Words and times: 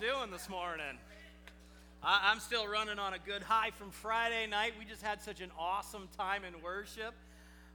doing 0.00 0.30
this 0.30 0.48
morning? 0.50 0.98
I, 2.02 2.30
am 2.30 2.38
still 2.38 2.66
running 2.68 2.98
on 2.98 3.14
a 3.14 3.18
good 3.18 3.42
high 3.42 3.70
from 3.70 3.90
Friday 3.90 4.46
night. 4.46 4.72
We 4.78 4.84
just 4.84 5.02
had 5.02 5.22
such 5.22 5.40
an 5.40 5.50
awesome 5.58 6.08
time 6.18 6.42
in 6.44 6.60
worship. 6.62 7.14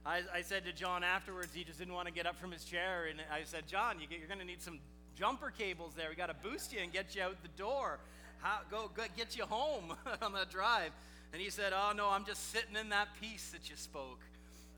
I, 0.06 0.22
I 0.32 0.42
said 0.42 0.64
to 0.66 0.72
John 0.72 1.02
afterwards, 1.02 1.48
he 1.52 1.64
just 1.64 1.80
didn't 1.80 1.94
want 1.94 2.06
to 2.06 2.14
get 2.14 2.26
up 2.26 2.38
from 2.38 2.52
his 2.52 2.64
chair. 2.64 3.06
And 3.10 3.20
I 3.32 3.40
said, 3.44 3.66
John, 3.66 3.96
you 3.98 4.06
are 4.22 4.26
going 4.28 4.38
to 4.38 4.44
need 4.44 4.62
some 4.62 4.78
jumper 5.18 5.50
cables 5.50 5.94
there. 5.96 6.10
We 6.10 6.14
got 6.14 6.28
to 6.28 6.48
boost 6.48 6.72
you 6.72 6.78
and 6.80 6.92
get 6.92 7.16
you 7.16 7.22
out 7.22 7.42
the 7.42 7.48
door. 7.60 7.98
How, 8.38 8.60
go, 8.70 8.88
go 8.94 9.02
get 9.16 9.36
you 9.36 9.44
home 9.44 9.94
on 10.22 10.32
that 10.34 10.50
drive. 10.50 10.92
And 11.32 11.42
he 11.42 11.50
said, 11.50 11.72
Oh, 11.74 11.92
no, 11.96 12.08
I'm 12.08 12.24
just 12.24 12.52
sitting 12.52 12.76
in 12.80 12.90
that 12.90 13.08
peace 13.20 13.50
that 13.50 13.68
you 13.68 13.74
spoke. 13.76 14.20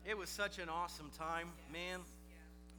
It 0.03 0.17
was 0.17 0.29
such 0.29 0.57
an 0.57 0.69
awesome 0.69 1.11
time, 1.15 1.49
man. 1.71 1.99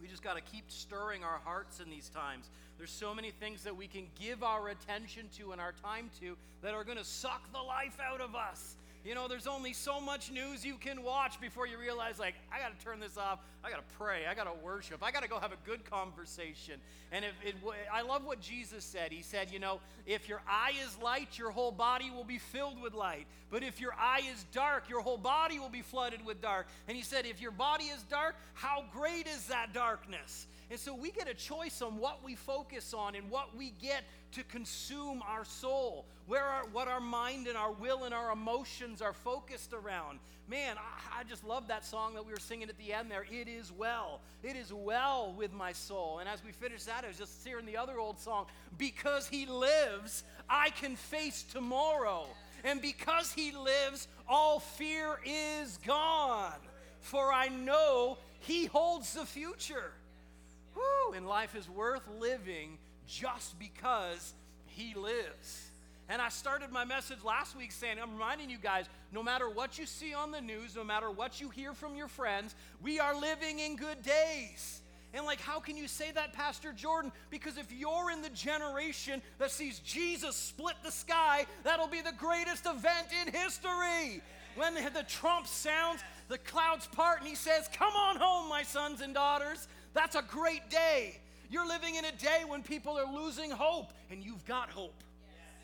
We 0.00 0.08
just 0.08 0.22
got 0.22 0.34
to 0.36 0.42
keep 0.42 0.64
stirring 0.68 1.24
our 1.24 1.40
hearts 1.44 1.80
in 1.80 1.90
these 1.90 2.08
times. 2.08 2.50
There's 2.78 2.90
so 2.90 3.14
many 3.14 3.30
things 3.30 3.64
that 3.64 3.76
we 3.76 3.86
can 3.86 4.06
give 4.20 4.42
our 4.42 4.68
attention 4.68 5.28
to 5.38 5.52
and 5.52 5.60
our 5.60 5.72
time 5.82 6.10
to 6.20 6.36
that 6.62 6.74
are 6.74 6.84
going 6.84 6.98
to 6.98 7.04
suck 7.04 7.50
the 7.52 7.62
life 7.62 7.96
out 8.00 8.20
of 8.20 8.34
us. 8.34 8.76
You 9.06 9.14
know, 9.14 9.28
there's 9.28 9.46
only 9.46 9.72
so 9.72 10.00
much 10.00 10.32
news 10.32 10.66
you 10.66 10.74
can 10.74 11.04
watch 11.04 11.40
before 11.40 11.64
you 11.64 11.78
realize, 11.78 12.18
like, 12.18 12.34
I 12.52 12.58
got 12.58 12.76
to 12.76 12.84
turn 12.84 12.98
this 12.98 13.16
off. 13.16 13.38
I 13.62 13.70
got 13.70 13.76
to 13.76 13.94
pray. 13.96 14.26
I 14.28 14.34
got 14.34 14.44
to 14.44 14.64
worship. 14.64 15.00
I 15.00 15.12
got 15.12 15.22
to 15.22 15.28
go 15.28 15.38
have 15.38 15.52
a 15.52 15.58
good 15.64 15.88
conversation. 15.88 16.80
And 17.12 17.24
if 17.24 17.30
it, 17.44 17.54
I 17.92 18.02
love 18.02 18.24
what 18.24 18.40
Jesus 18.40 18.84
said. 18.84 19.12
He 19.12 19.22
said, 19.22 19.52
you 19.52 19.60
know, 19.60 19.78
if 20.06 20.28
your 20.28 20.42
eye 20.48 20.72
is 20.84 20.98
light, 21.00 21.38
your 21.38 21.52
whole 21.52 21.70
body 21.70 22.10
will 22.10 22.24
be 22.24 22.38
filled 22.38 22.82
with 22.82 22.94
light. 22.94 23.28
But 23.48 23.62
if 23.62 23.80
your 23.80 23.94
eye 23.96 24.22
is 24.28 24.44
dark, 24.52 24.88
your 24.88 25.02
whole 25.02 25.18
body 25.18 25.60
will 25.60 25.68
be 25.68 25.82
flooded 25.82 26.26
with 26.26 26.42
dark. 26.42 26.66
And 26.88 26.96
he 26.96 27.04
said, 27.04 27.26
if 27.26 27.40
your 27.40 27.52
body 27.52 27.84
is 27.84 28.02
dark, 28.10 28.34
how 28.54 28.86
great 28.92 29.28
is 29.28 29.46
that 29.46 29.72
darkness? 29.72 30.48
And 30.68 30.80
so 30.80 30.96
we 30.96 31.12
get 31.12 31.28
a 31.28 31.34
choice 31.34 31.80
on 31.80 31.98
what 31.98 32.24
we 32.24 32.34
focus 32.34 32.92
on 32.92 33.14
and 33.14 33.30
what 33.30 33.56
we 33.56 33.72
get 33.80 34.02
to 34.36 34.44
consume 34.44 35.22
our 35.26 35.46
soul, 35.46 36.04
where 36.26 36.44
our, 36.44 36.66
what 36.66 36.88
our 36.88 37.00
mind 37.00 37.46
and 37.46 37.56
our 37.56 37.72
will 37.72 38.04
and 38.04 38.12
our 38.12 38.32
emotions 38.32 39.00
are 39.00 39.14
focused 39.14 39.72
around. 39.72 40.18
Man, 40.46 40.76
I, 40.76 41.20
I 41.20 41.24
just 41.24 41.42
love 41.42 41.68
that 41.68 41.86
song 41.86 42.12
that 42.14 42.26
we 42.26 42.32
were 42.32 42.38
singing 42.38 42.68
at 42.68 42.76
the 42.76 42.92
end 42.92 43.10
there. 43.10 43.24
It 43.30 43.48
is 43.48 43.72
well. 43.72 44.20
It 44.42 44.54
is 44.54 44.74
well 44.74 45.34
with 45.38 45.54
my 45.54 45.72
soul. 45.72 46.18
And 46.18 46.28
as 46.28 46.44
we 46.44 46.52
finish 46.52 46.84
that, 46.84 47.02
I 47.02 47.08
was 47.08 47.16
just 47.16 47.46
hearing 47.46 47.64
the 47.64 47.78
other 47.78 47.98
old 47.98 48.20
song, 48.20 48.44
Because 48.76 49.26
He 49.26 49.46
lives, 49.46 50.22
I 50.50 50.68
can 50.68 50.96
face 50.96 51.42
tomorrow. 51.42 52.26
And 52.62 52.82
because 52.82 53.32
He 53.32 53.52
lives, 53.52 54.06
all 54.28 54.60
fear 54.60 55.18
is 55.24 55.78
gone. 55.78 56.52
For 57.00 57.32
I 57.32 57.48
know 57.48 58.18
He 58.40 58.66
holds 58.66 59.14
the 59.14 59.24
future. 59.24 59.92
Woo! 60.74 61.14
And 61.16 61.26
life 61.26 61.56
is 61.56 61.70
worth 61.70 62.06
living 62.20 62.76
just 63.06 63.58
because 63.58 64.34
He 64.66 64.94
lives. 64.94 65.70
And 66.08 66.22
I 66.22 66.28
started 66.28 66.70
my 66.70 66.84
message 66.84 67.24
last 67.24 67.56
week 67.56 67.72
saying, 67.72 67.96
I'm 68.00 68.12
reminding 68.12 68.48
you 68.48 68.58
guys 68.58 68.86
no 69.12 69.22
matter 69.22 69.50
what 69.50 69.78
you 69.78 69.86
see 69.86 70.14
on 70.14 70.30
the 70.30 70.40
news, 70.40 70.76
no 70.76 70.84
matter 70.84 71.10
what 71.10 71.40
you 71.40 71.48
hear 71.48 71.74
from 71.74 71.96
your 71.96 72.06
friends, 72.06 72.54
we 72.80 73.00
are 73.00 73.18
living 73.18 73.58
in 73.58 73.74
good 73.74 74.02
days. 74.02 74.82
And 75.14 75.24
like, 75.24 75.40
how 75.40 75.58
can 75.58 75.76
you 75.76 75.88
say 75.88 76.12
that, 76.12 76.32
Pastor 76.32 76.72
Jordan? 76.72 77.10
Because 77.30 77.56
if 77.56 77.72
you're 77.72 78.10
in 78.12 78.22
the 78.22 78.30
generation 78.30 79.22
that 79.38 79.50
sees 79.50 79.78
Jesus 79.80 80.36
split 80.36 80.74
the 80.84 80.92
sky, 80.92 81.46
that'll 81.64 81.88
be 81.88 82.02
the 82.02 82.12
greatest 82.12 82.66
event 82.66 83.08
in 83.26 83.32
history. 83.32 84.20
When 84.56 84.74
the 84.74 85.04
trump 85.08 85.46
sounds, 85.46 86.02
the 86.28 86.38
clouds 86.38 86.86
part, 86.86 87.20
and 87.20 87.28
he 87.28 87.34
says, 87.34 87.68
Come 87.72 87.94
on 87.94 88.16
home, 88.16 88.48
my 88.48 88.62
sons 88.62 89.00
and 89.00 89.14
daughters. 89.14 89.68
That's 89.94 90.16
a 90.16 90.22
great 90.22 90.68
day. 90.70 91.20
You're 91.50 91.66
living 91.66 91.94
in 91.94 92.04
a 92.04 92.12
day 92.12 92.42
when 92.46 92.62
people 92.62 92.98
are 92.98 93.12
losing 93.12 93.50
hope, 93.50 93.92
and 94.10 94.22
you've 94.22 94.44
got 94.46 94.70
hope. 94.70 95.02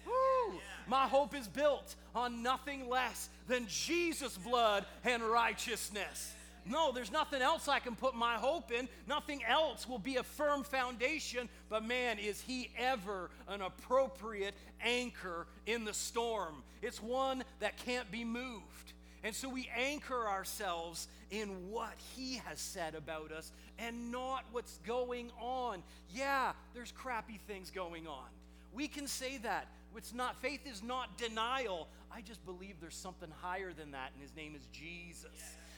Woo. 0.06 0.58
My 0.86 1.06
hope 1.06 1.34
is 1.34 1.46
built 1.46 1.94
on 2.14 2.42
nothing 2.42 2.88
less 2.88 3.28
than 3.48 3.66
Jesus' 3.68 4.36
blood 4.36 4.84
and 5.04 5.22
righteousness. 5.22 6.34
No, 6.64 6.92
there's 6.92 7.10
nothing 7.10 7.42
else 7.42 7.66
I 7.66 7.80
can 7.80 7.96
put 7.96 8.14
my 8.14 8.34
hope 8.34 8.70
in. 8.70 8.88
Nothing 9.08 9.42
else 9.44 9.88
will 9.88 9.98
be 9.98 10.16
a 10.16 10.22
firm 10.22 10.62
foundation. 10.62 11.48
But 11.68 11.84
man, 11.84 12.18
is 12.18 12.40
he 12.40 12.70
ever 12.78 13.30
an 13.48 13.62
appropriate 13.62 14.54
anchor 14.80 15.48
in 15.66 15.84
the 15.84 15.94
storm? 15.94 16.62
It's 16.80 17.02
one 17.02 17.42
that 17.58 17.78
can't 17.78 18.10
be 18.12 18.24
moved. 18.24 18.92
And 19.24 19.34
so 19.34 19.48
we 19.48 19.68
anchor 19.76 20.28
ourselves 20.28 21.08
in 21.30 21.48
what 21.70 21.94
He 22.14 22.40
has 22.44 22.60
said 22.60 22.94
about 22.94 23.32
us 23.32 23.52
and 23.78 24.12
not 24.12 24.44
what's 24.52 24.78
going 24.86 25.30
on. 25.40 25.82
Yeah, 26.10 26.52
there's 26.74 26.92
crappy 26.92 27.40
things 27.46 27.70
going 27.70 28.06
on. 28.06 28.28
We 28.72 28.88
can 28.88 29.06
say 29.06 29.38
that. 29.38 29.68
It's 29.96 30.14
not 30.14 30.40
faith 30.40 30.60
is 30.66 30.82
not 30.82 31.18
denial. 31.18 31.88
I 32.10 32.22
just 32.22 32.44
believe 32.46 32.76
there's 32.80 32.96
something 32.96 33.30
higher 33.42 33.72
than 33.72 33.90
that, 33.92 34.10
and 34.14 34.22
his 34.22 34.34
name 34.34 34.54
is 34.54 34.66
Jesus. 34.72 35.30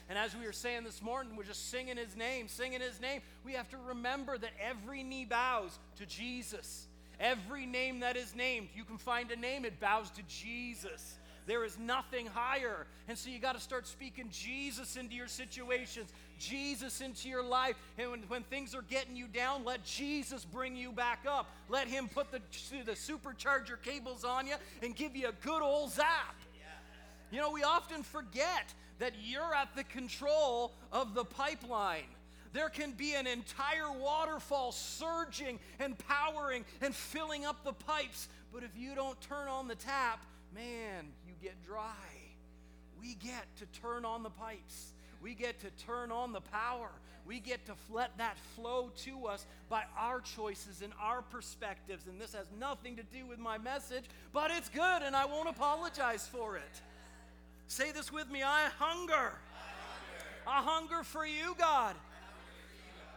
And 0.07 0.17
as 0.17 0.35
we 0.35 0.45
were 0.45 0.53
saying 0.53 0.83
this 0.83 1.01
morning, 1.01 1.35
we're 1.35 1.43
just 1.43 1.71
singing 1.71 1.97
his 1.97 2.15
name, 2.15 2.47
singing 2.47 2.79
his 2.79 3.01
name. 3.01 3.21
We 3.43 3.53
have 3.53 3.69
to 3.69 3.77
remember 3.87 4.37
that 4.37 4.51
every 4.61 5.03
knee 5.03 5.25
bows 5.25 5.77
to 5.97 6.05
Jesus. 6.05 6.87
Every 7.19 7.65
name 7.65 8.01
that 8.01 8.17
is 8.17 8.35
named, 8.35 8.69
you 8.75 8.83
can 8.83 8.97
find 8.97 9.31
a 9.31 9.35
name, 9.35 9.65
it 9.65 9.79
bows 9.79 10.11
to 10.11 10.21
Jesus. 10.23 11.17
There 11.45 11.63
is 11.63 11.77
nothing 11.77 12.27
higher. 12.27 12.87
And 13.07 13.17
so 13.17 13.29
you 13.29 13.39
got 13.39 13.53
to 13.53 13.61
start 13.61 13.87
speaking 13.87 14.29
Jesus 14.31 14.95
into 14.95 15.15
your 15.15 15.27
situations, 15.27 16.11
Jesus 16.39 17.01
into 17.01 17.29
your 17.29 17.43
life. 17.43 17.75
And 17.97 18.11
when, 18.11 18.19
when 18.27 18.43
things 18.43 18.73
are 18.73 18.81
getting 18.81 19.15
you 19.15 19.27
down, 19.27 19.63
let 19.63 19.83
Jesus 19.83 20.43
bring 20.43 20.75
you 20.75 20.91
back 20.91 21.25
up. 21.29 21.49
Let 21.69 21.87
Him 21.87 22.07
put 22.07 22.31
the, 22.31 22.41
the 22.85 22.93
supercharger 22.93 23.81
cables 23.81 24.23
on 24.23 24.47
you 24.47 24.55
and 24.81 24.95
give 24.95 25.15
you 25.15 25.29
a 25.29 25.45
good 25.45 25.61
old 25.61 25.91
zap. 25.91 26.35
You 27.31 27.39
know, 27.41 27.51
we 27.51 27.63
often 27.63 28.03
forget 28.03 28.73
that 28.99 29.13
you're 29.21 29.53
at 29.53 29.75
the 29.75 29.83
control 29.83 30.73
of 30.91 31.13
the 31.13 31.25
pipeline. 31.25 32.03
There 32.53 32.69
can 32.69 32.91
be 32.91 33.15
an 33.15 33.27
entire 33.27 33.91
waterfall 33.91 34.71
surging 34.71 35.59
and 35.79 35.97
powering 35.97 36.63
and 36.81 36.95
filling 36.95 37.45
up 37.45 37.65
the 37.65 37.73
pipes, 37.73 38.29
but 38.53 38.63
if 38.63 38.71
you 38.77 38.95
don't 38.95 39.19
turn 39.19 39.49
on 39.49 39.67
the 39.67 39.75
tap, 39.75 40.25
man, 40.53 41.07
get 41.45 41.63
dry. 41.63 41.93
We 42.99 43.13
get 43.15 43.45
to 43.57 43.79
turn 43.79 44.03
on 44.03 44.23
the 44.23 44.31
pipes. 44.31 44.93
We 45.21 45.35
get 45.35 45.59
to 45.59 45.69
turn 45.85 46.11
on 46.11 46.33
the 46.33 46.41
power. 46.41 46.89
We 47.27 47.39
get 47.39 47.63
to 47.67 47.73
let 47.91 48.17
that 48.17 48.35
flow 48.55 48.91
to 49.03 49.27
us 49.27 49.45
by 49.69 49.83
our 49.95 50.21
choices 50.21 50.81
and 50.81 50.91
our 50.99 51.21
perspectives. 51.21 52.07
And 52.07 52.19
this 52.19 52.33
has 52.33 52.47
nothing 52.59 52.95
to 52.95 53.03
do 53.03 53.27
with 53.27 53.37
my 53.37 53.59
message, 53.59 54.05
but 54.33 54.49
it's 54.49 54.69
good 54.69 55.03
and 55.03 55.15
I 55.15 55.25
won't 55.25 55.47
apologize 55.47 56.27
for 56.27 56.57
it. 56.57 56.81
Say 57.67 57.91
this 57.91 58.11
with 58.11 58.29
me 58.31 58.41
I 58.41 58.69
hunger. 58.79 59.33
I 60.47 60.63
hunger 60.63 61.03
for 61.03 61.27
you, 61.27 61.55
God. 61.59 61.95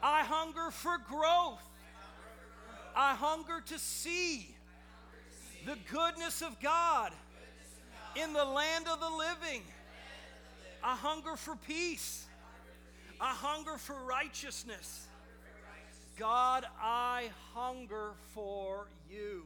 I 0.03 0.23
hunger 0.23 0.71
for 0.71 0.99
growth. 0.99 1.65
I 2.95 3.15
hunger 3.15 3.63
to 3.67 3.79
see 3.79 4.55
the 5.65 5.77
goodness 5.91 6.43
of 6.43 6.61
God 6.61 7.13
in 8.17 8.33
the 8.33 8.45
land 8.45 8.87
of 8.89 9.01
the 9.01 9.11
living. 9.11 9.63
A 10.83 10.95
hunger 10.95 11.37
for 11.37 11.57
peace, 11.57 12.25
a 13.21 13.25
hunger 13.25 13.79
for 13.79 13.97
righteousness. 14.05 15.07
God, 16.17 16.65
I 16.81 17.31
hunger 17.55 18.13
for 18.35 18.87
you. 19.11 19.45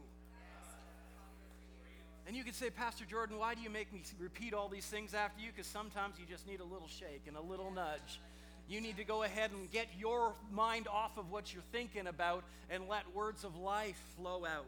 And 2.27 2.37
you 2.37 2.45
could 2.45 2.55
say, 2.55 2.71
Pastor 2.71 3.05
Jordan, 3.05 3.39
why 3.39 3.55
do 3.55 3.63
you 3.63 3.71
make 3.71 3.93
me 3.93 4.03
repeat 4.19 4.55
all 4.55 4.69
these 4.69 4.87
things 4.87 5.13
after 5.13 5.43
you? 5.43 5.49
Because 5.55 5.67
sometimes 5.67 6.15
you 6.19 6.27
just 6.27 6.47
need 6.47 6.61
a 6.61 6.65
little 6.65 6.89
shake 6.89 7.23
and 7.27 7.37
a 7.37 7.41
little 7.41 7.71
nudge. 7.71 8.21
You 8.69 8.81
need 8.81 8.97
to 8.99 9.05
go 9.05 9.25
ahead 9.25 9.51
and 9.51 9.71
get 9.71 9.89
your 9.99 10.35
mind 10.51 10.87
off 10.89 11.19
of 11.19 11.31
what 11.31 11.53
you're 11.53 11.65
thinking 11.73 12.07
about 12.07 12.45
and 12.71 12.89
let 12.89 13.13
words 13.15 13.45
of 13.45 13.57
life 13.57 14.01
flow 14.17 14.45
out. 14.47 14.65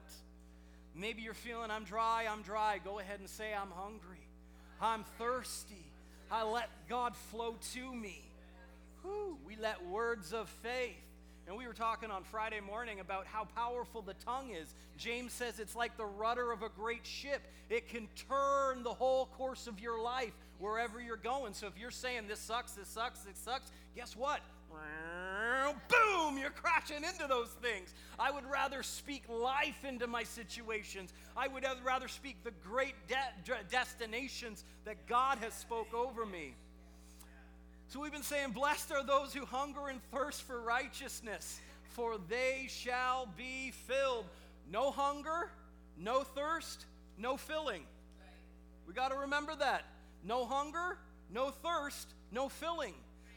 Maybe 0.94 1.22
you're 1.22 1.34
feeling, 1.34 1.70
I'm 1.70 1.84
dry, 1.84 2.26
I'm 2.30 2.42
dry. 2.42 2.78
Go 2.84 3.00
ahead 3.00 3.18
and 3.18 3.28
say, 3.28 3.52
I'm 3.52 3.70
hungry. 3.70 4.28
I'm 4.80 5.04
thirsty. 5.18 5.84
I 6.30 6.44
let 6.44 6.68
God 6.88 7.16
flow 7.16 7.56
to 7.72 7.94
me. 7.94 8.22
Whew, 9.02 9.36
we 9.46 9.56
let 9.56 9.84
words 9.86 10.32
of 10.32 10.48
faith. 10.48 10.96
And 11.46 11.56
we 11.56 11.66
were 11.66 11.74
talking 11.74 12.10
on 12.10 12.24
Friday 12.24 12.60
morning 12.60 13.00
about 13.00 13.26
how 13.26 13.44
powerful 13.44 14.00
the 14.00 14.14
tongue 14.14 14.50
is. 14.50 14.74
James 14.96 15.32
says 15.32 15.60
it's 15.60 15.76
like 15.76 15.96
the 15.96 16.06
rudder 16.06 16.52
of 16.52 16.62
a 16.62 16.70
great 16.70 17.04
ship, 17.04 17.42
it 17.68 17.88
can 17.88 18.08
turn 18.28 18.82
the 18.82 18.94
whole 18.94 19.26
course 19.26 19.66
of 19.66 19.78
your 19.78 20.00
life 20.00 20.32
wherever 20.58 21.00
you're 21.00 21.16
going. 21.16 21.52
So 21.52 21.66
if 21.66 21.78
you're 21.78 21.90
saying 21.90 22.28
this 22.28 22.38
sucks, 22.38 22.72
this 22.72 22.88
sucks, 22.88 23.20
this 23.20 23.36
sucks, 23.36 23.70
guess 23.94 24.16
what? 24.16 24.40
Boom, 25.88 26.38
you're 26.38 26.50
crashing 26.50 27.04
into 27.04 27.26
those 27.28 27.48
things. 27.62 27.94
I 28.18 28.30
would 28.30 28.48
rather 28.50 28.82
speak 28.82 29.24
life 29.28 29.84
into 29.84 30.06
my 30.06 30.24
situations. 30.24 31.12
I 31.36 31.48
would 31.48 31.64
rather 31.84 32.08
speak 32.08 32.42
the 32.44 32.52
great 32.66 32.94
de- 33.08 33.54
destinations 33.70 34.64
that 34.84 35.06
God 35.06 35.38
has 35.38 35.54
spoke 35.54 35.92
over 35.94 36.24
me. 36.24 36.54
So 37.88 38.00
we've 38.00 38.12
been 38.12 38.22
saying, 38.22 38.52
Blessed 38.52 38.92
are 38.92 39.04
those 39.04 39.34
who 39.34 39.44
hunger 39.44 39.88
and 39.88 40.00
thirst 40.10 40.42
for 40.42 40.60
righteousness, 40.60 41.60
for 41.90 42.16
they 42.28 42.66
shall 42.68 43.28
be 43.36 43.72
filled. 43.86 44.26
No 44.70 44.90
hunger, 44.90 45.50
No 45.96 46.22
thirst, 46.22 46.86
no 47.16 47.36
filling. 47.36 47.82
We 48.86 48.94
got 48.94 49.10
to 49.10 49.18
remember 49.18 49.54
that. 49.56 49.84
No 50.24 50.44
hunger, 50.44 50.98
no 51.30 51.50
thirst, 51.50 52.08
no 52.32 52.48
filling. 52.48 52.94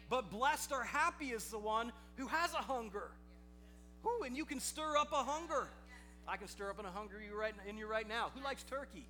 But 0.10 0.32
blessed 0.32 0.72
or 0.72 0.84
happy 0.84 1.28
is 1.32 1.46
the 1.50 1.60
one 1.60 1.92
who 2.16 2.28
has 2.28 2.54
a 2.54 2.58
hunger. 2.58 3.12
Ooh, 4.06 4.24
and 4.24 4.38
you 4.38 4.46
can 4.46 4.60
stir 4.60 4.96
up 4.98 5.12
a 5.12 5.24
hunger. 5.24 5.68
I 6.28 6.38
can 6.38 6.48
stir 6.48 6.70
up 6.70 6.80
in 6.80 6.86
a 6.86 6.92
hunger 6.92 7.22
you 7.22 7.38
right 7.38 7.54
in 7.68 7.78
you 7.78 7.88
right 7.88 8.08
now. 8.08 8.32
Who 8.36 8.44
likes 8.44 8.64
turkey? 8.64 9.06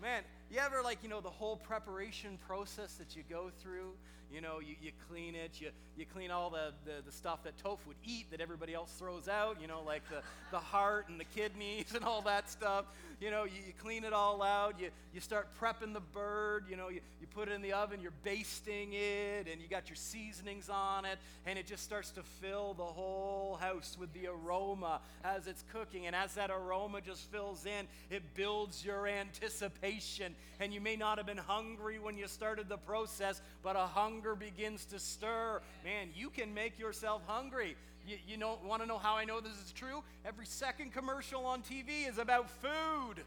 Man, 0.00 0.22
you 0.50 0.58
ever 0.58 0.82
like, 0.82 1.02
you 1.02 1.08
know, 1.08 1.20
the 1.20 1.30
whole 1.30 1.56
preparation 1.56 2.38
process 2.46 2.94
that 2.94 3.14
you 3.14 3.22
go 3.28 3.50
through? 3.62 3.92
You 4.32 4.40
know, 4.40 4.60
you, 4.60 4.76
you 4.80 4.92
clean 5.08 5.34
it, 5.34 5.60
you, 5.60 5.70
you 5.96 6.06
clean 6.06 6.30
all 6.30 6.50
the, 6.50 6.72
the, 6.84 7.02
the 7.04 7.10
stuff 7.10 7.42
that 7.42 7.56
Toph 7.58 7.78
would 7.86 7.96
eat 8.04 8.30
that 8.30 8.40
everybody 8.40 8.74
else 8.74 8.92
throws 8.96 9.28
out, 9.28 9.60
you 9.60 9.66
know, 9.66 9.82
like 9.84 10.08
the, 10.08 10.22
the 10.52 10.58
heart 10.58 11.08
and 11.08 11.18
the 11.18 11.24
kidneys 11.24 11.92
and 11.96 12.04
all 12.04 12.22
that 12.22 12.48
stuff. 12.48 12.84
You 13.20 13.30
know, 13.32 13.44
you, 13.44 13.58
you 13.66 13.72
clean 13.82 14.04
it 14.04 14.12
all 14.12 14.40
out, 14.40 14.80
you, 14.80 14.90
you 15.12 15.20
start 15.20 15.48
prepping 15.60 15.92
the 15.92 16.00
bird, 16.00 16.66
you 16.70 16.76
know, 16.76 16.88
you, 16.88 17.00
you 17.20 17.26
put 17.26 17.48
it 17.48 17.52
in 17.52 17.60
the 17.60 17.72
oven, 17.72 18.00
you're 18.00 18.12
basting 18.22 18.92
it, 18.92 19.48
and 19.50 19.60
you 19.60 19.68
got 19.68 19.88
your 19.88 19.96
seasonings 19.96 20.70
on 20.70 21.04
it, 21.04 21.18
and 21.44 21.58
it 21.58 21.66
just 21.66 21.82
starts 21.82 22.12
to 22.12 22.22
fill 22.22 22.72
the 22.74 22.84
whole 22.84 23.58
house 23.60 23.96
with 23.98 24.12
the 24.12 24.28
aroma 24.28 25.00
as 25.24 25.48
it's 25.48 25.64
cooking. 25.72 26.06
And 26.06 26.14
as 26.14 26.34
that 26.34 26.50
aroma 26.50 27.00
just 27.00 27.30
fills 27.32 27.66
in, 27.66 27.88
it 28.10 28.22
builds 28.34 28.84
your 28.84 29.08
anticipation. 29.08 30.36
And 30.60 30.72
you 30.72 30.80
may 30.80 30.96
not 30.96 31.18
have 31.18 31.26
been 31.26 31.38
hungry 31.38 31.98
when 31.98 32.16
you 32.16 32.26
started 32.26 32.68
the 32.68 32.76
process, 32.76 33.40
but 33.62 33.76
a 33.76 33.86
hunger 33.86 34.34
begins 34.34 34.84
to 34.86 34.98
stir. 34.98 35.60
Man, 35.84 36.08
you 36.14 36.30
can 36.30 36.52
make 36.52 36.78
yourself 36.78 37.22
hungry. 37.26 37.76
You, 38.06 38.16
you 38.26 38.36
know, 38.36 38.58
want 38.64 38.82
to 38.82 38.88
know 38.88 38.98
how 38.98 39.16
I 39.16 39.24
know 39.24 39.40
this 39.40 39.56
is 39.64 39.72
true? 39.72 40.02
Every 40.24 40.46
second 40.46 40.92
commercial 40.92 41.46
on 41.46 41.62
TV 41.62 42.08
is 42.08 42.18
about 42.18 42.50
food. 42.50 43.22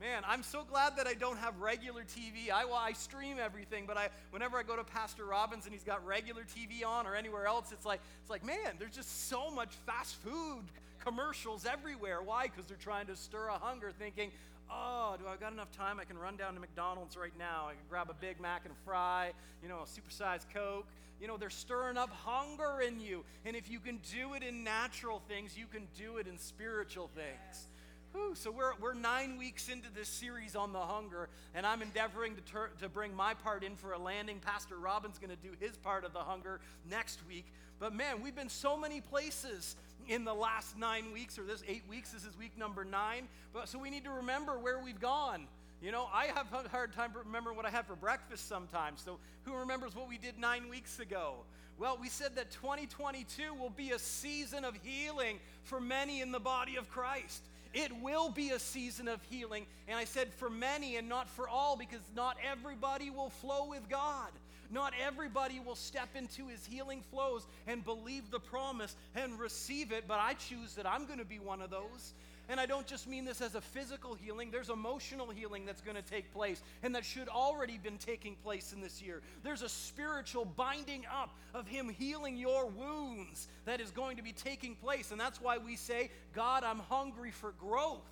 Man, 0.00 0.22
I'm 0.26 0.42
so 0.42 0.64
glad 0.64 0.96
that 0.96 1.06
I 1.06 1.14
don't 1.14 1.38
have 1.38 1.60
regular 1.60 2.02
TV. 2.02 2.50
I, 2.52 2.64
I 2.64 2.92
stream 2.92 3.36
everything, 3.42 3.84
but 3.86 3.96
I, 3.96 4.08
whenever 4.32 4.58
I 4.58 4.62
go 4.62 4.76
to 4.76 4.84
Pastor 4.84 5.24
Robin's 5.24 5.64
and 5.64 5.72
he's 5.72 5.84
got 5.84 6.04
regular 6.04 6.42
TV 6.42 6.86
on 6.86 7.06
or 7.06 7.14
anywhere 7.14 7.46
else, 7.46 7.72
it's 7.72 7.86
like, 7.86 8.00
it's 8.20 8.28
like, 8.28 8.44
man, 8.44 8.74
there's 8.78 8.94
just 8.94 9.28
so 9.28 9.50
much 9.50 9.70
fast 9.86 10.16
food 10.16 10.64
commercials 11.04 11.64
everywhere. 11.64 12.22
Why? 12.22 12.44
Because 12.44 12.66
they're 12.66 12.76
trying 12.76 13.06
to 13.06 13.16
stir 13.16 13.48
a 13.48 13.58
hunger, 13.58 13.92
thinking, 13.98 14.30
oh, 14.70 15.16
do 15.18 15.26
I 15.26 15.36
got 15.36 15.52
enough 15.52 15.70
time? 15.72 16.00
I 16.00 16.04
can 16.04 16.18
run 16.18 16.36
down 16.36 16.54
to 16.54 16.60
McDonald's 16.60 17.16
right 17.16 17.36
now. 17.38 17.66
I 17.68 17.72
can 17.72 17.82
grab 17.88 18.10
a 18.10 18.14
Big 18.14 18.40
Mac 18.40 18.62
and 18.64 18.72
a 18.72 18.84
fry, 18.84 19.32
you 19.62 19.68
know, 19.68 19.78
a 19.78 19.86
supersized 19.86 20.46
Coke. 20.52 20.86
You 21.20 21.28
know, 21.28 21.36
they're 21.36 21.50
stirring 21.50 21.96
up 21.96 22.10
hunger 22.10 22.80
in 22.80 23.00
you. 23.00 23.24
And 23.44 23.56
if 23.56 23.70
you 23.70 23.78
can 23.78 24.00
do 24.12 24.34
it 24.34 24.42
in 24.42 24.64
natural 24.64 25.22
things, 25.28 25.56
you 25.56 25.66
can 25.66 25.86
do 25.96 26.16
it 26.16 26.26
in 26.26 26.38
spiritual 26.38 27.08
things. 27.14 27.68
Whew, 28.14 28.34
so 28.34 28.52
we're, 28.52 28.72
we're 28.80 28.94
nine 28.94 29.38
weeks 29.38 29.68
into 29.68 29.88
this 29.92 30.08
series 30.08 30.54
on 30.54 30.72
the 30.72 30.78
hunger, 30.78 31.28
and 31.52 31.66
I'm 31.66 31.82
endeavoring 31.82 32.36
to, 32.36 32.40
ter- 32.42 32.70
to 32.80 32.88
bring 32.88 33.12
my 33.12 33.34
part 33.34 33.64
in 33.64 33.74
for 33.74 33.92
a 33.92 33.98
landing. 33.98 34.38
Pastor 34.38 34.76
Robin's 34.76 35.18
going 35.18 35.30
to 35.30 35.36
do 35.36 35.50
his 35.58 35.76
part 35.76 36.04
of 36.04 36.12
the 36.12 36.20
hunger 36.20 36.60
next 36.88 37.18
week. 37.26 37.46
But 37.80 37.92
man, 37.92 38.22
we've 38.22 38.34
been 38.34 38.48
so 38.48 38.76
many 38.76 39.00
places 39.00 39.74
in 40.08 40.24
the 40.24 40.34
last 40.34 40.78
nine 40.78 41.12
weeks, 41.12 41.38
or 41.38 41.44
this 41.44 41.62
eight 41.68 41.84
weeks. 41.88 42.12
This 42.12 42.24
is 42.24 42.36
week 42.38 42.56
number 42.58 42.84
nine. 42.84 43.28
But 43.52 43.68
so 43.68 43.78
we 43.78 43.90
need 43.90 44.04
to 44.04 44.10
remember 44.10 44.58
where 44.58 44.78
we've 44.78 45.00
gone. 45.00 45.46
You 45.80 45.92
know, 45.92 46.08
I 46.12 46.26
have 46.26 46.46
a 46.52 46.68
hard 46.68 46.92
time 46.92 47.10
remembering 47.14 47.56
what 47.56 47.66
I 47.66 47.70
had 47.70 47.86
for 47.86 47.96
breakfast 47.96 48.48
sometimes. 48.48 49.02
So 49.02 49.18
who 49.42 49.54
remembers 49.54 49.94
what 49.94 50.08
we 50.08 50.18
did 50.18 50.38
nine 50.38 50.68
weeks 50.70 50.98
ago? 50.98 51.34
Well, 51.78 51.98
we 52.00 52.08
said 52.08 52.36
that 52.36 52.50
2022 52.52 53.52
will 53.54 53.70
be 53.70 53.90
a 53.90 53.98
season 53.98 54.64
of 54.64 54.74
healing 54.82 55.40
for 55.64 55.80
many 55.80 56.20
in 56.20 56.30
the 56.32 56.40
body 56.40 56.76
of 56.76 56.88
Christ. 56.88 57.42
It 57.74 57.90
will 58.00 58.30
be 58.30 58.50
a 58.50 58.58
season 58.58 59.08
of 59.08 59.20
healing. 59.28 59.66
And 59.88 59.98
I 59.98 60.04
said 60.04 60.32
for 60.32 60.48
many 60.48 60.96
and 60.96 61.08
not 61.08 61.28
for 61.28 61.48
all 61.48 61.76
because 61.76 62.00
not 62.14 62.36
everybody 62.48 63.10
will 63.10 63.30
flow 63.30 63.68
with 63.68 63.88
God. 63.88 64.30
Not 64.70 64.92
everybody 65.04 65.60
will 65.60 65.74
step 65.74 66.10
into 66.14 66.48
his 66.48 66.64
healing 66.66 67.02
flows 67.10 67.46
and 67.66 67.84
believe 67.84 68.30
the 68.30 68.40
promise 68.40 68.96
and 69.14 69.38
receive 69.38 69.92
it, 69.92 70.04
but 70.08 70.18
I 70.18 70.34
choose 70.34 70.74
that 70.74 70.86
I'm 70.86 71.06
going 71.06 71.18
to 71.18 71.24
be 71.24 71.38
one 71.38 71.60
of 71.60 71.70
those. 71.70 72.14
And 72.48 72.60
I 72.60 72.66
don't 72.66 72.86
just 72.86 73.08
mean 73.08 73.24
this 73.24 73.40
as 73.40 73.54
a 73.54 73.60
physical 73.60 74.14
healing, 74.14 74.50
there's 74.50 74.68
emotional 74.68 75.30
healing 75.30 75.64
that's 75.64 75.80
going 75.80 75.96
to 75.96 76.02
take 76.02 76.32
place 76.34 76.62
and 76.82 76.94
that 76.94 77.04
should 77.04 77.28
already 77.28 77.78
been 77.78 77.96
taking 77.96 78.36
place 78.36 78.72
in 78.72 78.82
this 78.82 79.00
year. 79.00 79.22
There's 79.42 79.62
a 79.62 79.68
spiritual 79.68 80.44
binding 80.44 81.04
up 81.10 81.34
of 81.54 81.66
him 81.66 81.88
healing 81.88 82.36
your 82.36 82.66
wounds 82.66 83.48
that 83.64 83.80
is 83.80 83.90
going 83.90 84.18
to 84.18 84.22
be 84.22 84.32
taking 84.32 84.74
place. 84.76 85.10
And 85.10 85.18
that's 85.18 85.40
why 85.40 85.56
we 85.56 85.76
say, 85.76 86.10
God, 86.34 86.64
I'm 86.64 86.80
hungry 86.80 87.30
for 87.30 87.52
growth. 87.52 88.02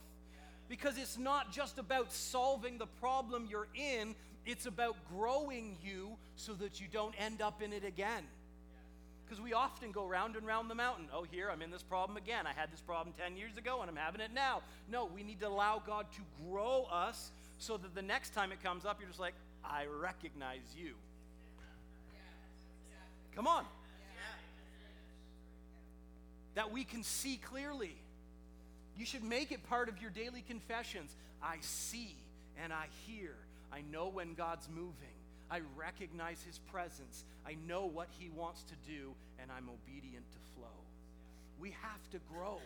Because 0.68 0.96
it's 0.96 1.18
not 1.18 1.52
just 1.52 1.78
about 1.78 2.10
solving 2.12 2.78
the 2.78 2.86
problem 2.86 3.46
you're 3.50 3.68
in, 3.74 4.14
it's 4.44 4.66
about 4.66 4.96
growing 5.16 5.76
you 5.82 6.16
so 6.36 6.54
that 6.54 6.80
you 6.80 6.86
don't 6.92 7.14
end 7.18 7.40
up 7.40 7.62
in 7.62 7.72
it 7.72 7.84
again. 7.84 8.24
Because 9.24 9.40
we 9.40 9.52
often 9.54 9.92
go 9.92 10.06
round 10.06 10.36
and 10.36 10.46
round 10.46 10.68
the 10.68 10.74
mountain. 10.74 11.06
Oh, 11.12 11.24
here, 11.30 11.50
I'm 11.50 11.62
in 11.62 11.70
this 11.70 11.82
problem 11.82 12.16
again. 12.16 12.46
I 12.46 12.52
had 12.52 12.70
this 12.70 12.80
problem 12.80 13.14
10 13.18 13.36
years 13.36 13.56
ago 13.56 13.80
and 13.80 13.88
I'm 13.88 13.96
having 13.96 14.20
it 14.20 14.30
now. 14.34 14.62
No, 14.90 15.06
we 15.06 15.22
need 15.22 15.40
to 15.40 15.48
allow 15.48 15.80
God 15.86 16.06
to 16.12 16.20
grow 16.46 16.86
us 16.92 17.30
so 17.58 17.76
that 17.76 17.94
the 17.94 18.02
next 18.02 18.34
time 18.34 18.52
it 18.52 18.62
comes 18.62 18.84
up, 18.84 18.98
you're 19.00 19.08
just 19.08 19.20
like, 19.20 19.34
I 19.64 19.86
recognize 19.86 20.60
you. 20.76 20.94
Come 23.34 23.46
on. 23.46 23.64
That 26.54 26.70
we 26.70 26.84
can 26.84 27.02
see 27.02 27.38
clearly. 27.38 27.96
You 28.98 29.06
should 29.06 29.24
make 29.24 29.52
it 29.52 29.66
part 29.68 29.88
of 29.88 30.02
your 30.02 30.10
daily 30.10 30.44
confessions. 30.46 31.16
I 31.42 31.56
see 31.60 32.14
and 32.62 32.72
I 32.72 32.86
hear. 33.06 33.34
I 33.72 33.80
know 33.90 34.08
when 34.08 34.34
God's 34.34 34.68
moving. 34.68 35.16
I 35.50 35.60
recognize 35.76 36.42
his 36.42 36.58
presence. 36.58 37.24
I 37.46 37.56
know 37.66 37.86
what 37.86 38.08
he 38.18 38.30
wants 38.30 38.64
to 38.64 38.74
do, 38.86 39.14
and 39.38 39.50
I'm 39.50 39.68
obedient 39.68 40.24
to 40.32 40.38
flow. 40.54 40.66
We 41.58 41.74
have 41.82 42.08
to 42.10 42.18
grow, 42.32 42.58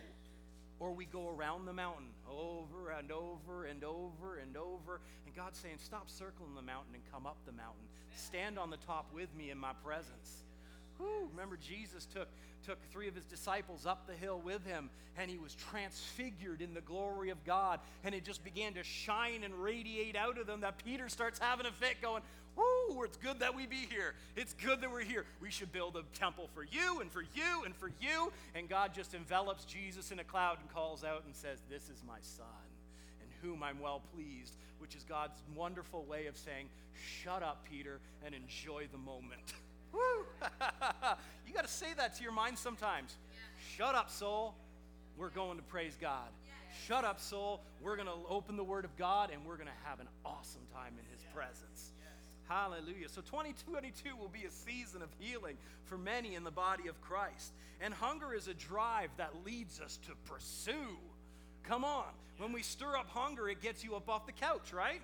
or 0.79 0.91
we 0.91 1.05
go 1.05 1.29
around 1.29 1.65
the 1.65 1.73
mountain 1.73 2.09
over 2.29 2.91
and 2.91 3.11
over 3.11 3.65
and 3.65 3.83
over 3.83 4.37
and 4.37 4.55
over. 4.55 5.01
And 5.25 5.35
God's 5.35 5.59
saying, 5.59 5.77
Stop 5.83 6.09
circling 6.09 6.55
the 6.55 6.61
mountain 6.61 6.93
and 6.93 7.03
come 7.11 7.25
up 7.25 7.37
the 7.45 7.51
mountain. 7.51 7.87
Stand 8.15 8.57
on 8.57 8.69
the 8.69 8.77
top 8.77 9.13
with 9.13 9.33
me 9.35 9.51
in 9.51 9.57
my 9.57 9.73
presence. 9.83 10.43
Remember, 11.37 11.57
Jesus 11.57 12.05
took, 12.05 12.27
took 12.65 12.79
three 12.91 13.07
of 13.07 13.15
his 13.15 13.25
disciples 13.25 13.85
up 13.85 14.07
the 14.07 14.13
hill 14.13 14.41
with 14.43 14.65
him, 14.65 14.89
and 15.17 15.29
he 15.29 15.37
was 15.37 15.53
transfigured 15.53 16.61
in 16.61 16.73
the 16.73 16.81
glory 16.81 17.29
of 17.29 17.43
God. 17.45 17.79
And 18.03 18.15
it 18.15 18.23
just 18.23 18.43
began 18.43 18.73
to 18.73 18.83
shine 18.83 19.43
and 19.43 19.53
radiate 19.53 20.15
out 20.15 20.39
of 20.39 20.47
them 20.47 20.61
that 20.61 20.83
Peter 20.83 21.09
starts 21.09 21.37
having 21.37 21.65
a 21.65 21.71
fit, 21.71 22.01
going, 22.01 22.23
Woo, 22.55 23.03
it's 23.03 23.17
good 23.17 23.39
that 23.41 23.55
we 23.55 23.67
be 23.67 23.85
here. 23.89 24.15
It's 24.35 24.55
good 24.55 24.81
that 24.81 24.91
we're 24.91 25.03
here. 25.03 25.25
We 25.39 25.51
should 25.51 25.71
build 25.71 25.95
a 25.95 26.01
temple 26.17 26.49
for 26.55 26.63
you 26.63 27.01
and 27.01 27.11
for 27.11 27.21
you 27.21 27.63
and 27.65 27.75
for 27.75 27.91
you. 28.01 28.31
And 28.55 28.67
God 28.67 28.95
just 28.95 29.13
envelops 29.13 29.63
Jesus 29.63 30.11
in 30.11 30.17
a 30.17 30.23
cloud 30.23 30.57
and 30.59 30.73
calls 30.73 31.03
out 31.03 31.23
and 31.25 31.35
says, 31.35 31.59
This 31.69 31.83
is 31.83 32.01
my 32.07 32.17
son, 32.21 32.47
in 33.21 33.47
whom 33.47 33.61
I'm 33.61 33.79
well 33.79 34.01
pleased, 34.15 34.55
which 34.79 34.95
is 34.95 35.03
God's 35.03 35.39
wonderful 35.55 36.03
way 36.05 36.25
of 36.25 36.35
saying, 36.35 36.69
Shut 37.23 37.43
up, 37.43 37.63
Peter, 37.69 37.99
and 38.25 38.33
enjoy 38.33 38.87
the 38.91 38.97
moment. 38.97 39.53
Woo! 39.91 39.99
you 41.47 41.53
got 41.53 41.65
to 41.65 41.71
say 41.71 41.93
that 41.97 42.15
to 42.15 42.23
your 42.23 42.31
mind 42.31 42.57
sometimes. 42.57 43.15
Yeah. 43.31 43.39
Shut 43.77 43.95
up, 43.95 44.09
soul. 44.09 44.55
We're 45.17 45.29
going 45.29 45.57
to 45.57 45.63
praise 45.63 45.97
God. 45.99 46.29
Yeah. 46.45 46.53
Shut 46.87 47.05
up, 47.05 47.19
soul. 47.19 47.61
We're 47.81 47.95
going 47.95 48.07
to 48.07 48.13
open 48.29 48.55
the 48.55 48.63
Word 48.63 48.85
of 48.85 48.95
God 48.97 49.31
and 49.31 49.45
we're 49.45 49.57
going 49.57 49.67
to 49.67 49.89
have 49.89 49.99
an 49.99 50.07
awesome 50.25 50.61
time 50.73 50.93
in 50.93 51.05
His 51.11 51.23
yeah. 51.23 51.35
presence. 51.35 51.91
Hallelujah. 52.47 53.09
So 53.09 53.21
2022 53.21 54.15
will 54.15 54.29
be 54.29 54.45
a 54.45 54.51
season 54.51 55.01
of 55.01 55.09
healing 55.19 55.57
for 55.85 55.97
many 55.97 56.35
in 56.35 56.43
the 56.43 56.51
body 56.51 56.87
of 56.87 56.99
Christ. 57.01 57.51
And 57.81 57.93
hunger 57.93 58.33
is 58.33 58.47
a 58.47 58.53
drive 58.53 59.09
that 59.17 59.33
leads 59.45 59.81
us 59.81 59.99
to 60.07 60.13
pursue. 60.31 60.97
Come 61.63 61.83
on. 61.83 62.05
When 62.37 62.53
we 62.53 62.61
stir 62.61 62.95
up 62.95 63.09
hunger, 63.09 63.49
it 63.49 63.61
gets 63.61 63.83
you 63.83 63.95
up 63.95 64.09
off 64.09 64.25
the 64.25 64.31
couch, 64.31 64.71
right? 64.71 65.01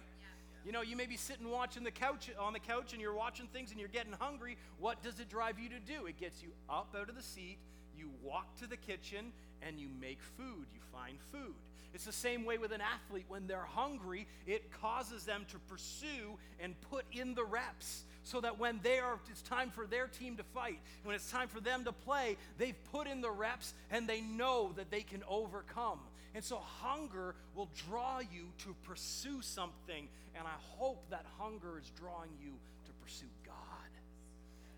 You 0.65 0.71
know, 0.71 0.81
you 0.81 0.95
may 0.95 1.05
be 1.05 1.17
sitting 1.17 1.49
watching 1.49 1.83
the 1.83 1.91
couch 1.91 2.29
on 2.39 2.53
the 2.53 2.59
couch 2.59 2.93
and 2.93 3.01
you're 3.01 3.13
watching 3.13 3.47
things 3.47 3.71
and 3.71 3.79
you're 3.79 3.89
getting 3.89 4.13
hungry. 4.13 4.57
What 4.79 5.03
does 5.03 5.19
it 5.19 5.29
drive 5.29 5.59
you 5.59 5.69
to 5.69 5.79
do? 5.79 6.05
It 6.05 6.17
gets 6.19 6.41
you 6.41 6.49
up 6.69 6.95
out 6.97 7.09
of 7.09 7.15
the 7.15 7.23
seat, 7.23 7.57
you 7.97 8.09
walk 8.23 8.55
to 8.57 8.67
the 8.67 8.77
kitchen, 8.77 9.33
and 9.61 9.79
you 9.79 9.87
make 9.99 10.19
food. 10.37 10.65
You 10.73 10.79
find 10.91 11.17
food. 11.31 11.55
It's 11.93 12.05
the 12.05 12.11
same 12.11 12.43
way 12.43 12.57
with 12.57 12.71
an 12.71 12.81
athlete. 12.81 13.25
When 13.27 13.45
they're 13.45 13.67
hungry, 13.69 14.25
it 14.47 14.71
causes 14.81 15.25
them 15.25 15.45
to 15.51 15.59
pursue 15.59 16.37
and 16.59 16.79
put 16.89 17.05
in 17.11 17.35
the 17.35 17.43
reps 17.43 18.03
so 18.23 18.41
that 18.41 18.57
when 18.57 18.79
they 18.81 18.99
are 18.99 19.19
it's 19.29 19.41
time 19.41 19.69
for 19.69 19.85
their 19.85 20.07
team 20.07 20.37
to 20.37 20.43
fight, 20.43 20.79
when 21.03 21.13
it's 21.13 21.29
time 21.29 21.49
for 21.49 21.59
them 21.59 21.83
to 21.83 21.91
play, 21.91 22.37
they've 22.57 22.81
put 22.91 23.05
in 23.05 23.21
the 23.21 23.29
reps 23.29 23.73
and 23.91 24.07
they 24.07 24.21
know 24.21 24.71
that 24.75 24.89
they 24.89 25.01
can 25.01 25.23
overcome. 25.27 25.99
And 26.35 26.43
so 26.43 26.57
hunger 26.57 27.35
will 27.55 27.69
draw 27.87 28.19
you 28.19 28.47
to 28.59 28.75
pursue 28.83 29.41
something, 29.41 30.07
and 30.35 30.47
I 30.47 30.77
hope 30.77 31.09
that 31.11 31.25
hunger 31.37 31.79
is 31.79 31.91
drawing 31.91 32.31
you 32.41 32.53
to 32.85 32.91
pursue 33.03 33.29
God 33.45 33.53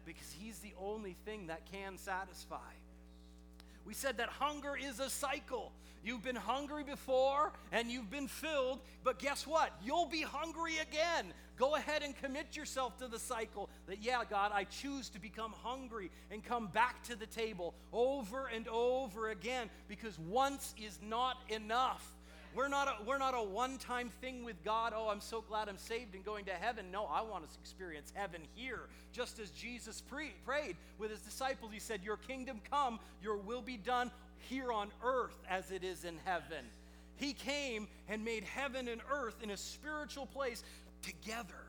because 0.06 0.32
he's 0.40 0.60
the 0.60 0.74
only 0.80 1.16
thing 1.26 1.48
that 1.48 1.66
can 1.72 1.98
satisfy. 1.98 2.58
We 3.86 3.94
said 3.94 4.18
that 4.18 4.30
hunger 4.30 4.76
is 4.76 5.00
a 5.00 5.10
cycle. 5.10 5.72
You've 6.04 6.24
been 6.24 6.36
hungry 6.36 6.84
before 6.84 7.52
and 7.72 7.90
you've 7.90 8.12
been 8.12 8.28
filled, 8.28 8.80
but 9.04 9.18
guess 9.18 9.48
what? 9.48 9.72
You'll 9.84 10.06
be 10.06 10.22
hungry 10.22 10.74
again. 10.78 11.34
Go 11.58 11.76
ahead 11.76 12.04
and 12.04 12.16
commit 12.16 12.56
yourself 12.56 12.98
to 12.98 13.08
the 13.08 13.18
cycle 13.18 13.70
that, 13.88 14.04
yeah, 14.04 14.22
God, 14.30 14.52
I 14.54 14.66
choose 14.66 15.10
to 15.10 15.20
become 15.20 15.54
hungry 15.64 16.12
and 16.30 16.44
come 16.44 16.68
back 16.68 17.04
to 17.06 17.16
the 17.16 17.26
table 17.26 17.74
over 17.92 18.48
and 18.54 18.68
over 18.68 19.30
again 19.30 19.70
because 19.88 20.20
once 20.20 20.76
is 20.78 21.00
not 21.02 21.38
enough. 21.50 22.15
We're 22.56 22.70
not 22.70 22.88
a, 22.88 23.04
we're 23.04 23.18
not 23.18 23.34
a 23.36 23.44
one 23.44 23.78
time 23.78 24.10
thing 24.22 24.46
with 24.46 24.64
God. 24.64 24.94
Oh, 24.96 25.10
I'm 25.10 25.20
so 25.20 25.42
glad 25.42 25.68
I'm 25.68 25.78
saved 25.78 26.16
and 26.16 26.24
going 26.24 26.46
to 26.46 26.54
heaven. 26.54 26.86
No, 26.90 27.06
I 27.06 27.22
want 27.22 27.44
to 27.44 27.60
experience 27.60 28.14
heaven 28.16 28.42
here. 28.56 28.88
Just 29.12 29.40
as 29.40 29.50
Jesus 29.52 30.00
pre- 30.00 30.34
prayed 30.46 30.78
with 30.98 31.12
his 31.12 31.20
disciples, 31.20 31.72
he 31.74 31.80
said, 31.80 32.02
Your 32.02 32.16
kingdom 32.16 32.62
come, 32.72 33.00
your 33.22 33.36
will 33.36 33.62
be 33.62 33.76
done 33.76 34.10
here 34.38 34.72
on 34.72 34.90
earth 35.04 35.38
as 35.50 35.70
it 35.72 35.84
is 35.84 36.06
in 36.06 36.18
heaven. 36.24 36.64
He 37.18 37.34
came 37.34 37.90
and 38.08 38.24
made 38.24 38.46
heaven 38.46 38.88
and 38.88 39.02
earth 39.12 39.36
in 39.44 39.52
a 39.52 39.58
spiritual 39.58 40.26
place 40.26 40.64
together 41.02 41.65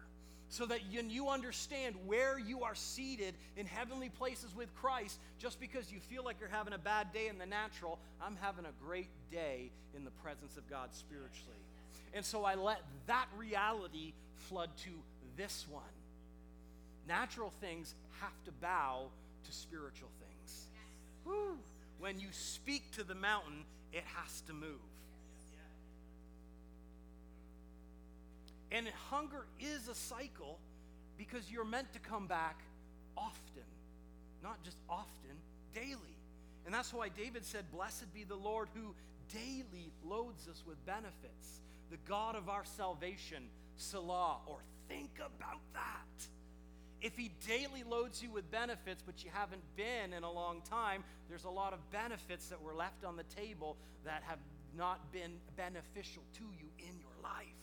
so 0.49 0.67
that 0.67 0.81
when 0.93 1.11
you 1.11 1.29
understand 1.29 1.95
where 2.07 2.39
you 2.39 2.63
are 2.63 2.75
seated 2.75 3.35
in 3.57 3.67
heavenly 3.67 4.09
places 4.09 4.55
with 4.55 4.75
Christ, 4.77 5.19
just 5.39 5.61
because 5.61 5.91
you 5.91 5.99
feel 5.99 6.25
like 6.25 6.37
you're 6.41 6.49
having 6.49 6.73
a 6.73 6.79
bad 6.79 7.13
day 7.13 7.29
in 7.29 7.39
the 7.39 7.47
natural, 7.47 7.99
I'm 8.23 8.37
having 8.41 8.65
a 8.65 8.85
great 8.85 9.11
day 9.31 9.71
in 9.97 10.05
the 10.05 10.11
presence 10.23 10.57
of 10.57 10.69
God 10.71 10.91
spiritually. 10.93 11.59
And 12.15 12.25
so 12.25 12.45
I 12.45 12.55
let 12.55 12.81
that 13.07 13.27
reality 13.37 14.13
flood 14.49 14.71
to 14.85 14.91
this 15.37 15.67
one. 15.71 15.83
Natural 17.09 17.53
things 17.61 17.95
have 18.21 18.45
to 18.45 18.53
bow 18.53 19.07
to 19.45 19.53
spiritual 19.53 20.09
things. 20.21 20.67
Woo. 21.25 21.59
When 21.99 22.21
you 22.21 22.29
speak 22.31 22.91
to 22.93 23.05
the 23.05 23.15
mountain, 23.15 23.65
it 23.93 24.05
has 24.17 24.41
to 24.43 24.53
move. 24.53 24.81
And 28.73 28.89
hunger 29.11 29.47
is 29.61 29.89
a 29.89 29.95
cycle 29.95 30.59
because 31.17 31.51
you're 31.51 31.65
meant 31.65 31.93
to 31.93 31.99
come 31.99 32.27
back 32.27 32.61
often. 33.17 33.63
Not 34.43 34.63
just 34.63 34.77
often, 34.89 35.37
daily. 35.75 36.17
And 36.65 36.75
that's 36.75 36.93
why 36.93 37.09
David 37.09 37.45
said, 37.45 37.65
Blessed 37.73 38.13
be 38.13 38.25
the 38.25 38.37
Lord 38.37 38.69
who 38.75 38.95
daily 39.33 39.93
loads 40.05 40.49
us 40.49 40.63
with 40.67 40.85
benefits, 40.85 41.61
the 41.91 41.97
God 42.09 42.35
of 42.35 42.49
our 42.49 42.65
salvation, 42.65 43.45
Selah, 43.77 44.39
or 44.47 44.59
think 44.89 45.11
about 45.17 45.61
that. 45.75 46.27
If 47.03 47.17
he 47.17 47.31
daily 47.47 47.85
loads 47.89 48.23
you 48.23 48.31
with 48.31 48.51
benefits, 48.51 49.03
but 49.05 49.23
you 49.23 49.31
haven't 49.33 49.63
been 49.77 50.13
in 50.17 50.23
a 50.23 50.31
long 50.31 50.63
time, 50.69 51.05
there's 51.29 51.45
a 51.45 51.51
lot 51.51 51.73
of 51.73 51.91
benefits 51.91 52.49
that 52.49 52.61
were 52.61 52.75
left 52.75 53.05
on 53.05 53.17
the 53.17 53.25
table 53.25 53.77
that 54.05 54.23
have 54.27 54.39
not 54.77 55.13
been 55.13 55.33
beneficial 55.57 56.23
to 56.35 56.45
you 56.59 56.69
in 56.79 56.99
your 56.99 57.23
life. 57.23 57.56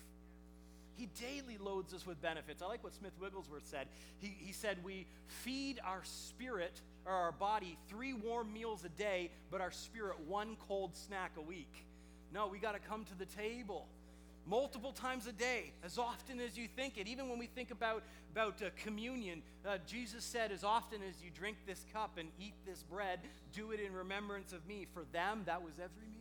He 0.95 1.07
daily 1.19 1.57
loads 1.57 1.93
us 1.93 2.05
with 2.05 2.21
benefits. 2.21 2.61
I 2.61 2.67
like 2.67 2.83
what 2.83 2.93
Smith 2.93 3.13
Wigglesworth 3.19 3.65
said. 3.65 3.87
He, 4.19 4.33
he 4.37 4.51
said, 4.51 4.77
We 4.83 5.07
feed 5.27 5.79
our 5.85 6.01
spirit 6.03 6.79
or 7.05 7.13
our 7.13 7.31
body 7.31 7.77
three 7.89 8.13
warm 8.13 8.53
meals 8.53 8.83
a 8.85 8.89
day, 8.89 9.31
but 9.51 9.61
our 9.61 9.71
spirit 9.71 10.19
one 10.27 10.55
cold 10.67 10.95
snack 10.95 11.31
a 11.37 11.41
week. 11.41 11.85
No, 12.33 12.47
we 12.47 12.59
got 12.59 12.73
to 12.73 12.79
come 12.79 13.05
to 13.05 13.17
the 13.17 13.25
table 13.25 13.87
multiple 14.45 14.91
times 14.91 15.27
a 15.27 15.31
day, 15.31 15.71
as 15.83 15.97
often 15.97 16.39
as 16.39 16.57
you 16.57 16.67
think 16.67 16.97
it. 16.97 17.07
Even 17.07 17.29
when 17.29 17.39
we 17.39 17.47
think 17.47 17.71
about, 17.71 18.03
about 18.31 18.61
uh, 18.61 18.69
communion, 18.75 19.41
uh, 19.65 19.77
Jesus 19.87 20.23
said, 20.23 20.51
As 20.51 20.63
often 20.63 21.01
as 21.07 21.23
you 21.23 21.29
drink 21.33 21.57
this 21.65 21.85
cup 21.93 22.17
and 22.17 22.29
eat 22.39 22.53
this 22.65 22.83
bread, 22.83 23.19
do 23.53 23.71
it 23.71 23.79
in 23.79 23.93
remembrance 23.93 24.53
of 24.53 24.65
me. 24.67 24.87
For 24.93 25.03
them, 25.11 25.43
that 25.45 25.61
was 25.61 25.73
every 25.75 26.12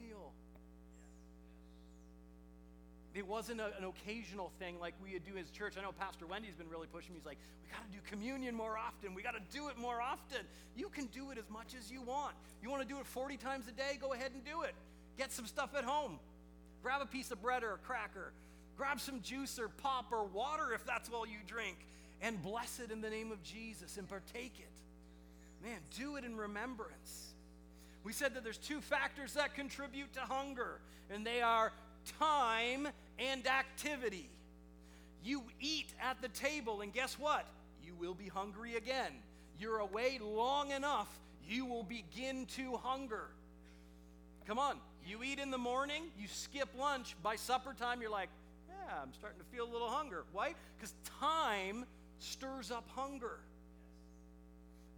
It 3.14 3.26
wasn't 3.26 3.60
a, 3.60 3.76
an 3.76 3.84
occasional 3.84 4.50
thing 4.58 4.80
like 4.80 4.94
we 5.02 5.12
would 5.12 5.24
do 5.24 5.36
as 5.36 5.50
church. 5.50 5.74
I 5.78 5.82
know 5.82 5.92
Pastor 5.92 6.26
Wendy's 6.26 6.54
been 6.54 6.68
really 6.68 6.86
pushing 6.86 7.12
me. 7.12 7.18
He's 7.18 7.26
like, 7.26 7.38
we 7.62 7.70
got 7.70 7.84
to 7.84 7.92
do 7.92 7.98
communion 8.08 8.54
more 8.54 8.78
often. 8.78 9.14
We 9.14 9.22
got 9.22 9.34
to 9.34 9.56
do 9.56 9.68
it 9.68 9.78
more 9.78 10.00
often. 10.00 10.46
You 10.76 10.88
can 10.88 11.06
do 11.06 11.30
it 11.30 11.38
as 11.38 11.48
much 11.50 11.74
as 11.78 11.90
you 11.90 12.00
want. 12.00 12.34
You 12.62 12.70
want 12.70 12.82
to 12.82 12.88
do 12.88 13.00
it 13.00 13.06
40 13.06 13.36
times 13.36 13.68
a 13.68 13.72
day? 13.72 13.98
Go 14.00 14.14
ahead 14.14 14.30
and 14.32 14.44
do 14.44 14.62
it. 14.62 14.74
Get 15.18 15.30
some 15.30 15.46
stuff 15.46 15.70
at 15.76 15.84
home. 15.84 16.18
Grab 16.82 17.02
a 17.02 17.06
piece 17.06 17.30
of 17.30 17.42
bread 17.42 17.62
or 17.62 17.74
a 17.74 17.78
cracker. 17.78 18.32
Grab 18.78 18.98
some 18.98 19.20
juice 19.20 19.58
or 19.58 19.68
pop 19.68 20.06
or 20.10 20.24
water 20.24 20.72
if 20.74 20.84
that's 20.86 21.10
all 21.10 21.26
you 21.26 21.38
drink. 21.46 21.76
And 22.22 22.42
bless 22.42 22.80
it 22.80 22.90
in 22.90 23.02
the 23.02 23.10
name 23.10 23.30
of 23.30 23.42
Jesus 23.42 23.98
and 23.98 24.08
partake 24.08 24.54
it. 24.58 24.70
Man, 25.62 25.78
do 25.96 26.16
it 26.16 26.24
in 26.24 26.36
remembrance. 26.36 27.32
We 28.04 28.12
said 28.12 28.34
that 28.34 28.42
there's 28.42 28.58
two 28.58 28.80
factors 28.80 29.34
that 29.34 29.54
contribute 29.54 30.12
to 30.14 30.20
hunger, 30.20 30.80
and 31.10 31.24
they 31.24 31.40
are 31.40 31.72
time 32.18 32.88
and 33.18 33.46
activity. 33.46 34.28
You 35.24 35.42
eat 35.60 35.92
at 36.00 36.20
the 36.20 36.28
table, 36.28 36.80
and 36.80 36.92
guess 36.92 37.18
what? 37.18 37.46
You 37.84 37.94
will 37.94 38.14
be 38.14 38.28
hungry 38.28 38.76
again. 38.76 39.12
You're 39.58 39.78
away 39.78 40.18
long 40.20 40.70
enough, 40.70 41.08
you 41.48 41.66
will 41.66 41.84
begin 41.84 42.46
to 42.56 42.76
hunger. 42.78 43.28
Come 44.46 44.58
on, 44.58 44.76
you 45.06 45.22
eat 45.22 45.38
in 45.38 45.50
the 45.50 45.58
morning, 45.58 46.04
you 46.18 46.26
skip 46.28 46.68
lunch, 46.78 47.14
by 47.22 47.36
supper 47.36 47.74
time, 47.78 48.00
you're 48.00 48.10
like, 48.10 48.28
yeah, 48.68 48.96
I'm 49.00 49.12
starting 49.14 49.38
to 49.38 49.46
feel 49.46 49.64
a 49.64 49.72
little 49.72 49.90
hunger. 49.90 50.24
Why? 50.32 50.54
Because 50.76 50.94
time 51.20 51.84
stirs 52.18 52.70
up 52.70 52.88
hunger. 52.94 53.38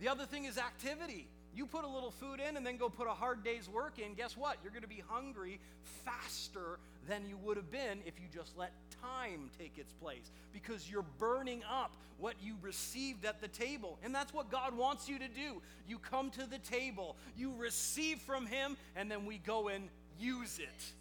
The 0.00 0.08
other 0.08 0.24
thing 0.24 0.44
is 0.44 0.58
activity. 0.58 1.28
You 1.54 1.66
put 1.66 1.84
a 1.84 1.88
little 1.88 2.10
food 2.10 2.40
in 2.40 2.56
and 2.56 2.66
then 2.66 2.76
go 2.76 2.88
put 2.88 3.06
a 3.06 3.12
hard 3.12 3.44
day's 3.44 3.68
work 3.68 3.98
in, 3.98 4.14
guess 4.14 4.36
what? 4.36 4.58
You're 4.62 4.72
going 4.72 4.82
to 4.82 4.88
be 4.88 5.02
hungry 5.08 5.60
faster 6.04 6.78
than 7.08 7.26
you 7.28 7.36
would 7.44 7.56
have 7.56 7.70
been 7.70 8.00
if 8.06 8.14
you 8.18 8.26
just 8.32 8.56
let 8.56 8.72
time 9.02 9.50
take 9.58 9.78
its 9.78 9.92
place 9.94 10.30
because 10.52 10.90
you're 10.90 11.04
burning 11.18 11.62
up 11.70 11.92
what 12.18 12.34
you 12.42 12.54
received 12.62 13.24
at 13.24 13.40
the 13.40 13.48
table. 13.48 13.98
And 14.02 14.14
that's 14.14 14.32
what 14.32 14.50
God 14.50 14.76
wants 14.76 15.08
you 15.08 15.18
to 15.18 15.28
do. 15.28 15.60
You 15.86 15.98
come 15.98 16.30
to 16.30 16.46
the 16.46 16.58
table, 16.58 17.16
you 17.36 17.52
receive 17.56 18.18
from 18.20 18.46
Him, 18.46 18.76
and 18.96 19.10
then 19.10 19.26
we 19.26 19.38
go 19.38 19.68
and 19.68 19.88
use 20.18 20.58
it. 20.58 20.92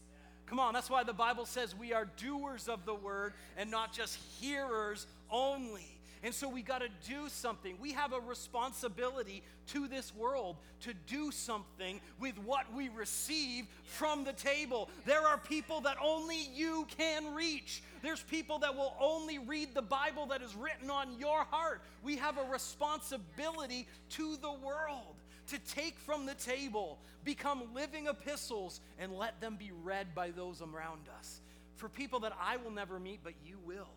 Come 0.46 0.60
on, 0.60 0.74
that's 0.74 0.90
why 0.90 1.04
the 1.04 1.14
Bible 1.14 1.46
says 1.46 1.76
we 1.76 1.94
are 1.94 2.08
doers 2.18 2.68
of 2.68 2.86
the 2.86 2.94
word 2.94 3.34
and 3.58 3.72
not 3.72 3.94
just 3.94 4.20
hearers 4.40 5.08
only. 5.32 5.93
And 6.24 6.34
so 6.34 6.48
we 6.48 6.62
got 6.62 6.80
to 6.80 6.88
do 7.06 7.28
something. 7.28 7.76
We 7.82 7.92
have 7.92 8.14
a 8.14 8.20
responsibility 8.22 9.44
to 9.68 9.90
this 9.90 10.16
world 10.16 10.56
to 10.82 10.94
do 11.06 11.32
something 11.32 12.00
with 12.18 12.38
what 12.40 12.74
we 12.74 12.88
receive 12.88 13.66
from 13.84 14.24
the 14.24 14.32
table. 14.32 14.90
There 15.06 15.20
are 15.20 15.38
people 15.38 15.82
that 15.82 15.98
only 16.02 16.48
you 16.56 16.88
can 16.98 17.36
reach. 17.36 17.84
There's 18.02 18.24
people 18.24 18.60
that 18.60 18.74
will 18.74 18.96
only 19.02 19.38
read 19.38 19.76
the 19.76 19.82
Bible 19.82 20.26
that 20.28 20.42
is 20.42 20.56
written 20.56 20.90
on 20.90 21.20
your 21.20 21.44
heart. 21.44 21.82
We 22.04 22.16
have 22.16 22.38
a 22.38 22.50
responsibility 22.50 23.86
to 24.12 24.38
the 24.38 24.54
world 24.54 25.18
to 25.48 25.60
take 25.74 26.00
from 26.00 26.26
the 26.26 26.36
table, 26.36 27.00
become 27.26 27.64
living 27.76 28.08
epistles, 28.08 28.80
and 28.98 29.12
let 29.12 29.42
them 29.42 29.58
be 29.58 29.72
read 29.84 30.16
by 30.16 30.32
those 30.32 30.62
around 30.62 31.02
us. 31.20 31.42
For 31.76 31.90
people 31.90 32.22
that 32.22 32.32
I 32.42 32.56
will 32.56 32.72
never 32.72 32.98
meet, 32.98 33.20
but 33.26 33.34
you 33.46 33.58
will. 33.66 33.90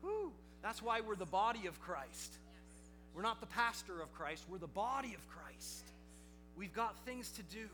Whew. 0.00 0.32
That's 0.64 0.80
why 0.80 1.02
we're 1.02 1.14
the 1.14 1.26
body 1.26 1.66
of 1.66 1.78
Christ. 1.82 2.38
We're 3.14 3.20
not 3.20 3.38
the 3.38 3.46
pastor 3.46 4.00
of 4.00 4.12
Christ, 4.14 4.44
we're 4.48 4.56
the 4.58 4.66
body 4.66 5.12
of 5.14 5.28
Christ. 5.28 5.84
We've 6.56 6.72
got 6.72 6.96
things 7.04 7.30
to 7.32 7.42
do. 7.42 7.68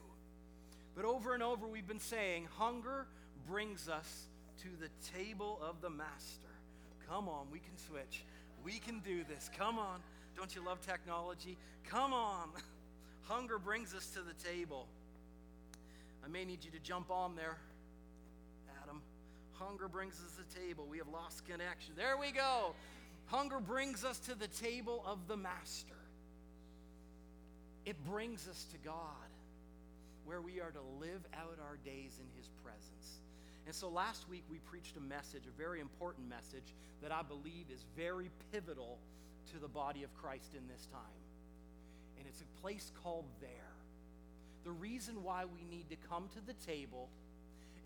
But 0.97 1.05
over 1.05 1.33
and 1.33 1.43
over, 1.43 1.69
we've 1.69 1.87
been 1.87 2.01
saying 2.01 2.49
hunger 2.59 3.07
brings 3.47 3.89
us 3.89 4.27
to 4.63 4.69
the 4.81 4.89
table 5.17 5.61
of 5.63 5.81
the 5.81 5.89
Master. 5.89 6.49
Come 7.09 7.29
on, 7.29 7.47
we 7.53 7.61
can 7.61 7.79
switch. 7.79 8.25
We 8.65 8.81
can 8.81 8.99
do 9.01 9.23
this. 9.23 9.49
Come 9.57 9.79
on. 9.79 10.01
Don't 10.37 10.53
you 10.57 10.65
love 10.65 10.85
technology? 10.85 11.57
Come 11.89 12.13
on. 12.13 12.49
Hunger 13.23 13.59
brings 13.59 13.95
us 13.95 14.07
to 14.09 14.21
the 14.21 14.35
table. 14.51 14.89
I 16.25 16.29
may 16.29 16.45
need 16.45 16.65
you 16.65 16.73
to 16.73 16.81
jump 16.81 17.11
on 17.11 17.37
there 17.37 17.57
Hunger 19.61 19.89
brings 19.89 20.15
us 20.15 20.33
to 20.33 20.43
the 20.43 20.61
table. 20.61 20.87
We 20.89 20.99
have 20.99 21.09
lost 21.09 21.47
connection. 21.47 21.93
There 21.95 22.17
we 22.17 22.33
go. 22.33 22.75
Hunger 23.27 23.61
brings 23.61 24.05
us 24.05 24.19
to 24.21 24.35
the 24.35 24.49
table 24.49 25.05
of 25.07 25.29
the 25.29 25.37
Master. 25.37 25.95
It 27.85 28.03
brings 28.05 28.49
us 28.49 28.67
to 28.73 28.79
God, 28.79 29.31
where 30.25 30.41
we 30.41 30.61
are 30.61 30.71
to 30.71 30.81
live 30.99 31.21
out 31.35 31.59
our 31.63 31.77
days 31.85 32.19
in 32.19 32.27
His 32.37 32.49
presence. 32.65 33.21
And 33.67 33.75
so 33.75 33.89
last 33.89 34.29
week 34.29 34.45
we 34.51 34.59
preached 34.59 34.97
a 34.97 35.01
message, 35.01 35.43
a 35.47 35.57
very 35.59 35.81
important 35.81 36.29
message, 36.29 36.75
that 37.03 37.13
I 37.13 37.23
believe 37.23 37.67
is 37.73 37.85
very 37.97 38.31
pivotal 38.53 38.99
to 39.53 39.59
the 39.59 39.69
body 39.69 40.03
of 40.05 40.15
Christ 40.15 40.55
in 40.57 40.67
this 40.69 40.87
time. 40.87 41.23
And 42.19 42.27
it's 42.27 42.41
a 42.41 42.61
place 42.61 42.91
called 43.03 43.27
there. 43.41 43.51
The 44.65 44.73
reason 44.73 45.23
why 45.23 45.45
we 45.45 45.65
need 45.71 45.89
to 45.91 45.97
come 46.09 46.29
to 46.35 46.47
the 46.47 46.55
table 46.55 47.09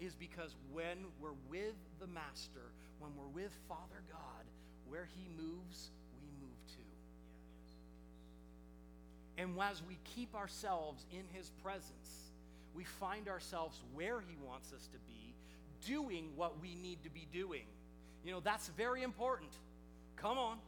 is 0.00 0.14
because 0.14 0.54
when 0.72 1.06
we're 1.20 1.36
with 1.48 1.74
the 2.00 2.06
Master, 2.06 2.72
when 2.98 3.12
we're 3.16 3.42
with 3.42 3.52
Father 3.68 4.02
God, 4.10 4.44
where 4.88 5.08
He 5.16 5.28
moves, 5.36 5.90
we 6.20 6.28
move 6.40 6.58
too. 6.68 6.82
And 9.36 9.58
as 9.60 9.82
we 9.82 9.98
keep 10.04 10.34
ourselves 10.34 11.04
in 11.12 11.24
His 11.32 11.50
presence, 11.62 12.30
we 12.74 12.84
find 12.84 13.28
ourselves 13.28 13.80
where 13.94 14.20
He 14.20 14.36
wants 14.44 14.72
us 14.72 14.88
to 14.88 14.98
be, 15.06 15.34
doing 15.86 16.30
what 16.36 16.60
we 16.60 16.74
need 16.74 17.02
to 17.04 17.10
be 17.10 17.26
doing. 17.32 17.64
You 18.24 18.32
know, 18.32 18.40
that's 18.40 18.68
very 18.68 19.02
important. 19.02 19.50
Come 20.16 20.38
on. 20.38 20.58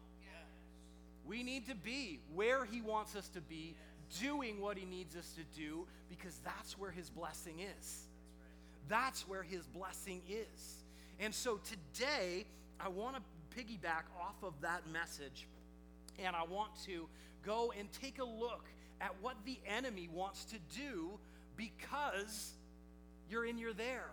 We 1.27 1.43
need 1.43 1.67
to 1.67 1.75
be 1.75 2.21
where 2.35 2.65
He 2.65 2.81
wants 2.81 3.17
us 3.17 3.29
to 3.31 3.41
be, 3.41 3.75
doing 4.21 4.61
what 4.61 4.79
He 4.79 4.85
needs 4.85 5.17
us 5.17 5.33
to 5.33 5.59
do, 5.59 5.87
because 6.09 6.39
that's 6.45 6.79
where 6.79 6.91
His 6.93 7.11
blessing 7.11 7.61
is. 7.61 8.06
That's 8.89 9.27
where 9.29 9.43
His 9.43 9.67
blessing 9.67 10.23
is. 10.29 10.85
And 11.19 11.35
so 11.35 11.59
today, 11.59 12.45
I 12.79 12.89
want 12.89 13.17
to 13.17 13.23
piggyback 13.59 14.05
off 14.21 14.37
of 14.43 14.53
that 14.61 14.83
message, 14.93 15.47
and 16.19 16.37
I 16.37 16.45
want 16.45 16.71
to 16.85 17.09
go 17.45 17.73
and 17.79 17.91
take 17.93 18.19
a 18.19 18.25
look 18.25 18.65
at 19.01 19.15
what 19.21 19.37
the 19.45 19.59
enemy 19.67 20.09
wants 20.13 20.45
to 20.47 20.57
do 20.77 21.19
because 21.57 22.53
you're 23.31 23.47
in 23.47 23.59
your 23.59 23.73
there. 23.73 24.11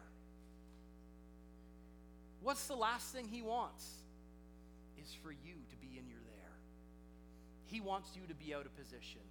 What's 2.42 2.68
the 2.68 2.76
last 2.76 3.14
thing 3.14 3.28
he 3.32 3.42
wants? 3.42 3.86
Is 5.02 5.14
for 5.24 5.32
you 5.32 5.56
to 5.70 5.76
be 5.78 5.98
in 5.98 6.08
your 6.08 6.20
there. 6.26 6.52
He 7.66 7.82
wants 7.82 8.10
you 8.16 8.22
to 8.28 8.36
be 8.36 8.54
out 8.54 8.66
of 8.66 8.76
position. 8.76 9.22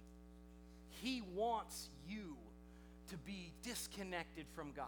He 1.01 1.21
wants 1.35 1.89
you 2.07 2.35
to 3.09 3.17
be 3.17 3.51
disconnected 3.63 4.45
from 4.55 4.71
God. 4.75 4.87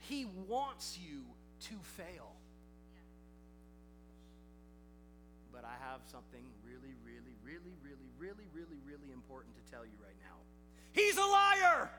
He 0.00 0.26
wants 0.48 0.98
you 1.02 1.22
to 1.68 1.74
fail. 1.82 2.32
But 5.52 5.64
I 5.64 5.74
have 5.90 6.00
something 6.10 6.44
really, 6.64 6.94
really, 7.04 7.34
really, 7.44 7.74
really, 7.82 8.08
really, 8.18 8.46
really, 8.54 8.78
really 8.86 9.12
important 9.12 9.54
to 9.56 9.72
tell 9.72 9.84
you 9.84 9.98
right 10.02 10.16
now. 10.22 10.36
He's 10.92 11.16
a 11.16 11.20
liar! 11.20 11.90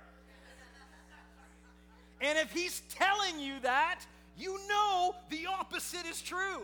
and 2.22 2.38
if 2.38 2.52
he's 2.52 2.82
telling 2.90 3.40
you 3.40 3.60
that, 3.62 4.02
you 4.38 4.60
know 4.68 5.16
the 5.30 5.48
opposite 5.48 6.06
is 6.06 6.22
true. 6.22 6.64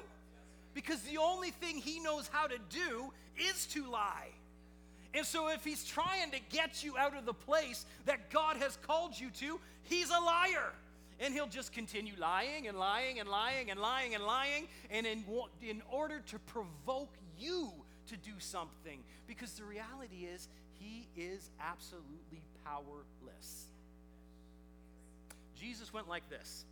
Because 0.73 1.01
the 1.01 1.17
only 1.17 1.51
thing 1.51 1.77
he 1.77 1.99
knows 1.99 2.29
how 2.31 2.47
to 2.47 2.57
do 2.69 3.11
is 3.37 3.65
to 3.67 3.89
lie. 3.89 4.29
And 5.13 5.25
so, 5.25 5.47
if 5.47 5.63
he's 5.63 5.85
trying 5.85 6.31
to 6.31 6.39
get 6.49 6.83
you 6.83 6.97
out 6.97 7.17
of 7.17 7.25
the 7.25 7.33
place 7.33 7.85
that 8.05 8.29
God 8.29 8.57
has 8.57 8.77
called 8.85 9.17
you 9.17 9.29
to, 9.39 9.59
he's 9.83 10.09
a 10.09 10.19
liar. 10.19 10.73
And 11.19 11.33
he'll 11.33 11.47
just 11.47 11.71
continue 11.71 12.13
lying 12.17 12.67
and 12.67 12.77
lying 12.77 13.19
and 13.19 13.29
lying 13.29 13.71
and 13.71 13.79
lying 13.79 14.15
and 14.15 14.23
lying, 14.23 14.67
and 14.89 15.05
in, 15.05 15.23
in 15.61 15.81
order 15.89 16.21
to 16.27 16.39
provoke 16.39 17.13
you 17.39 17.71
to 18.07 18.17
do 18.17 18.33
something. 18.39 18.99
Because 19.27 19.53
the 19.53 19.63
reality 19.63 20.27
is, 20.31 20.47
he 20.79 21.07
is 21.15 21.49
absolutely 21.59 22.43
powerless. 22.65 23.65
Jesus 25.59 25.93
went 25.93 26.09
like 26.09 26.29
this 26.29 26.65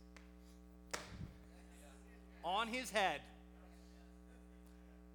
on 2.44 2.68
his 2.68 2.90
head. 2.90 3.20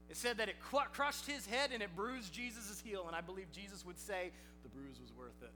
It 0.10 0.18
said 0.18 0.38
that 0.38 0.50
it 0.50 0.56
crushed 0.60 1.28
his 1.28 1.46
head 1.46 1.70
and 1.72 1.84
it 1.84 1.96
bruised 1.96 2.34
Jesus' 2.34 2.82
heel. 2.84 3.06
And 3.06 3.16
I 3.16 3.22
believe 3.22 3.52
Jesus 3.52 3.86
would 3.86 4.00
say, 4.00 4.32
the 4.64 4.70
bruise 4.70 5.00
was 5.00 5.14
worth 5.14 5.42
it. 5.44 5.52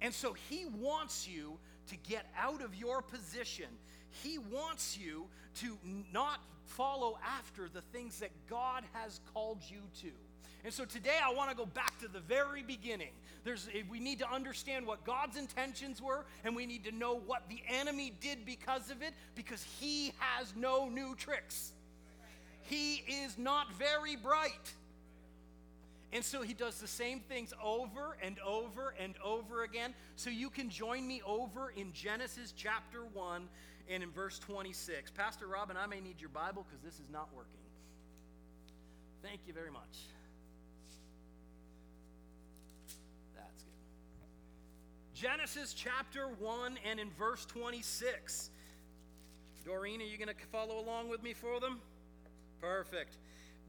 And 0.00 0.14
so 0.14 0.34
he 0.48 0.66
wants 0.78 1.28
you 1.28 1.58
to 1.88 1.96
get 2.08 2.26
out 2.38 2.62
of 2.62 2.74
your 2.74 3.02
position. 3.02 3.66
He 4.22 4.38
wants 4.38 4.98
you 4.98 5.26
to 5.56 5.78
not 6.12 6.40
follow 6.64 7.18
after 7.24 7.68
the 7.68 7.80
things 7.92 8.20
that 8.20 8.30
God 8.48 8.84
has 8.92 9.20
called 9.32 9.58
you 9.68 9.80
to. 10.02 10.10
And 10.62 10.72
so 10.72 10.84
today 10.84 11.16
I 11.22 11.32
want 11.32 11.50
to 11.50 11.56
go 11.56 11.64
back 11.64 11.98
to 12.00 12.08
the 12.08 12.20
very 12.20 12.62
beginning. 12.62 13.12
There's, 13.44 13.68
eh, 13.74 13.82
we 13.90 13.98
need 13.98 14.18
to 14.18 14.30
understand 14.30 14.86
what 14.86 15.04
God's 15.04 15.36
intentions 15.36 16.02
were, 16.02 16.26
and 16.44 16.54
we 16.54 16.66
need 16.66 16.84
to 16.84 16.92
know 16.92 17.14
what 17.14 17.48
the 17.48 17.62
enemy 17.66 18.12
did 18.20 18.44
because 18.44 18.90
of 18.90 19.00
it, 19.00 19.14
because 19.34 19.62
he 19.80 20.12
has 20.18 20.54
no 20.54 20.88
new 20.88 21.14
tricks. 21.14 21.72
He 22.62 22.96
is 23.08 23.38
not 23.38 23.72
very 23.74 24.16
bright. 24.16 24.74
And 26.12 26.24
so 26.24 26.42
he 26.42 26.54
does 26.54 26.80
the 26.80 26.88
same 26.88 27.20
things 27.20 27.52
over 27.62 28.16
and 28.22 28.36
over 28.40 28.94
and 28.98 29.14
over 29.24 29.62
again. 29.62 29.94
So 30.16 30.28
you 30.28 30.50
can 30.50 30.68
join 30.68 31.06
me 31.06 31.22
over 31.24 31.72
in 31.76 31.92
Genesis 31.92 32.52
chapter 32.56 33.04
1 33.12 33.48
and 33.88 34.02
in 34.02 34.10
verse 34.10 34.38
26. 34.40 35.12
Pastor 35.12 35.46
Robin, 35.46 35.76
I 35.76 35.86
may 35.86 36.00
need 36.00 36.20
your 36.20 36.30
Bible 36.30 36.66
because 36.68 36.82
this 36.82 36.94
is 36.94 37.08
not 37.12 37.28
working. 37.34 37.60
Thank 39.22 39.40
you 39.46 39.52
very 39.52 39.70
much. 39.70 39.98
That's 43.36 43.62
good. 43.62 43.70
Genesis 45.14 45.74
chapter 45.74 46.26
1 46.26 46.78
and 46.88 46.98
in 46.98 47.10
verse 47.10 47.46
26. 47.46 48.50
Doreen, 49.64 50.00
are 50.00 50.04
you 50.04 50.16
going 50.16 50.28
to 50.28 50.46
follow 50.50 50.80
along 50.80 51.08
with 51.08 51.22
me 51.22 51.34
for 51.34 51.60
them? 51.60 51.80
Perfect. 52.60 53.16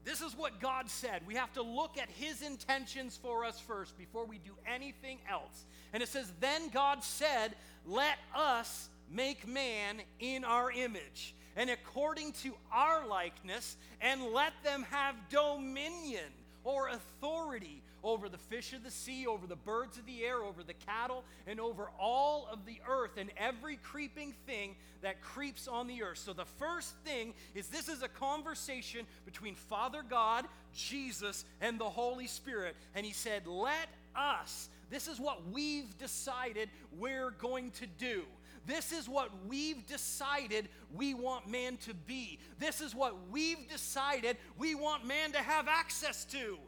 This 0.04 0.20
is 0.20 0.36
what 0.36 0.60
God 0.60 0.90
said. 0.90 1.22
We 1.26 1.34
have 1.34 1.52
to 1.52 1.62
look 1.62 1.96
at 1.96 2.10
His 2.10 2.42
intentions 2.42 3.18
for 3.20 3.44
us 3.44 3.60
first 3.60 3.96
before 3.96 4.24
we 4.24 4.38
do 4.38 4.52
anything 4.66 5.18
else. 5.30 5.64
And 5.92 6.02
it 6.02 6.08
says, 6.08 6.32
Then 6.40 6.68
God 6.70 7.04
said, 7.04 7.54
Let 7.86 8.18
us 8.34 8.88
make 9.10 9.46
man 9.46 10.02
in 10.18 10.44
our 10.44 10.72
image, 10.72 11.34
and 11.56 11.70
according 11.70 12.32
to 12.32 12.54
our 12.72 13.06
likeness, 13.06 13.76
and 14.00 14.22
let 14.32 14.52
them 14.64 14.84
have 14.90 15.14
dominion 15.28 16.32
or 16.64 16.88
authority 16.88 17.81
over 18.02 18.28
the 18.28 18.38
fish 18.38 18.72
of 18.72 18.82
the 18.82 18.90
sea, 18.90 19.26
over 19.26 19.46
the 19.46 19.56
birds 19.56 19.98
of 19.98 20.06
the 20.06 20.24
air, 20.24 20.42
over 20.42 20.62
the 20.62 20.74
cattle, 20.74 21.24
and 21.46 21.60
over 21.60 21.90
all 21.98 22.48
of 22.52 22.66
the 22.66 22.80
earth 22.88 23.16
and 23.16 23.30
every 23.36 23.76
creeping 23.76 24.34
thing 24.46 24.74
that 25.02 25.20
creeps 25.20 25.68
on 25.68 25.86
the 25.86 26.02
earth. 26.02 26.18
So, 26.18 26.32
the 26.32 26.44
first 26.44 26.94
thing 27.04 27.34
is 27.54 27.68
this 27.68 27.88
is 27.88 28.02
a 28.02 28.08
conversation 28.08 29.06
between 29.24 29.54
Father 29.54 30.02
God, 30.08 30.46
Jesus, 30.74 31.44
and 31.60 31.78
the 31.78 31.84
Holy 31.84 32.26
Spirit. 32.26 32.76
And 32.94 33.06
He 33.06 33.12
said, 33.12 33.46
Let 33.46 33.88
us, 34.16 34.68
this 34.90 35.08
is 35.08 35.20
what 35.20 35.40
we've 35.52 35.96
decided 35.98 36.68
we're 36.98 37.30
going 37.30 37.70
to 37.72 37.86
do. 37.98 38.22
This 38.66 38.92
is 38.92 39.08
what 39.08 39.30
we've 39.48 39.84
decided 39.86 40.68
we 40.94 41.14
want 41.14 41.48
man 41.48 41.78
to 41.78 41.94
be. 41.94 42.38
This 42.60 42.80
is 42.80 42.94
what 42.94 43.16
we've 43.30 43.68
decided 43.68 44.36
we 44.56 44.74
want 44.74 45.04
man 45.04 45.32
to 45.32 45.38
have 45.38 45.66
access 45.66 46.24
to. 46.26 46.58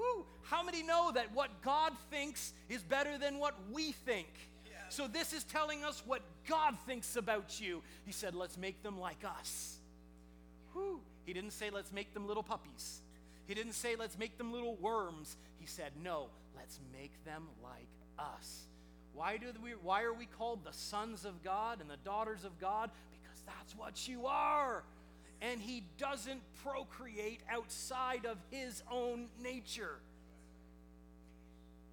Whew, 0.00 0.24
how 0.42 0.62
many 0.62 0.82
know 0.82 1.12
that 1.12 1.34
what 1.34 1.60
God 1.62 1.92
thinks 2.10 2.54
is 2.70 2.82
better 2.82 3.18
than 3.18 3.38
what 3.38 3.54
we 3.70 3.92
think? 3.92 4.28
So, 4.88 5.06
this 5.06 5.32
is 5.32 5.44
telling 5.44 5.84
us 5.84 6.02
what 6.04 6.22
God 6.48 6.76
thinks 6.84 7.14
about 7.14 7.60
you. 7.60 7.82
He 8.06 8.12
said, 8.12 8.34
Let's 8.34 8.56
make 8.56 8.82
them 8.82 8.98
like 8.98 9.24
us. 9.24 9.76
Whew. 10.72 11.00
He 11.24 11.32
didn't 11.32 11.52
say, 11.52 11.70
Let's 11.70 11.92
make 11.92 12.12
them 12.12 12.26
little 12.26 12.42
puppies. 12.42 13.00
He 13.46 13.54
didn't 13.54 13.74
say, 13.74 13.94
Let's 13.94 14.18
make 14.18 14.36
them 14.36 14.52
little 14.52 14.74
worms. 14.76 15.36
He 15.60 15.66
said, 15.66 15.92
No, 16.02 16.26
let's 16.56 16.80
make 16.92 17.12
them 17.24 17.44
like 17.62 17.86
us. 18.18 18.62
Why, 19.12 19.36
do 19.36 19.46
we, 19.62 19.72
why 19.82 20.02
are 20.02 20.14
we 20.14 20.26
called 20.26 20.64
the 20.64 20.72
sons 20.72 21.24
of 21.24 21.44
God 21.44 21.80
and 21.80 21.90
the 21.90 21.98
daughters 21.98 22.44
of 22.44 22.58
God? 22.58 22.90
Because 23.12 23.42
that's 23.46 23.76
what 23.76 24.08
you 24.08 24.26
are 24.26 24.82
and 25.42 25.60
he 25.60 25.82
doesn't 25.98 26.40
procreate 26.64 27.40
outside 27.50 28.26
of 28.26 28.36
his 28.50 28.82
own 28.90 29.28
nature. 29.42 29.96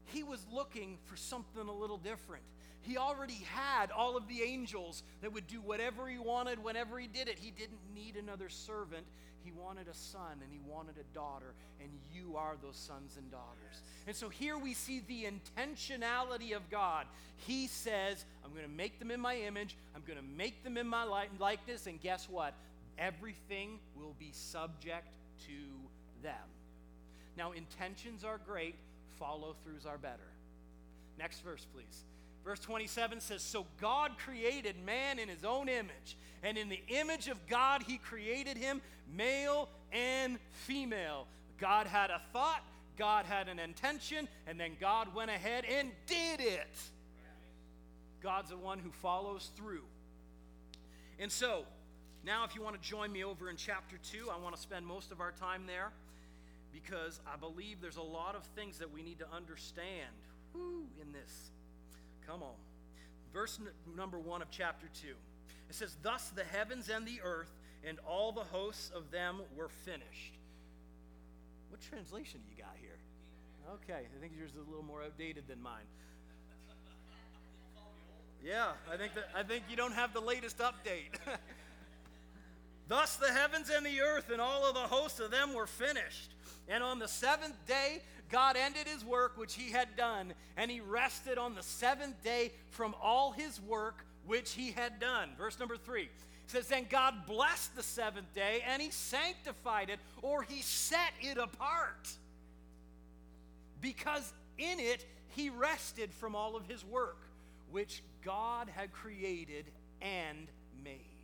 He 0.06 0.24
was 0.24 0.46
looking 0.52 0.98
for 1.06 1.18
something 1.18 1.68
a 1.68 1.74
little 1.74 1.98
different. 1.98 2.44
He 2.82 2.98
already 2.98 3.46
had 3.54 3.92
all 3.92 4.16
of 4.16 4.28
the 4.30 4.42
angels 4.44 5.04
that 5.22 5.34
would 5.34 5.48
do 5.48 5.60
whatever 5.60 6.08
he 6.08 6.18
wanted 6.18 6.64
whenever 6.64 6.98
he 6.98 7.08
did 7.08 7.28
it. 7.28 7.38
He 7.38 7.52
didn't 7.52 7.80
need 7.94 8.16
another 8.16 8.48
servant. 8.48 9.06
He 9.44 9.52
wanted 9.52 9.88
a 9.88 9.94
son 9.94 10.40
and 10.42 10.52
he 10.52 10.60
wanted 10.66 10.96
a 10.98 11.14
daughter, 11.14 11.54
and 11.82 11.90
you 12.14 12.36
are 12.36 12.56
those 12.62 12.76
sons 12.76 13.16
and 13.18 13.30
daughters. 13.32 13.82
And 14.06 14.16
so 14.16 14.30
here 14.30 14.58
we 14.58 14.74
see 14.74 15.02
the 15.08 15.26
intentionality 15.26 16.56
of 16.56 16.70
God. 16.70 17.06
He 17.38 17.68
says, 17.68 18.26
I'm 18.44 18.52
going 18.52 18.66
to 18.66 18.72
make 18.72 19.00
them 19.00 19.12
in 19.12 19.20
my 19.20 19.36
image, 19.36 19.78
I'm 19.96 20.04
going 20.06 20.20
to 20.20 20.38
make 20.38 20.64
them 20.64 20.78
in 20.78 20.88
my 20.88 21.04
likeness, 21.40 21.88
and 21.88 22.00
guess 22.02 22.28
what? 22.30 22.54
Everything 22.98 23.80
will 23.96 24.16
be 24.20 24.32
subject 24.32 25.08
to 25.48 26.24
them. 26.24 26.34
Now, 27.38 27.52
intentions 27.52 28.24
are 28.24 28.40
great, 28.46 28.76
follow 29.20 29.56
throughs 29.66 29.88
are 29.88 29.98
better. 29.98 30.32
Next 31.18 31.42
verse, 31.42 31.66
please. 31.74 32.04
Verse 32.44 32.60
27 32.60 33.20
says, 33.20 33.42
So 33.42 33.66
God 33.82 34.12
created 34.18 34.76
man 34.86 35.20
in 35.20 35.28
his 35.28 35.44
own 35.44 35.68
image, 35.68 36.18
and 36.44 36.58
in 36.58 36.70
the 36.70 36.82
image 36.88 37.28
of 37.28 37.46
God 37.48 37.84
he 37.86 37.98
created 37.98 38.58
him, 38.58 38.82
male 39.14 39.70
and 39.92 40.40
female. 40.66 41.28
God 41.60 41.88
had 41.88 42.10
a 42.10 42.22
thought, 42.32 42.64
God 42.98 43.26
had 43.26 43.48
an 43.48 43.60
intention, 43.60 44.28
and 44.48 44.60
then 44.60 44.72
God 44.80 45.14
went 45.14 45.30
ahead 45.30 45.66
and 45.66 45.92
did 46.06 46.40
it. 46.40 46.76
God's 48.22 48.50
the 48.50 48.58
one 48.58 48.80
who 48.80 48.92
follows 48.92 49.52
through. 49.56 49.84
And 51.20 51.32
so, 51.32 51.66
now, 52.28 52.44
if 52.44 52.54
you 52.56 52.62
want 52.62 52.76
to 52.80 52.88
join 52.88 53.10
me 53.10 53.24
over 53.24 53.50
in 53.50 53.56
chapter 53.56 53.96
2, 54.12 54.30
I 54.30 54.38
want 54.38 54.54
to 54.54 54.62
spend 54.62 54.86
most 54.86 55.14
of 55.14 55.22
our 55.22 55.32
time 55.32 55.64
there. 55.66 55.92
because 56.74 57.22
I 57.26 57.38
believe 57.38 57.80
there's 57.82 57.98
a 57.98 58.02
lot 58.02 58.36
of 58.36 58.44
things 58.54 58.80
that 58.80 58.92
we 58.94 59.02
need 59.02 59.20
to 59.20 59.26
understand 59.34 60.12
whew, 60.52 60.86
in 61.02 61.14
this. 61.14 61.50
Come 62.28 62.44
on. 62.44 62.54
Verse 63.34 63.58
n- 63.62 63.70
number 63.96 64.20
one 64.20 64.42
of 64.42 64.52
chapter 64.52 64.88
two. 65.02 65.16
It 65.70 65.76
says, 65.76 65.96
Thus 66.04 66.30
the 66.36 66.44
heavens 66.44 66.90
and 66.90 67.08
the 67.08 67.22
earth 67.24 67.50
and 67.88 67.98
all 68.06 68.34
the 68.34 68.44
hosts 68.44 68.92
of 68.94 69.10
them 69.10 69.42
were 69.56 69.70
finished. 69.70 70.34
What 71.70 71.80
translation 71.82 72.42
do 72.44 72.52
you 72.56 72.62
got 72.62 72.76
here? 72.82 72.98
Okay, 73.76 74.06
I 74.06 74.20
think 74.22 74.34
yours 74.38 74.52
is 74.52 74.58
a 74.58 74.70
little 74.70 74.86
more 74.86 75.02
outdated 75.02 75.48
than 75.48 75.62
mine. 75.62 75.88
Yeah, 78.46 78.68
I 78.92 78.98
think 78.98 79.16
that 79.16 79.30
I 79.36 79.42
think 79.42 79.64
you 79.68 79.76
don't 79.76 79.94
have 79.94 80.14
the 80.14 80.22
latest 80.22 80.60
update. 80.60 81.18
Thus 82.88 83.18
the 83.18 83.32
heavens 83.32 83.70
and 83.70 83.86
the 83.86 84.02
earth 84.02 84.30
and 84.32 84.40
all 84.40 84.66
of 84.68 84.74
the 84.74 84.82
hosts 84.82 85.20
of 85.20 85.32
them 85.32 85.54
were 85.54 85.68
finished. 85.68 86.34
And 86.68 86.84
on 86.84 87.00
the 87.00 87.08
seventh 87.08 87.66
day, 87.68 88.02
God 88.30 88.58
ended 88.58 88.88
his 88.88 89.06
work 89.06 89.38
which 89.38 89.54
he 89.56 89.72
had 89.72 89.96
done, 89.96 90.34
and 90.58 90.70
he 90.70 90.82
rested 90.82 91.38
on 91.38 91.56
the 91.56 91.64
seventh 91.64 92.22
day 92.24 92.52
from 92.72 92.94
all 93.02 93.32
his 93.32 93.62
work 93.62 94.06
which 94.26 94.52
he 94.52 94.72
had 94.72 95.00
done. 95.00 95.30
Verse 95.38 95.60
number 95.60 95.78
three 95.78 96.10
says, 96.48 96.68
Then 96.68 96.86
God 96.90 97.26
blessed 97.26 97.76
the 97.76 97.84
seventh 97.84 98.34
day, 98.34 98.64
and 98.68 98.82
he 98.82 98.92
sanctified 98.92 99.90
it, 99.90 100.00
or 100.22 100.44
he 100.44 100.62
set 100.62 101.14
it 101.22 101.38
apart, 101.38 102.10
because 103.82 104.34
in 104.58 104.80
it 104.80 105.06
he 105.30 105.50
rested 105.50 106.14
from 106.14 106.36
all 106.36 106.56
of 106.56 106.66
his 106.66 106.84
work 106.84 107.18
which 107.70 108.02
God 108.24 108.70
had 108.74 108.92
created 108.92 109.66
and 110.02 110.48
made. 110.84 111.17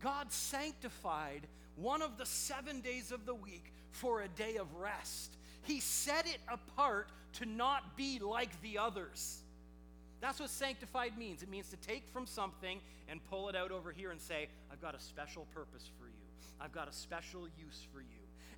God 0.00 0.32
sanctified 0.32 1.46
one 1.76 2.02
of 2.02 2.18
the 2.18 2.26
seven 2.26 2.80
days 2.80 3.12
of 3.12 3.26
the 3.26 3.34
week 3.34 3.72
for 3.90 4.22
a 4.22 4.28
day 4.28 4.56
of 4.56 4.74
rest. 4.74 5.36
He 5.62 5.80
set 5.80 6.26
it 6.26 6.38
apart 6.48 7.08
to 7.34 7.46
not 7.46 7.96
be 7.96 8.18
like 8.18 8.60
the 8.62 8.78
others. 8.78 9.42
That's 10.20 10.40
what 10.40 10.50
sanctified 10.50 11.16
means. 11.16 11.42
It 11.42 11.50
means 11.50 11.68
to 11.70 11.76
take 11.76 12.04
from 12.12 12.26
something 12.26 12.80
and 13.08 13.24
pull 13.30 13.48
it 13.48 13.56
out 13.56 13.70
over 13.70 13.92
here 13.92 14.10
and 14.10 14.20
say, 14.20 14.48
I've 14.72 14.80
got 14.80 14.94
a 14.94 15.00
special 15.00 15.46
purpose 15.54 15.90
for 15.98 16.06
you. 16.06 16.12
I've 16.60 16.72
got 16.72 16.88
a 16.88 16.92
special 16.92 17.42
use 17.42 17.86
for 17.92 18.00
you. 18.00 18.06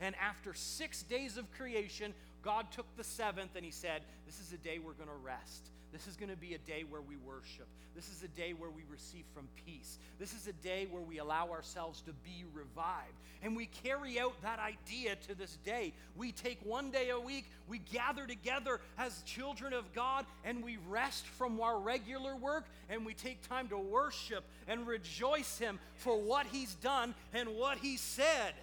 And 0.01 0.15
after 0.17 0.55
six 0.55 1.03
days 1.03 1.37
of 1.37 1.51
creation, 1.53 2.15
God 2.43 2.67
took 2.73 2.87
the 2.97 3.05
seventh 3.05 3.51
and 3.57 3.65
he 3.65 3.71
said, 3.71 4.03
This 4.25 4.41
is 4.41 4.53
a 4.53 4.57
day 4.57 4.79
we're 4.79 4.95
going 4.95 5.09
to 5.09 5.25
rest. 5.25 5.69
This 5.93 6.07
is 6.07 6.17
going 6.17 6.31
to 6.31 6.37
be 6.37 6.55
a 6.55 6.59
day 6.59 6.85
where 6.89 7.01
we 7.01 7.17
worship. 7.17 7.67
This 7.97 8.09
is 8.09 8.23
a 8.23 8.29
day 8.29 8.53
where 8.53 8.71
we 8.71 8.83
receive 8.89 9.25
from 9.35 9.49
peace. 9.67 9.99
This 10.19 10.35
is 10.35 10.47
a 10.47 10.53
day 10.53 10.87
where 10.91 11.03
we 11.03 11.19
allow 11.19 11.51
ourselves 11.51 12.01
to 12.03 12.13
be 12.13 12.45
revived. 12.53 13.19
And 13.43 13.57
we 13.57 13.67
carry 13.67 14.21
out 14.21 14.41
that 14.43 14.61
idea 14.61 15.17
to 15.29 15.35
this 15.35 15.59
day. 15.65 15.93
We 16.17 16.31
take 16.31 16.59
one 16.65 16.93
day 16.93 17.11
a 17.11 17.19
week, 17.19 17.47
we 17.69 17.79
gather 17.79 18.27
together 18.27 18.81
as 18.99 19.23
children 19.23 19.73
of 19.73 19.93
God, 19.93 20.27
and 20.45 20.63
we 20.63 20.79
rest 20.89 21.27
from 21.27 21.61
our 21.61 21.81
regular 21.81 22.37
work, 22.37 22.67
and 22.89 23.05
we 23.05 23.15
take 23.15 23.47
time 23.49 23.69
to 23.69 23.79
worship 23.79 24.45
and 24.69 24.87
rejoice 24.87 25.59
Him 25.59 25.81
for 25.97 26.21
what 26.21 26.47
He's 26.47 26.75
done 26.77 27.15
and 27.35 27.49
what 27.57 27.79
He 27.79 27.97
said. 27.97 28.55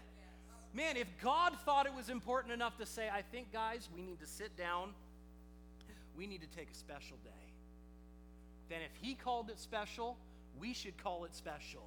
Man, 0.74 0.96
if 0.96 1.08
God 1.22 1.54
thought 1.66 1.86
it 1.86 1.94
was 1.94 2.10
important 2.10 2.54
enough 2.54 2.78
to 2.78 2.86
say, 2.86 3.10
I 3.10 3.22
think, 3.22 3.52
guys, 3.52 3.90
we 3.96 4.02
need 4.02 4.20
to 4.20 4.28
sit 4.28 4.56
down 4.56 4.94
we 6.18 6.28
need 6.28 6.42
to 6.42 6.58
take 6.58 6.72
a 6.72 6.76
special 6.76 7.18
day. 7.24 7.30
Then, 8.70 8.80
if 8.82 8.92
He 9.02 9.14
called 9.14 9.50
it 9.50 9.60
special, 9.60 10.18
we 10.60 10.74
should 10.74 11.02
call 11.02 11.26
it 11.26 11.36
special. 11.36 11.84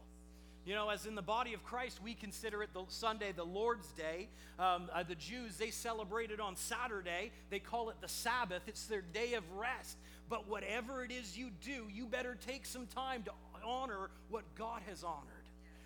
You 0.65 0.75
know, 0.75 0.91
as 0.91 1.07
in 1.07 1.15
the 1.15 1.23
body 1.23 1.55
of 1.55 1.65
Christ, 1.65 2.01
we 2.03 2.15
consider 2.15 2.63
it 2.63 2.73
the 2.75 2.85
Sunday, 2.89 3.33
the 3.33 3.45
Lord's 3.45 3.89
Day. 3.93 4.29
Um, 4.59 4.91
uh, 4.93 5.03
the 5.03 5.15
Jews, 5.15 5.57
they 5.57 5.71
celebrate 5.71 6.31
it 6.31 6.39
on 6.39 6.55
Saturday. 6.55 7.33
They 7.49 7.59
call 7.59 7.91
it 7.91 7.97
the 8.01 8.09
Sabbath. 8.09 8.63
It's 8.67 8.87
their 8.87 9.01
day 9.01 9.35
of 9.35 9.43
rest. 9.53 9.97
But 10.29 10.49
whatever 10.49 11.03
it 11.03 11.11
is 11.11 11.37
you 11.37 11.51
do, 11.65 11.87
you 11.93 12.07
better 12.07 12.37
take 12.47 12.67
some 12.67 12.87
time 12.87 13.23
to 13.25 13.33
honor 13.65 14.11
what 14.29 14.45
God 14.55 14.83
has 14.87 15.03
honored. 15.03 15.25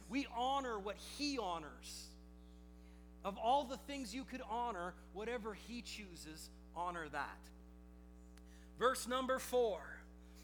We 0.08 0.26
honor 0.36 0.78
what 0.78 0.96
He 1.16 1.38
honors. 1.38 2.08
Of 3.24 3.38
all 3.38 3.64
the 3.64 3.78
things 3.78 4.14
you 4.14 4.24
could 4.24 4.42
honor, 4.50 4.92
whatever 5.14 5.54
He 5.54 5.82
chooses, 5.82 6.50
honor 6.76 7.08
that. 7.12 7.38
Verse 8.78 9.06
number 9.06 9.38
four, 9.38 9.80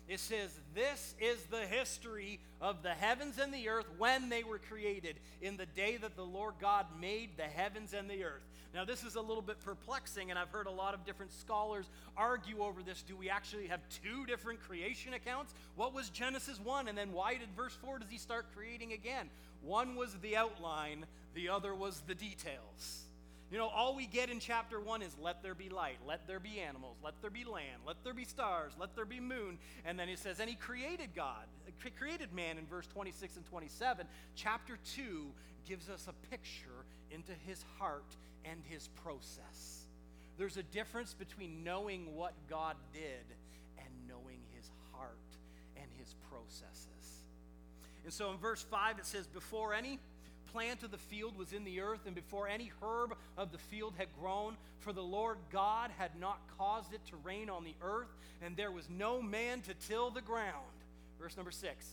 it 0.09 0.21
says, 0.21 0.51
This 0.75 1.15
is 1.21 1.43
the 1.45 1.67
history 1.67 2.41
of 2.61 2.83
the 2.83 2.91
heavens 2.91 3.39
and 3.39 3.53
the 3.53 3.69
earth 3.69 3.87
when 3.97 4.29
they 4.29 4.43
were 4.43 4.59
created, 4.59 5.17
in 5.41 5.57
the 5.57 5.67
day 5.67 5.97
that 5.99 6.17
the 6.17 6.25
Lord 6.25 6.55
God 6.61 6.87
made 7.01 7.37
the 7.37 7.45
heavens 7.45 7.93
and 7.93 8.11
the 8.11 8.25
earth. 8.25 8.43
Now, 8.73 8.85
this 8.85 9.03
is 9.03 9.17
a 9.17 9.21
little 9.21 9.43
bit 9.43 9.61
perplexing, 9.61 10.31
and 10.31 10.39
I've 10.39 10.51
heard 10.51 10.67
a 10.67 10.73
lot 10.73 10.95
of 10.95 11.05
different 11.05 11.33
scholars 11.33 11.87
argue 12.17 12.63
over 12.63 12.83
this. 12.83 13.03
Do 13.03 13.17
we 13.17 13.29
actually 13.29 13.67
have 13.67 13.81
two 14.03 14.27
different 14.27 14.61
creation 14.61 15.15
accounts? 15.15 15.55
What 15.75 15.93
was 15.93 16.09
Genesis 16.11 16.61
1, 16.61 16.87
and 16.87 16.97
then 16.97 17.13
why 17.13 17.33
did 17.35 17.49
verse 17.57 17.77
4 17.83 17.99
does 17.99 18.11
he 18.11 18.19
start 18.19 18.47
creating 18.55 18.93
again? 18.93 19.29
One 19.63 19.97
was 19.97 20.15
the 20.23 20.37
outline, 20.37 21.07
the 21.35 21.49
other 21.49 21.75
was 21.75 22.03
the 22.07 22.15
details. 22.15 23.07
You 23.51 23.59
know, 23.59 23.67
all 23.67 23.97
we 23.97 24.07
get 24.07 24.31
in 24.31 24.39
chapter 24.39 24.79
one 24.79 25.03
is 25.03 25.17
let 25.21 25.43
there 25.43 25.57
be 25.57 25.69
light, 25.69 25.99
let 26.07 26.29
there 26.29 26.39
be 26.39 26.61
animals, 26.61 26.97
let 27.03 27.21
there 27.21 27.31
be 27.31 27.45
land, 27.45 27.83
let 27.85 27.97
there 28.05 28.15
be 28.15 28.25
stars, 28.25 28.73
let 28.79 28.95
there 28.95 29.05
be 29.05 29.19
moon. 29.19 29.59
And 29.85 29.99
then 29.99 30.07
he 30.07 30.15
says, 30.15 30.39
and 30.39 30.49
he 30.49 30.55
created 30.55 31.11
God, 31.17 31.47
uh, 31.67 31.91
created 31.99 32.33
man 32.33 32.59
in 32.59 32.67
verse 32.67 32.87
26 32.87 33.37
and 33.37 33.47
27. 33.47 34.07
Chapter 34.37 34.79
two 34.95 35.33
gives 35.67 35.89
us 35.89 36.07
a 36.09 36.13
picture 36.31 36.87
into 37.11 37.33
his 37.45 37.65
heart 37.79 38.17
and 38.45 38.61
his 38.69 38.89
process. 39.03 39.87
There's 40.39 40.57
a 40.57 40.63
difference 40.63 41.13
between 41.13 41.65
knowing 41.65 42.15
what 42.15 42.35
God 42.49 42.77
did 42.93 43.27
and 43.79 43.89
knowing 44.09 44.39
his 44.55 44.71
heart 44.93 45.19
and 45.77 45.87
his 45.99 46.15
processes. 46.31 46.87
And 48.05 48.13
so 48.13 48.31
in 48.31 48.39
verse 48.39 48.63
5, 48.63 48.99
it 48.99 49.07
says, 49.07 49.27
Before 49.27 49.75
any 49.75 49.99
plant 50.53 50.83
of 50.83 50.91
the 50.91 50.99
field 50.99 51.37
was 51.37 51.53
in 51.53 51.65
the 51.65 51.81
earth, 51.81 52.01
and 52.07 52.15
before 52.15 52.49
any 52.49 52.71
herb 52.83 53.15
of 53.37 53.53
the 53.53 53.59
field 53.59 53.95
had 53.97 54.09
grown, 54.19 54.57
for 54.81 54.93
the 54.93 55.03
Lord 55.03 55.39
God 55.53 55.91
had 55.99 56.19
not 56.19 56.39
caused 56.59 56.93
it 56.93 57.05
to 57.07 57.17
rain 57.17 57.51
on 57.51 57.65
the 57.65 57.75
earth, 57.83 58.09
and 58.43 58.57
there 58.57 58.71
was 58.71 58.89
no 58.89 59.23
man 59.23 59.61
to 59.63 59.75
till 59.75 60.11
the 60.11 60.21
ground. 60.21 60.55
Verse 61.21 61.37
number 61.37 61.51
six. 61.51 61.87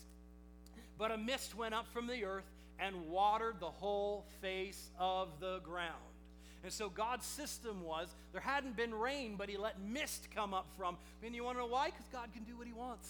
But 0.97 1.11
a 1.11 1.17
mist 1.17 1.55
went 1.55 1.73
up 1.73 1.87
from 1.93 2.07
the 2.07 2.25
earth 2.25 2.49
and 2.79 3.07
watered 3.07 3.59
the 3.59 3.69
whole 3.69 4.25
face 4.41 4.89
of 4.99 5.29
the 5.39 5.59
ground. 5.59 5.93
And 6.63 6.73
so 6.73 6.89
God's 6.89 7.25
system 7.25 7.83
was 7.83 8.09
there 8.33 8.41
hadn't 8.41 8.75
been 8.75 8.93
rain, 8.93 9.35
but 9.37 9.49
He 9.49 9.57
let 9.57 9.79
mist 9.79 10.27
come 10.35 10.53
up 10.53 10.67
from. 10.77 10.97
And 11.23 11.35
you 11.35 11.43
want 11.43 11.57
to 11.57 11.61
know 11.61 11.67
why? 11.67 11.87
Because 11.87 12.07
God 12.11 12.29
can 12.33 12.43
do 12.43 12.57
what 12.57 12.67
He 12.67 12.73
wants. 12.73 13.09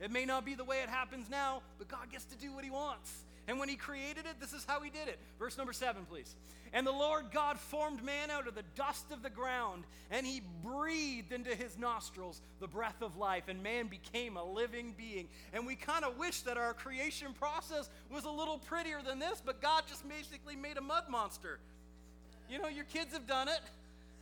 It 0.00 0.10
may 0.10 0.24
not 0.24 0.44
be 0.46 0.54
the 0.54 0.64
way 0.64 0.78
it 0.82 0.88
happens 0.88 1.28
now, 1.28 1.62
but 1.78 1.88
God 1.88 2.10
gets 2.10 2.24
to 2.26 2.36
do 2.36 2.52
what 2.52 2.64
He 2.64 2.70
wants. 2.70 3.24
And 3.50 3.58
when 3.58 3.68
he 3.68 3.74
created 3.74 4.26
it, 4.26 4.38
this 4.38 4.52
is 4.52 4.64
how 4.64 4.80
he 4.80 4.90
did 4.90 5.08
it. 5.08 5.18
Verse 5.36 5.58
number 5.58 5.72
seven, 5.72 6.04
please. 6.08 6.36
And 6.72 6.86
the 6.86 6.92
Lord 6.92 7.32
God 7.32 7.58
formed 7.58 8.00
man 8.00 8.30
out 8.30 8.46
of 8.46 8.54
the 8.54 8.62
dust 8.76 9.06
of 9.10 9.24
the 9.24 9.28
ground, 9.28 9.82
and 10.08 10.24
he 10.24 10.40
breathed 10.62 11.32
into 11.32 11.56
his 11.56 11.76
nostrils 11.76 12.42
the 12.60 12.68
breath 12.68 13.02
of 13.02 13.16
life, 13.16 13.48
and 13.48 13.60
man 13.60 13.88
became 13.88 14.36
a 14.36 14.44
living 14.44 14.94
being. 14.96 15.26
And 15.52 15.66
we 15.66 15.74
kind 15.74 16.04
of 16.04 16.16
wish 16.16 16.42
that 16.42 16.58
our 16.58 16.74
creation 16.74 17.32
process 17.32 17.90
was 18.08 18.24
a 18.24 18.30
little 18.30 18.58
prettier 18.58 19.00
than 19.04 19.18
this, 19.18 19.42
but 19.44 19.60
God 19.60 19.82
just 19.88 20.08
basically 20.08 20.54
made 20.54 20.76
a 20.76 20.80
mud 20.80 21.08
monster. 21.08 21.58
You 22.48 22.60
know, 22.60 22.68
your 22.68 22.84
kids 22.84 23.12
have 23.14 23.26
done 23.26 23.48
it. 23.48 23.62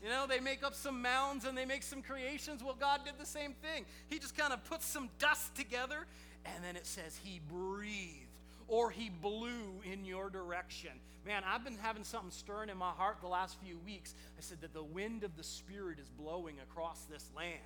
You 0.02 0.08
know, 0.08 0.26
they 0.26 0.40
make 0.40 0.64
up 0.64 0.74
some 0.74 1.02
mounds 1.02 1.44
and 1.44 1.58
they 1.58 1.66
make 1.66 1.82
some 1.82 2.00
creations. 2.00 2.64
Well, 2.64 2.76
God 2.80 3.00
did 3.04 3.18
the 3.20 3.26
same 3.26 3.52
thing. 3.52 3.84
He 4.08 4.18
just 4.18 4.34
kind 4.34 4.54
of 4.54 4.64
puts 4.64 4.86
some 4.86 5.10
dust 5.18 5.54
together, 5.54 6.06
and 6.46 6.64
then 6.64 6.76
it 6.76 6.86
says 6.86 7.20
he 7.22 7.42
breathed 7.46 8.27
or 8.68 8.90
he 8.90 9.10
blew 9.10 9.80
in 9.90 10.04
your 10.04 10.30
direction. 10.30 10.92
Man, 11.26 11.42
I've 11.46 11.64
been 11.64 11.78
having 11.82 12.04
something 12.04 12.30
stirring 12.30 12.70
in 12.70 12.78
my 12.78 12.90
heart 12.90 13.18
the 13.20 13.28
last 13.28 13.58
few 13.62 13.78
weeks. 13.84 14.14
I 14.38 14.40
said 14.40 14.60
that 14.60 14.72
the 14.72 14.82
wind 14.82 15.24
of 15.24 15.36
the 15.36 15.42
Spirit 15.42 15.98
is 15.98 16.08
blowing 16.08 16.56
across 16.62 17.02
this 17.10 17.28
land. 17.36 17.58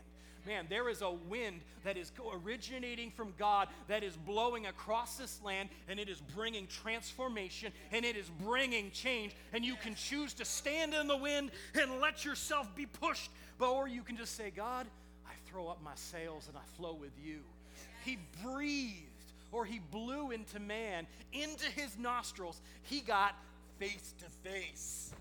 Man, 0.47 0.67
there 0.69 0.89
is 0.89 1.03
a 1.03 1.11
wind 1.11 1.61
that 1.85 1.97
is 1.97 2.11
originating 2.35 3.13
from 3.13 3.33
God 3.39 3.69
that 3.87 4.03
is 4.03 4.17
blowing 4.17 4.67
across 4.67 5.17
this 5.17 5.41
land 5.45 5.69
and 5.89 6.01
it 6.01 6.09
is 6.09 6.21
bringing 6.35 6.67
transformation 6.67 7.73
and 7.93 8.05
it 8.05 8.17
is 8.17 8.29
bringing 8.43 8.91
change. 8.91 9.37
And 9.53 9.65
you 9.65 9.77
can 9.77 9.95
choose 9.95 10.35
to 10.35 10.45
stand 10.45 10.95
in 10.95 11.07
the 11.07 11.17
wind 11.17 11.53
and 11.81 12.01
let 12.01 12.25
yourself 12.25 12.75
be 12.75 12.87
pushed, 12.87 13.31
or 13.61 13.87
you 13.87 14.03
can 14.03 14.17
just 14.17 14.37
say, 14.37 14.51
God, 14.51 14.89
I 15.25 15.35
throw 15.49 15.69
up 15.69 15.81
my 15.83 15.95
sails 15.95 16.49
and 16.49 16.57
I 16.57 16.77
flow 16.77 16.95
with 16.95 17.13
you. 17.25 17.39
He 18.05 18.19
breathed 18.43 19.12
or 19.53 19.65
he 19.67 19.79
blew 19.91 20.31
into 20.31 20.59
man, 20.59 21.07
into 21.33 21.67
his 21.67 21.97
nostrils, 21.99 22.61
he 22.83 23.01
got 23.01 23.37
face 23.79 24.15
to 24.19 24.51
face. 24.51 25.13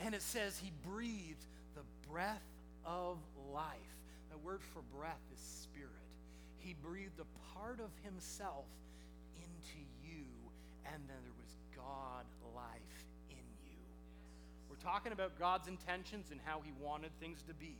And 0.00 0.14
it 0.14 0.22
says 0.22 0.58
he 0.58 0.72
breathed 0.84 1.46
the 1.74 1.82
breath 2.10 2.42
of 2.84 3.18
life. 3.52 3.72
The 4.30 4.38
word 4.38 4.60
for 4.74 4.82
breath 4.98 5.22
is 5.32 5.40
spirit. 5.40 5.90
He 6.58 6.74
breathed 6.82 7.20
a 7.20 7.58
part 7.58 7.78
of 7.78 7.90
himself 8.02 8.66
into 9.36 9.78
you, 10.02 10.26
and 10.86 11.02
then 11.08 11.16
there 11.22 11.38
was 11.38 11.56
God 11.76 12.24
life 12.54 13.04
in 13.30 13.44
you. 13.64 13.78
We're 14.68 14.76
talking 14.76 15.12
about 15.12 15.38
God's 15.38 15.68
intentions 15.68 16.26
and 16.30 16.40
how 16.44 16.60
He 16.64 16.72
wanted 16.80 17.10
things 17.20 17.42
to 17.48 17.54
be. 17.54 17.76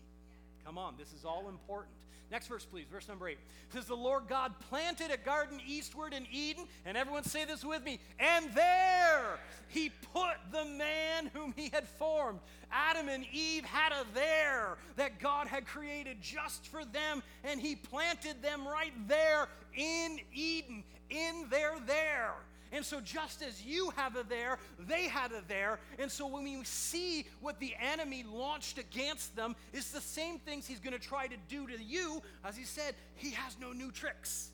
Come 0.65 0.79
on, 0.79 0.95
this 0.99 1.13
is 1.13 1.25
all 1.25 1.49
important. 1.49 1.95
Next 2.31 2.49
verse, 2.49 2.65
please. 2.65 2.87
Verse 2.91 3.09
number 3.09 3.29
eight. 3.29 3.39
It 3.69 3.75
says, 3.75 3.87
The 3.87 3.95
Lord 3.95 4.25
God 4.29 4.53
planted 4.69 5.11
a 5.11 5.17
garden 5.17 5.61
eastward 5.67 6.13
in 6.13 6.27
Eden, 6.33 6.65
and 6.85 6.97
everyone 6.97 7.25
say 7.25 7.45
this 7.45 7.65
with 7.65 7.85
me, 7.85 8.01
and 8.19 8.47
there 8.55 9.39
he 9.69 9.91
put 10.13 10.37
the 10.51 10.65
man 10.65 11.31
whom 11.33 11.53
he 11.57 11.71
had 11.73 11.87
formed. 11.87 12.41
Adam 12.73 13.09
and 13.09 13.25
Eve 13.33 13.65
had 13.65 13.93
a 13.93 14.05
there 14.15 14.77
that 14.97 15.21
God 15.21 15.47
had 15.47 15.67
created 15.67 16.21
just 16.21 16.67
for 16.67 16.85
them, 16.85 17.23
and 17.45 17.61
he 17.61 17.77
planted 17.77 18.43
them 18.43 18.67
right 18.67 18.93
there 19.07 19.49
in 19.75 20.19
Eden, 20.33 20.83
in 21.11 21.47
their 21.51 21.75
there. 21.87 22.35
And 22.75 22.85
so, 22.85 23.01
just 23.01 23.41
as 23.41 23.65
you 23.65 23.91
have 23.95 24.17
a 24.17 24.25
there, 24.25 24.59
they 24.81 25.05
had 25.05 25.31
a 25.31 25.43
there. 25.47 25.79
And 26.01 26.11
so, 26.11 26.27
when 26.27 26.43
we 26.43 26.59
see 26.65 27.25
what 27.41 27.61
the 27.61 27.73
enemy 27.81 28.25
launched 28.29 28.79
against 28.79 29.37
them, 29.37 29.55
it's 29.73 29.93
the 29.93 30.01
same 30.01 30.41
things 30.41 30.67
he's 30.67 30.81
going 30.81 30.93
to 30.93 30.99
try 30.99 31.29
to 31.29 31.37
do 31.49 31.69
to 31.69 31.81
you. 31.81 32.21
As 32.45 32.57
he 32.57 32.65
said, 32.65 32.97
he 33.15 33.31
has 33.31 33.57
no 33.61 33.73
new 33.73 33.93
tricks. 33.93 34.51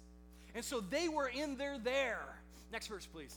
And 0.55 0.63
so, 0.63 0.81
they 0.81 1.09
were 1.09 1.29
in 1.29 1.57
their 1.57 1.79
there. 1.79 2.21
Next 2.71 2.89
verse, 2.89 3.07
please. 3.07 3.35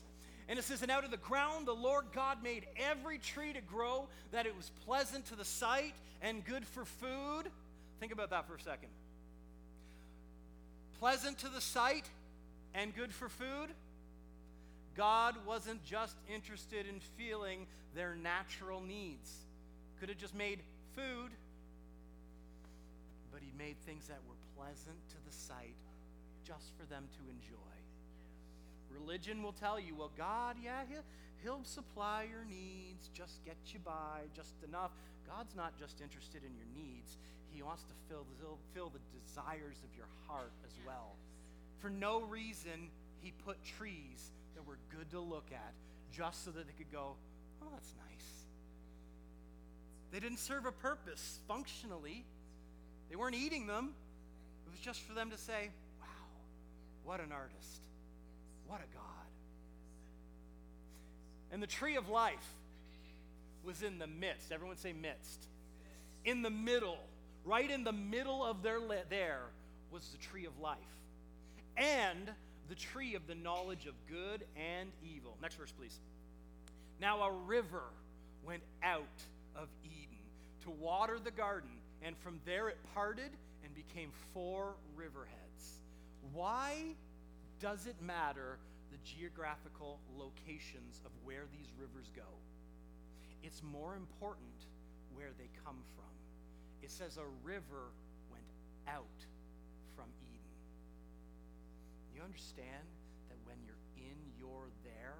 And 0.49 0.59
it 0.59 0.65
says, 0.65 0.81
And 0.81 0.91
out 0.91 1.05
of 1.05 1.11
the 1.11 1.17
ground 1.17 1.65
the 1.65 1.71
Lord 1.71 2.07
God 2.13 2.43
made 2.43 2.65
every 2.75 3.19
tree 3.19 3.53
to 3.53 3.61
grow, 3.61 4.09
that 4.33 4.45
it 4.45 4.55
was 4.55 4.69
pleasant 4.85 5.25
to 5.27 5.35
the 5.37 5.45
sight 5.45 5.95
and 6.21 6.43
good 6.43 6.65
for 6.65 6.83
food. 6.83 7.43
Think 8.01 8.11
about 8.11 8.31
that 8.31 8.49
for 8.49 8.55
a 8.55 8.61
second. 8.61 8.89
Pleasant 10.99 11.37
to 11.39 11.47
the 11.47 11.61
sight 11.61 12.09
and 12.75 12.93
good 12.93 13.13
for 13.13 13.29
food. 13.29 13.69
God 14.95 15.35
wasn't 15.45 15.83
just 15.83 16.15
interested 16.31 16.85
in 16.87 16.99
feeling 17.17 17.65
their 17.95 18.15
natural 18.15 18.81
needs. 18.81 19.31
Could 19.99 20.09
have 20.09 20.17
just 20.17 20.35
made 20.35 20.59
food, 20.95 21.31
but 23.31 23.41
He 23.41 23.51
made 23.57 23.77
things 23.85 24.07
that 24.07 24.19
were 24.27 24.35
pleasant 24.57 24.97
to 25.09 25.15
the 25.25 25.35
sight 25.35 25.75
just 26.45 26.71
for 26.77 26.85
them 26.85 27.07
to 27.17 27.29
enjoy. 27.29 27.73
Religion 28.93 29.41
will 29.41 29.53
tell 29.53 29.79
you, 29.79 29.95
well, 29.95 30.11
God, 30.17 30.57
yeah, 30.63 30.83
he'll, 30.89 31.03
he'll 31.41 31.63
supply 31.63 32.27
your 32.29 32.45
needs, 32.45 33.09
just 33.13 33.43
get 33.45 33.57
you 33.67 33.79
by, 33.79 34.21
just 34.35 34.53
enough. 34.67 34.91
God's 35.27 35.55
not 35.55 35.77
just 35.79 36.01
interested 36.01 36.43
in 36.43 36.51
your 36.55 36.67
needs, 36.75 37.17
He 37.51 37.63
wants 37.63 37.83
to 37.83 37.93
fill, 38.07 38.25
fill 38.73 38.89
the 38.89 38.99
desires 39.19 39.77
of 39.83 39.97
your 39.97 40.07
heart 40.27 40.51
as 40.65 40.73
well. 40.85 41.15
For 41.79 41.89
no 41.89 42.21
reason, 42.21 42.89
He 43.21 43.31
put 43.45 43.57
trees 43.63 44.31
that 44.55 44.65
were 44.65 44.77
good 44.95 45.09
to 45.11 45.19
look 45.19 45.47
at 45.51 45.73
just 46.11 46.45
so 46.45 46.51
that 46.51 46.67
they 46.67 46.73
could 46.73 46.91
go, 46.91 47.15
oh, 47.61 47.67
that's 47.71 47.93
nice. 48.09 48.27
They 50.11 50.19
didn't 50.19 50.39
serve 50.39 50.65
a 50.65 50.71
purpose 50.71 51.39
functionally, 51.47 52.25
they 53.09 53.15
weren't 53.15 53.35
eating 53.35 53.67
them. 53.67 53.93
It 54.65 54.71
was 54.71 54.79
just 54.79 55.01
for 55.01 55.13
them 55.13 55.29
to 55.31 55.37
say, 55.37 55.69
wow, 55.99 56.07
what 57.03 57.19
an 57.19 57.31
artist. 57.31 57.81
What 58.67 58.79
a 58.79 58.95
God. 58.95 59.03
And 61.51 61.61
the 61.61 61.67
tree 61.67 61.95
of 61.95 62.09
life 62.09 62.53
was 63.63 63.83
in 63.83 63.99
the 63.99 64.07
midst. 64.07 64.51
Everyone 64.51 64.77
say 64.77 64.93
midst. 64.93 65.47
In 66.25 66.41
the 66.41 66.49
middle, 66.49 66.97
right 67.45 67.69
in 67.69 67.83
the 67.83 67.91
middle 67.91 68.43
of 68.43 68.63
their 68.63 68.79
there 69.09 69.41
was 69.91 70.07
the 70.09 70.17
tree 70.17 70.45
of 70.45 70.59
life. 70.59 70.77
And 71.77 72.31
the 72.69 72.75
tree 72.75 73.15
of 73.15 73.27
the 73.27 73.35
knowledge 73.35 73.85
of 73.85 73.93
good 74.07 74.45
and 74.55 74.89
evil. 75.03 75.37
Next 75.41 75.55
verse, 75.55 75.71
please. 75.71 75.99
Now 76.99 77.21
a 77.23 77.31
river 77.31 77.83
went 78.45 78.63
out 78.81 79.23
of 79.55 79.67
Eden 79.83 80.17
to 80.63 80.71
water 80.71 81.19
the 81.23 81.31
garden, 81.31 81.69
and 82.01 82.17
from 82.17 82.39
there 82.45 82.69
it 82.69 82.77
parted 82.93 83.31
and 83.63 83.73
became 83.75 84.11
four 84.33 84.75
riverheads. 84.95 85.79
Why 86.33 86.95
does 87.59 87.85
it 87.87 87.95
matter 88.01 88.57
the 88.91 88.97
geographical 89.03 89.99
locations 90.17 91.01
of 91.05 91.11
where 91.23 91.43
these 91.51 91.67
rivers 91.77 92.09
go? 92.15 92.23
It's 93.43 93.61
more 93.61 93.95
important 93.95 94.67
where 95.13 95.31
they 95.37 95.49
come 95.65 95.83
from. 95.95 96.05
It 96.81 96.91
says 96.91 97.17
a 97.17 97.27
river 97.45 97.91
went 98.31 98.43
out. 98.87 99.03
You 102.13 102.21
understand 102.21 102.85
that 103.29 103.37
when 103.45 103.57
you're 103.65 103.81
in 103.97 104.17
your 104.37 104.69
there, 104.85 105.17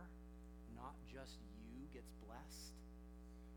not 0.76 0.94
just 1.12 1.42
you 1.74 1.82
gets 1.94 2.14
blessed, 2.26 2.78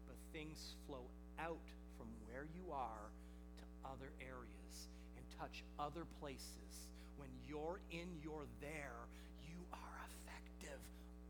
but 0.07 0.16
things 0.33 0.75
flow 0.87 1.05
out 1.38 1.68
from 1.99 2.09
where 2.25 2.46
you 2.57 2.72
are 2.72 3.12
to 3.59 3.64
other 3.85 4.11
areas 4.20 4.88
and 5.16 5.25
touch 5.38 5.64
other 5.79 6.05
places. 6.20 6.88
When 7.16 7.29
you're 7.46 7.81
in 7.90 8.09
your 8.22 8.44
there, 8.61 9.05
you 9.44 9.61
are 9.72 9.96
effective 10.09 10.81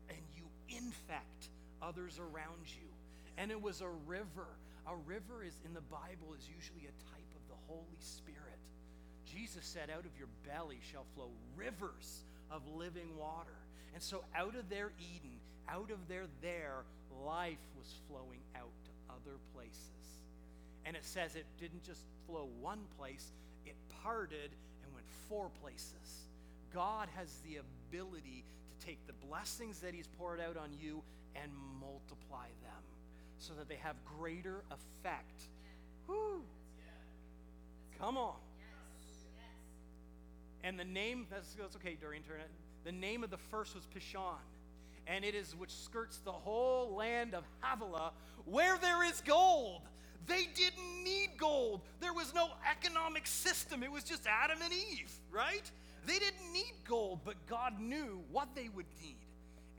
and 0.09 0.19
you 0.35 0.47
infect 0.69 1.49
others 1.81 2.19
around 2.19 2.65
you. 2.65 2.87
And 3.37 3.51
it 3.51 3.61
was 3.61 3.81
a 3.81 3.89
river. 4.07 4.47
A 4.87 4.95
river 4.95 5.43
is 5.43 5.59
in 5.65 5.73
the 5.73 5.81
Bible 5.81 6.33
is 6.37 6.47
usually 6.47 6.87
a 6.87 6.95
type 7.11 7.31
of 7.35 7.43
the 7.47 7.59
Holy 7.67 7.99
Spirit. 7.99 8.59
Jesus 9.33 9.65
said, 9.65 9.89
Out 9.89 10.05
of 10.05 10.17
your 10.17 10.27
belly 10.45 10.79
shall 10.91 11.05
flow 11.15 11.29
rivers 11.55 12.23
of 12.51 12.61
living 12.75 13.17
water. 13.17 13.55
And 13.93 14.01
so, 14.01 14.23
out 14.35 14.55
of 14.55 14.69
their 14.69 14.91
Eden, 14.99 15.39
out 15.69 15.91
of 15.91 16.07
their 16.07 16.25
there, 16.41 16.83
life 17.25 17.57
was 17.77 17.93
flowing 18.07 18.39
out 18.55 18.71
to 18.85 19.13
other 19.13 19.37
places. 19.53 19.81
And 20.85 20.95
it 20.95 21.03
says 21.03 21.35
it 21.35 21.45
didn't 21.59 21.83
just 21.83 22.01
flow 22.27 22.47
one 22.61 22.79
place, 22.97 23.31
it 23.65 23.75
parted 24.03 24.51
and 24.83 24.93
went 24.93 25.05
four 25.27 25.49
places. 25.61 26.27
God 26.73 27.07
has 27.15 27.39
the 27.45 27.57
ability 27.57 28.43
to 28.79 28.85
take 28.85 28.99
the 29.07 29.27
blessings 29.27 29.79
that 29.79 29.93
He's 29.93 30.07
poured 30.19 30.39
out 30.39 30.57
on 30.57 30.69
you 30.79 31.01
and 31.35 31.51
multiply 31.79 32.47
them 32.63 32.83
so 33.39 33.53
that 33.53 33.67
they 33.67 33.75
have 33.75 33.95
greater 34.17 34.63
effect. 34.71 35.43
Woo! 36.07 36.41
Come 37.99 38.17
on. 38.17 38.35
And 40.67 40.77
the 40.77 40.83
name, 40.83 41.27
that's, 41.31 41.53
that's 41.53 41.77
okay, 41.77 41.95
Dorian 41.99 42.23
Turner. 42.23 42.43
The 42.83 42.91
name 42.91 43.23
of 43.23 43.29
the 43.29 43.37
first 43.37 43.73
was 43.73 43.85
Pishon. 43.85 44.35
And 45.07 45.23
it 45.23 45.33
is 45.33 45.55
which 45.55 45.73
skirts 45.73 46.17
the 46.17 46.33
whole 46.33 46.93
land 46.93 47.33
of 47.33 47.45
Havilah, 47.61 48.11
where 48.43 48.77
there 48.77 49.01
is 49.05 49.21
gold. 49.21 49.83
They 50.25 50.45
didn't 50.55 51.05
need 51.05 51.29
gold. 51.37 51.83
There 52.01 52.11
was 52.11 52.33
no 52.35 52.49
economic 52.69 53.27
system. 53.27 53.81
It 53.81 53.89
was 53.89 54.03
just 54.03 54.27
Adam 54.27 54.57
and 54.61 54.73
Eve, 54.73 55.09
right? 55.31 55.71
They 56.05 56.19
didn't 56.19 56.51
need 56.51 56.73
gold, 56.85 57.21
but 57.23 57.35
God 57.47 57.79
knew 57.79 58.19
what 58.29 58.49
they 58.53 58.67
would 58.67 58.87
need. 59.01 59.19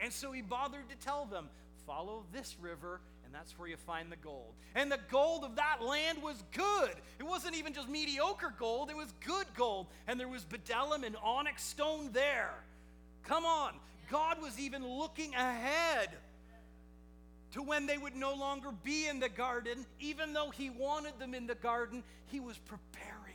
And 0.00 0.10
so 0.10 0.32
he 0.32 0.40
bothered 0.40 0.88
to 0.88 0.96
tell 0.96 1.26
them 1.26 1.50
follow 1.86 2.24
this 2.32 2.56
river 2.62 3.02
and 3.28 3.34
that's 3.34 3.58
where 3.58 3.68
you 3.68 3.76
find 3.76 4.10
the 4.10 4.16
gold. 4.16 4.54
And 4.74 4.90
the 4.90 4.98
gold 5.10 5.44
of 5.44 5.56
that 5.56 5.82
land 5.82 6.22
was 6.22 6.42
good. 6.56 6.94
It 7.18 7.26
wasn't 7.26 7.56
even 7.56 7.74
just 7.74 7.86
mediocre 7.86 8.54
gold, 8.58 8.88
it 8.88 8.96
was 8.96 9.12
good 9.26 9.46
gold. 9.54 9.86
And 10.06 10.18
there 10.18 10.28
was 10.28 10.46
bdellium 10.46 11.04
and 11.04 11.14
onyx 11.22 11.62
stone 11.62 12.08
there. 12.12 12.54
Come 13.24 13.44
on. 13.44 13.74
God 14.10 14.40
was 14.40 14.58
even 14.58 14.88
looking 14.88 15.34
ahead 15.34 16.08
to 17.52 17.62
when 17.62 17.84
they 17.84 17.98
would 17.98 18.16
no 18.16 18.32
longer 18.32 18.70
be 18.82 19.06
in 19.06 19.20
the 19.20 19.28
garden. 19.28 19.84
Even 20.00 20.32
though 20.32 20.48
He 20.48 20.70
wanted 20.70 21.18
them 21.18 21.34
in 21.34 21.46
the 21.46 21.54
garden, 21.54 22.02
He 22.28 22.40
was 22.40 22.56
preparing 22.56 23.27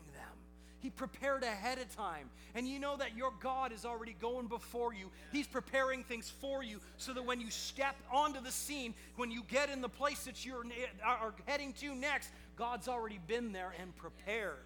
he 0.84 0.90
prepared 0.90 1.44
ahead 1.44 1.80
of 1.80 1.96
time. 1.96 2.30
And 2.54 2.68
you 2.68 2.78
know 2.78 2.98
that 2.98 3.16
your 3.16 3.32
God 3.40 3.72
is 3.72 3.86
already 3.86 4.16
going 4.20 4.48
before 4.48 4.94
you. 4.94 5.10
He's 5.32 5.48
preparing 5.48 6.04
things 6.04 6.30
for 6.42 6.62
you 6.62 6.80
so 6.98 7.14
that 7.14 7.26
when 7.26 7.40
you 7.40 7.50
step 7.50 7.96
onto 8.12 8.42
the 8.42 8.52
scene, 8.52 8.94
when 9.16 9.32
you 9.32 9.44
get 9.48 9.70
in 9.70 9.82
the 9.82 9.90
place 9.90 10.26
that 10.26 10.46
you 10.46 10.62
are 11.04 11.34
heading 11.48 11.72
to 11.80 11.96
next, 11.96 12.30
God's 12.58 12.90
already 12.90 13.20
been 13.28 13.54
there 13.54 13.74
and 13.82 13.96
prepared. 13.96 14.66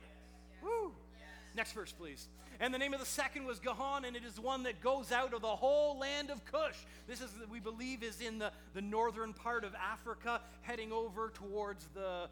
Woo! 0.63 0.91
Next 1.55 1.73
verse, 1.73 1.91
please. 1.91 2.27
And 2.59 2.73
the 2.73 2.79
name 2.79 2.95
of 2.95 2.99
the 2.99 3.05
second 3.05 3.45
was 3.45 3.59
Gihon, 3.59 4.03
and 4.03 4.15
it 4.15 4.23
is 4.25 4.39
one 4.39 4.63
that 4.63 4.81
goes 4.81 5.11
out 5.11 5.35
of 5.35 5.41
the 5.41 5.47
whole 5.47 5.99
land 5.99 6.31
of 6.31 6.43
Cush. 6.45 6.77
This 7.07 7.21
is, 7.21 7.29
we 7.51 7.59
believe, 7.59 8.01
is 8.01 8.21
in 8.21 8.39
the, 8.39 8.51
the 8.73 8.81
northern 8.81 9.33
part 9.33 9.63
of 9.63 9.75
Africa, 9.75 10.41
heading 10.63 10.91
over 10.91 11.29
towards 11.29 11.87
the 11.93 12.27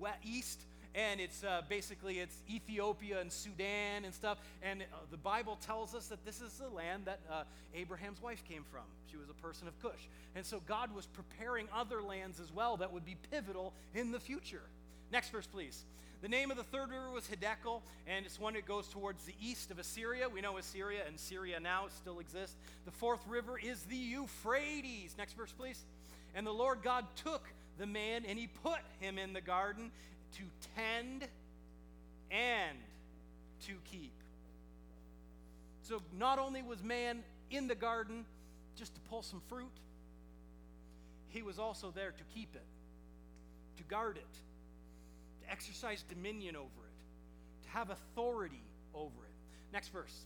west, 0.00 0.18
east 0.24 0.60
and 0.94 1.20
it's 1.20 1.44
uh, 1.44 1.62
basically 1.68 2.18
it's 2.18 2.36
Ethiopia 2.48 3.20
and 3.20 3.30
Sudan 3.30 4.04
and 4.04 4.14
stuff. 4.14 4.38
And 4.62 4.82
uh, 4.82 4.96
the 5.10 5.16
Bible 5.16 5.58
tells 5.64 5.94
us 5.94 6.08
that 6.08 6.24
this 6.24 6.40
is 6.40 6.52
the 6.54 6.68
land 6.68 7.04
that 7.04 7.20
uh, 7.30 7.42
Abraham's 7.74 8.20
wife 8.20 8.42
came 8.48 8.64
from. 8.70 8.82
She 9.10 9.16
was 9.16 9.28
a 9.28 9.34
person 9.34 9.68
of 9.68 9.78
Cush, 9.80 10.08
and 10.34 10.44
so 10.44 10.60
God 10.66 10.94
was 10.94 11.06
preparing 11.06 11.68
other 11.74 12.02
lands 12.02 12.40
as 12.40 12.52
well 12.52 12.76
that 12.78 12.92
would 12.92 13.04
be 13.04 13.16
pivotal 13.30 13.72
in 13.94 14.12
the 14.12 14.20
future. 14.20 14.62
Next 15.12 15.30
verse, 15.30 15.46
please. 15.46 15.84
The 16.22 16.28
name 16.28 16.50
of 16.50 16.58
the 16.58 16.64
third 16.64 16.90
river 16.90 17.10
was 17.10 17.24
Hiddekel, 17.24 17.80
and 18.06 18.26
it's 18.26 18.38
one 18.38 18.52
that 18.52 18.66
goes 18.66 18.86
towards 18.88 19.24
the 19.24 19.32
east 19.40 19.70
of 19.70 19.78
Assyria. 19.78 20.28
We 20.28 20.42
know 20.42 20.58
Assyria 20.58 21.00
and 21.08 21.18
Syria 21.18 21.58
now 21.58 21.86
still 21.96 22.20
exist. 22.20 22.56
The 22.84 22.90
fourth 22.90 23.26
river 23.26 23.58
is 23.58 23.82
the 23.84 23.96
Euphrates. 23.96 25.14
Next 25.16 25.32
verse, 25.32 25.52
please. 25.52 25.82
And 26.34 26.46
the 26.46 26.52
Lord 26.52 26.82
God 26.82 27.06
took 27.16 27.48
the 27.78 27.86
man 27.86 28.24
and 28.28 28.38
he 28.38 28.48
put 28.48 28.80
him 29.00 29.16
in 29.18 29.32
the 29.32 29.40
garden 29.40 29.90
to 30.36 30.42
tend 30.76 31.26
and 32.30 32.78
to 33.66 33.72
keep. 33.90 34.12
So 35.82 36.00
not 36.16 36.38
only 36.38 36.62
was 36.62 36.82
man 36.82 37.24
in 37.50 37.66
the 37.66 37.74
garden 37.74 38.24
just 38.76 38.94
to 38.94 39.00
pull 39.02 39.22
some 39.22 39.42
fruit, 39.48 39.72
he 41.28 41.42
was 41.42 41.58
also 41.58 41.92
there 41.94 42.12
to 42.12 42.24
keep 42.34 42.54
it, 42.54 42.66
to 43.76 43.82
guard 43.84 44.16
it, 44.16 45.42
to 45.42 45.50
exercise 45.50 46.04
dominion 46.08 46.56
over 46.56 46.66
it, 46.66 47.64
to 47.64 47.70
have 47.70 47.90
authority 47.90 48.62
over 48.94 49.24
it. 49.24 49.72
Next 49.72 49.88
verse. 49.88 50.24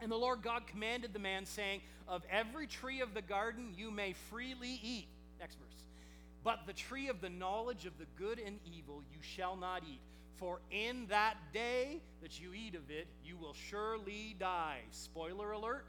And 0.00 0.10
the 0.12 0.16
Lord 0.16 0.42
God 0.42 0.66
commanded 0.66 1.12
the 1.12 1.18
man, 1.18 1.44
saying, 1.44 1.80
Of 2.06 2.22
every 2.30 2.66
tree 2.66 3.00
of 3.00 3.14
the 3.14 3.22
garden 3.22 3.74
you 3.76 3.90
may 3.90 4.14
freely 4.30 4.80
eat. 4.82 5.08
Next 5.40 5.56
verse. 5.56 5.77
But 6.48 6.66
the 6.66 6.72
tree 6.72 7.08
of 7.08 7.20
the 7.20 7.28
knowledge 7.28 7.84
of 7.84 7.98
the 7.98 8.06
good 8.16 8.38
and 8.38 8.58
evil 8.64 9.02
you 9.12 9.18
shall 9.20 9.54
not 9.54 9.82
eat. 9.86 10.00
For 10.38 10.60
in 10.70 11.04
that 11.08 11.34
day 11.52 12.00
that 12.22 12.40
you 12.40 12.54
eat 12.54 12.74
of 12.74 12.90
it, 12.90 13.06
you 13.22 13.36
will 13.36 13.52
surely 13.52 14.34
die. 14.40 14.78
Spoiler 14.90 15.52
alert, 15.52 15.84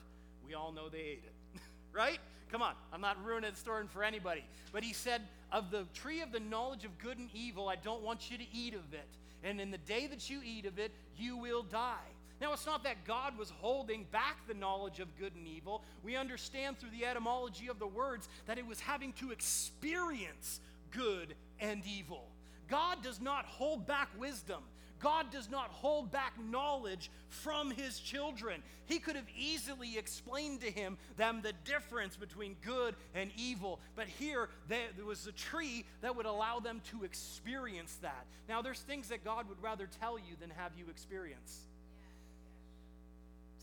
we 0.45 0.55
all 0.55 0.73
know 0.73 0.89
they 0.89 0.97
ate 0.97 1.23
it. 1.25 1.61
right? 1.93 2.19
Come 2.51 2.61
on, 2.61 2.73
I'm 2.91 2.99
not 2.99 3.23
ruining 3.23 3.51
the 3.51 3.55
story 3.55 3.85
for 3.87 4.03
anybody. 4.03 4.43
But 4.73 4.83
he 4.83 4.91
said, 4.91 5.21
Of 5.49 5.71
the 5.71 5.85
tree 5.93 6.19
of 6.19 6.33
the 6.33 6.41
knowledge 6.41 6.83
of 6.83 6.97
good 6.97 7.17
and 7.17 7.29
evil, 7.33 7.69
I 7.69 7.77
don't 7.77 8.03
want 8.03 8.29
you 8.29 8.37
to 8.37 8.45
eat 8.53 8.73
of 8.73 8.93
it. 8.93 9.07
And 9.45 9.61
in 9.61 9.71
the 9.71 9.77
day 9.77 10.07
that 10.07 10.29
you 10.29 10.41
eat 10.43 10.65
of 10.65 10.77
it, 10.77 10.91
you 11.15 11.37
will 11.37 11.63
die. 11.63 12.11
Now, 12.41 12.53
it's 12.53 12.65
not 12.65 12.83
that 12.83 13.05
God 13.05 13.37
was 13.37 13.49
holding 13.49 14.05
back 14.11 14.47
the 14.47 14.53
knowledge 14.53 14.99
of 14.99 15.17
good 15.17 15.35
and 15.35 15.47
evil. 15.47 15.83
We 16.03 16.15
understand 16.15 16.79
through 16.79 16.91
the 16.91 17.05
etymology 17.05 17.67
of 17.67 17.79
the 17.79 17.87
words 17.87 18.29
that 18.45 18.57
it 18.57 18.65
was 18.65 18.79
having 18.79 19.13
to 19.13 19.31
experience 19.31 20.61
good 20.91 21.35
and 21.59 21.83
evil. 21.85 22.25
God 22.69 23.03
does 23.03 23.19
not 23.19 23.45
hold 23.45 23.85
back 23.85 24.09
wisdom. 24.17 24.63
God 24.99 25.31
does 25.31 25.49
not 25.49 25.69
hold 25.69 26.11
back 26.11 26.33
knowledge 26.39 27.09
from 27.29 27.71
his 27.71 27.99
children. 27.99 28.61
He 28.85 28.99
could 28.99 29.15
have 29.15 29.27
easily 29.37 29.97
explained 29.97 30.61
to 30.61 30.71
him 30.71 30.97
them 31.15 31.39
the 31.41 31.53
difference 31.63 32.17
between 32.17 32.57
good 32.65 32.95
and 33.15 33.31
evil, 33.37 33.79
but 33.95 34.07
here 34.07 34.49
there 34.67 35.05
was 35.05 35.25
a 35.25 35.31
tree 35.31 35.85
that 36.01 36.15
would 36.15 36.25
allow 36.25 36.59
them 36.59 36.81
to 36.91 37.03
experience 37.05 37.97
that. 38.01 38.25
Now 38.49 38.61
there's 38.61 38.81
things 38.81 39.07
that 39.09 39.23
God 39.23 39.47
would 39.47 39.61
rather 39.61 39.87
tell 40.01 40.19
you 40.19 40.35
than 40.39 40.49
have 40.49 40.71
you 40.77 40.85
experience. 40.89 41.68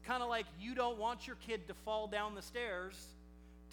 Kind 0.06 0.22
of 0.22 0.28
like 0.28 0.46
you 0.60 0.76
don't 0.76 0.98
want 0.98 1.26
your 1.26 1.36
kid 1.46 1.66
to 1.66 1.74
fall 1.74 2.06
down 2.06 2.36
the 2.36 2.42
stairs 2.42 2.94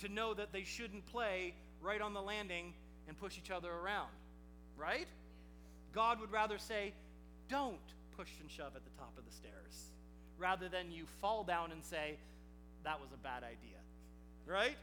to 0.02 0.10
know 0.10 0.34
that 0.34 0.52
they 0.52 0.64
shouldn't 0.64 1.06
play 1.06 1.54
right 1.80 2.02
on 2.02 2.16
the 2.16 2.22
landing 2.22 2.74
and 3.08 3.20
push 3.20 3.38
each 3.38 3.52
other 3.52 3.70
around, 3.72 4.10
right? 4.76 5.08
God 5.94 6.20
would 6.20 6.32
rather 6.32 6.58
say, 6.58 6.94
don't 7.50 7.78
push 8.18 8.30
and 8.42 8.50
shove 8.50 8.76
at 8.76 8.84
the 8.84 8.90
top 8.98 9.14
of 9.16 9.26
the 9.26 9.32
stairs, 9.32 9.92
rather 10.40 10.68
than 10.70 10.92
you 10.92 11.06
fall 11.22 11.44
down 11.44 11.72
and 11.72 11.84
say, 11.84 12.18
that 12.84 13.00
was 13.00 13.10
a 13.14 13.18
bad 13.18 13.44
idea, 13.44 13.78
right? 14.48 14.78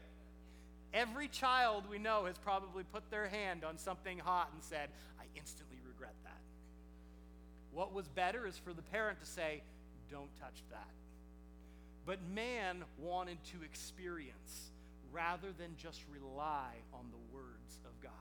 Every 0.93 1.27
child 1.27 1.83
we 1.89 1.97
know 1.97 2.25
has 2.25 2.37
probably 2.37 2.83
put 2.83 3.11
their 3.11 3.27
hand 3.27 3.65
on 3.65 3.77
something 3.77 4.19
hot 4.19 4.49
and 4.53 4.63
said, 4.63 4.89
I 5.19 5.23
instantly 5.35 5.77
regret 5.85 6.15
that. 6.23 6.39
What 7.73 7.93
was 7.93 8.07
better 8.07 8.47
is 8.47 8.57
for 8.57 8.71
the 8.71 8.81
parent 8.83 9.19
to 9.19 9.25
say, 9.25 9.63
don't 10.09 10.29
touch 10.39 10.63
that. 10.71 10.87
But 12.05 12.19
man 12.33 12.83
wanted 12.99 13.37
to 13.51 13.63
experience 13.63 14.71
rather 15.11 15.47
than 15.57 15.75
just 15.77 16.01
rely 16.11 16.73
on 16.93 17.05
the 17.11 17.35
words 17.35 17.79
of 17.85 17.91
God. 18.01 18.11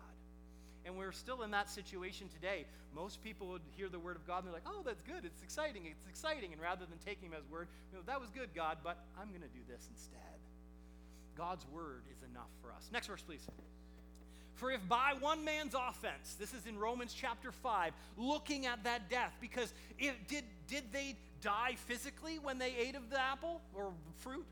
And 0.85 0.97
we're 0.97 1.13
still 1.13 1.43
in 1.43 1.51
that 1.51 1.71
situation 1.71 2.29
today. 2.29 2.65
Most 2.95 3.23
people 3.23 3.49
would 3.49 3.63
hear 3.77 3.89
the 3.89 3.99
word 3.99 4.17
of 4.17 4.27
God 4.27 4.39
and 4.39 4.47
they're 4.47 4.55
like, 4.55 4.67
oh, 4.67 4.83
that's 4.85 5.03
good. 5.03 5.25
It's 5.25 5.43
exciting. 5.43 5.83
It's 5.87 6.09
exciting. 6.09 6.53
And 6.53 6.61
rather 6.61 6.87
than 6.87 6.99
taking 7.05 7.29
him 7.29 7.35
as 7.39 7.49
word, 7.51 7.69
you 7.93 7.99
know, 7.99 8.05
that 8.07 8.21
was 8.21 8.31
good, 8.31 8.49
God, 8.55 8.79
but 8.83 8.99
I'm 9.21 9.29
going 9.29 9.43
to 9.43 9.49
do 9.49 9.61
this 9.69 9.89
instead. 9.91 10.19
God's 11.37 11.65
word 11.73 12.03
is 12.11 12.23
enough 12.31 12.51
for 12.63 12.73
us. 12.73 12.89
Next 12.93 13.07
verse, 13.07 13.23
please. 13.23 13.47
For 14.55 14.71
if 14.71 14.87
by 14.89 15.15
one 15.21 15.45
man's 15.45 15.75
offense, 15.75 16.37
this 16.39 16.53
is 16.53 16.67
in 16.67 16.79
Romans 16.79 17.15
chapter 17.17 17.51
5, 17.51 17.93
looking 18.19 18.67
at 18.67 18.85
that 18.85 19.09
death, 19.09 19.35
because 19.41 19.73
it, 19.99 20.29
did, 20.29 20.45
did 20.67 20.85
they 20.93 21.17
die 21.43 21.77
physically 21.87 22.39
when 22.39 22.59
they 22.59 22.75
ate 22.77 22.95
of 22.95 23.11
the 23.11 23.21
apple 23.21 23.61
or 23.75 23.93
fruit? 24.19 24.47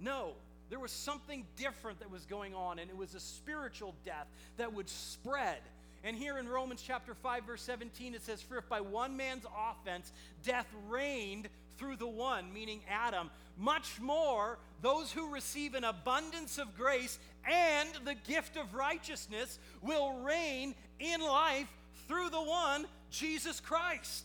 No. 0.00 0.32
There 0.68 0.80
was 0.80 0.90
something 0.90 1.44
different 1.56 2.00
that 2.00 2.10
was 2.10 2.26
going 2.26 2.54
on, 2.54 2.78
and 2.78 2.90
it 2.90 2.96
was 2.96 3.14
a 3.14 3.20
spiritual 3.20 3.94
death 4.04 4.26
that 4.56 4.72
would 4.72 4.88
spread. 4.88 5.58
And 6.02 6.16
here 6.16 6.38
in 6.38 6.48
Romans 6.48 6.82
chapter 6.84 7.14
5, 7.14 7.44
verse 7.44 7.62
17, 7.62 8.14
it 8.14 8.22
says, 8.22 8.42
For 8.42 8.58
if 8.58 8.68
by 8.68 8.80
one 8.80 9.16
man's 9.16 9.44
offense 9.70 10.12
death 10.44 10.66
reigned 10.88 11.48
through 11.78 11.96
the 11.96 12.08
one, 12.08 12.52
meaning 12.52 12.80
Adam, 12.88 13.30
much 13.56 14.00
more 14.00 14.58
those 14.82 15.12
who 15.12 15.32
receive 15.32 15.74
an 15.74 15.84
abundance 15.84 16.58
of 16.58 16.76
grace 16.76 17.18
and 17.48 17.88
the 18.04 18.14
gift 18.14 18.56
of 18.56 18.74
righteousness 18.74 19.58
will 19.82 20.18
reign 20.20 20.74
in 20.98 21.20
life 21.20 21.68
through 22.08 22.30
the 22.30 22.42
one, 22.42 22.86
Jesus 23.10 23.60
Christ. 23.60 24.24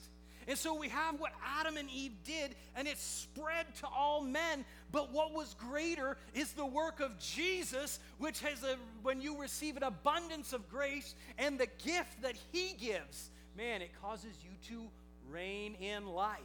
And 0.51 0.59
so 0.59 0.73
we 0.73 0.89
have 0.89 1.17
what 1.17 1.31
Adam 1.61 1.77
and 1.77 1.89
Eve 1.89 2.11
did, 2.25 2.55
and 2.75 2.85
it 2.85 2.97
spread 2.97 3.73
to 3.75 3.87
all 3.87 4.19
men. 4.19 4.65
But 4.91 5.13
what 5.13 5.33
was 5.33 5.53
greater 5.53 6.17
is 6.33 6.51
the 6.51 6.65
work 6.65 6.99
of 6.99 7.17
Jesus, 7.19 8.01
which 8.17 8.41
has 8.41 8.61
a, 8.61 8.75
when 9.01 9.21
you 9.21 9.39
receive 9.39 9.77
an 9.77 9.83
abundance 9.83 10.51
of 10.51 10.69
grace 10.69 11.15
and 11.37 11.57
the 11.57 11.69
gift 11.85 12.21
that 12.23 12.35
He 12.51 12.73
gives, 12.77 13.29
man, 13.55 13.81
it 13.81 13.91
causes 14.01 14.35
you 14.43 14.75
to 14.75 14.83
reign 15.29 15.75
in 15.75 16.05
life 16.05 16.37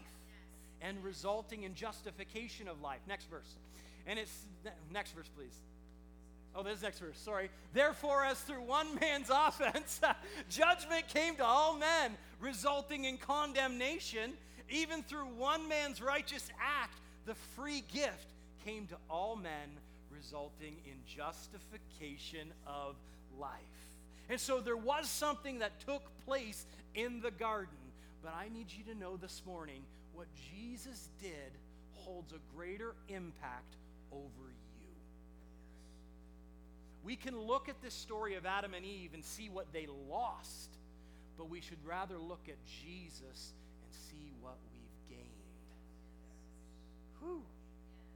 and 0.80 1.02
resulting 1.02 1.64
in 1.64 1.74
justification 1.74 2.68
of 2.68 2.80
life. 2.80 3.00
Next 3.08 3.28
verse. 3.28 3.56
And 4.06 4.20
it's, 4.20 4.46
next 4.92 5.16
verse, 5.16 5.28
please. 5.36 5.65
Oh, 6.58 6.62
this 6.62 6.80
next 6.80 7.00
verse, 7.00 7.18
sorry. 7.18 7.50
Therefore, 7.74 8.24
as 8.24 8.40
through 8.40 8.62
one 8.62 8.86
man's 8.98 9.30
offense, 9.34 10.00
judgment 10.48 11.06
came 11.08 11.36
to 11.36 11.44
all 11.44 11.76
men, 11.76 12.12
resulting 12.40 13.04
in 13.04 13.18
condemnation, 13.18 14.32
even 14.70 15.02
through 15.02 15.26
one 15.26 15.68
man's 15.68 16.00
righteous 16.00 16.48
act, 16.58 16.98
the 17.26 17.34
free 17.34 17.84
gift 17.92 18.26
came 18.64 18.86
to 18.86 18.96
all 19.10 19.36
men, 19.36 19.68
resulting 20.10 20.76
in 20.86 20.94
justification 21.06 22.48
of 22.66 22.96
life. 23.38 23.50
And 24.30 24.40
so 24.40 24.60
there 24.60 24.76
was 24.76 25.08
something 25.08 25.58
that 25.58 25.78
took 25.80 26.02
place 26.24 26.64
in 26.94 27.20
the 27.20 27.30
garden, 27.30 27.76
but 28.24 28.34
I 28.34 28.48
need 28.48 28.66
you 28.70 28.82
to 28.92 28.98
know 28.98 29.16
this 29.16 29.42
morning 29.46 29.82
what 30.14 30.26
Jesus 30.50 31.10
did 31.20 31.52
holds 31.92 32.32
a 32.32 32.56
greater 32.56 32.94
impact 33.08 33.76
over 34.10 34.48
you. 34.48 34.55
We 37.06 37.14
can 37.14 37.38
look 37.38 37.68
at 37.68 37.80
this 37.82 37.94
story 37.94 38.34
of 38.34 38.44
Adam 38.44 38.74
and 38.74 38.84
Eve 38.84 39.10
and 39.14 39.24
see 39.24 39.48
what 39.48 39.72
they 39.72 39.86
lost, 40.10 40.70
but 41.38 41.48
we 41.48 41.60
should 41.60 41.78
rather 41.86 42.18
look 42.18 42.48
at 42.48 42.56
Jesus 42.82 43.52
and 43.84 43.94
see 44.10 44.32
what 44.40 44.56
we've 44.72 45.16
gained. 45.16 45.22
Whew. 47.20 47.42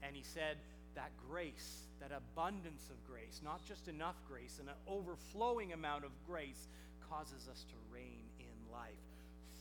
And 0.02 0.16
he 0.16 0.24
said, 0.24 0.56
that 0.96 1.10
grace, 1.30 1.82
that 2.00 2.10
abundance 2.10 2.88
of 2.90 2.96
grace, 3.08 3.40
not 3.44 3.64
just 3.64 3.86
enough 3.86 4.16
grace, 4.28 4.58
an 4.60 4.72
overflowing 4.88 5.72
amount 5.72 6.04
of 6.04 6.10
grace, 6.26 6.66
causes 7.08 7.48
us 7.48 7.64
to 7.68 7.94
reign 7.94 8.24
in 8.40 8.72
life 8.72 8.90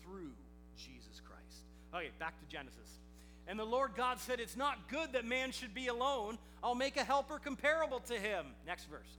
through 0.02 0.32
Jesus 0.76 1.22
Christ. 1.24 1.66
Okay, 1.94 2.10
back 2.18 2.40
to 2.40 2.46
Genesis. 2.48 3.00
And 3.48 3.60
the 3.60 3.66
Lord 3.66 3.92
God 3.96 4.20
said, 4.20 4.40
It's 4.40 4.58
not 4.58 4.90
good 4.90 5.14
that 5.14 5.26
man 5.26 5.52
should 5.52 5.74
be 5.74 5.88
alone. 5.88 6.38
I'll 6.64 6.76
make 6.76 6.98
a 6.98 7.04
helper 7.04 7.40
comparable 7.40 8.00
to 8.02 8.14
him. 8.14 8.46
Next 8.66 8.86
verse. 8.86 9.18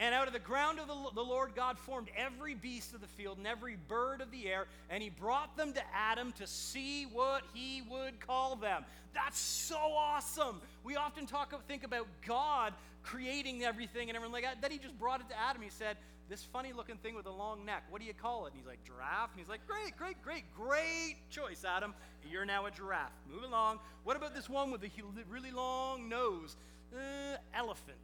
And 0.00 0.14
out 0.14 0.28
of 0.28 0.32
the 0.32 0.38
ground 0.38 0.78
of 0.78 0.86
the, 0.86 0.94
the, 1.14 1.24
Lord 1.24 1.56
God 1.56 1.76
formed 1.76 2.08
every 2.16 2.54
beast 2.54 2.94
of 2.94 3.00
the 3.00 3.08
field 3.08 3.38
and 3.38 3.46
every 3.48 3.76
bird 3.88 4.20
of 4.20 4.30
the 4.30 4.46
air, 4.46 4.66
and 4.90 5.02
he 5.02 5.10
brought 5.10 5.56
them 5.56 5.72
to 5.72 5.82
Adam 5.92 6.30
to 6.32 6.46
see 6.46 7.04
what 7.04 7.42
he 7.52 7.82
would 7.90 8.20
call 8.20 8.54
them. 8.54 8.84
That's 9.12 9.40
so 9.40 9.76
awesome. 9.76 10.60
We 10.84 10.94
often 10.94 11.26
talk 11.26 11.52
think 11.66 11.82
about 11.82 12.06
God 12.24 12.74
creating 13.02 13.64
everything 13.64 14.08
and 14.08 14.16
everything 14.16 14.32
like 14.32 14.44
that. 14.44 14.62
Then 14.62 14.70
he 14.70 14.78
just 14.78 14.98
brought 14.98 15.20
it 15.20 15.28
to 15.30 15.38
Adam. 15.38 15.62
He 15.62 15.70
said, 15.70 15.96
This 16.28 16.44
funny 16.44 16.72
looking 16.72 16.96
thing 16.96 17.16
with 17.16 17.26
a 17.26 17.32
long 17.32 17.64
neck, 17.64 17.82
what 17.90 18.00
do 18.00 18.06
you 18.06 18.14
call 18.14 18.46
it? 18.46 18.52
And 18.52 18.60
he's 18.60 18.68
like, 18.68 18.84
Giraffe. 18.84 19.30
And 19.32 19.40
he's 19.40 19.48
like, 19.48 19.66
Great, 19.66 19.96
great, 19.96 20.22
great, 20.22 20.44
great 20.54 21.16
choice, 21.30 21.64
Adam. 21.64 21.94
You're 22.30 22.44
now 22.44 22.66
a 22.66 22.70
giraffe. 22.70 23.12
Move 23.32 23.44
along. 23.44 23.80
What 24.04 24.16
about 24.16 24.34
this 24.34 24.48
one 24.48 24.70
with 24.70 24.84
a 24.84 24.90
really 25.28 25.50
long 25.50 26.08
nose? 26.08 26.56
Uh, 26.94 27.36
elephant. 27.54 27.96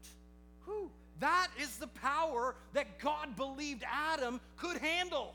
Whew. 0.64 0.90
That 1.20 1.48
is 1.60 1.76
the 1.76 1.86
power 1.86 2.56
that 2.72 2.98
God 2.98 3.36
believed 3.36 3.84
Adam 3.90 4.40
could 4.56 4.78
handle. 4.78 5.34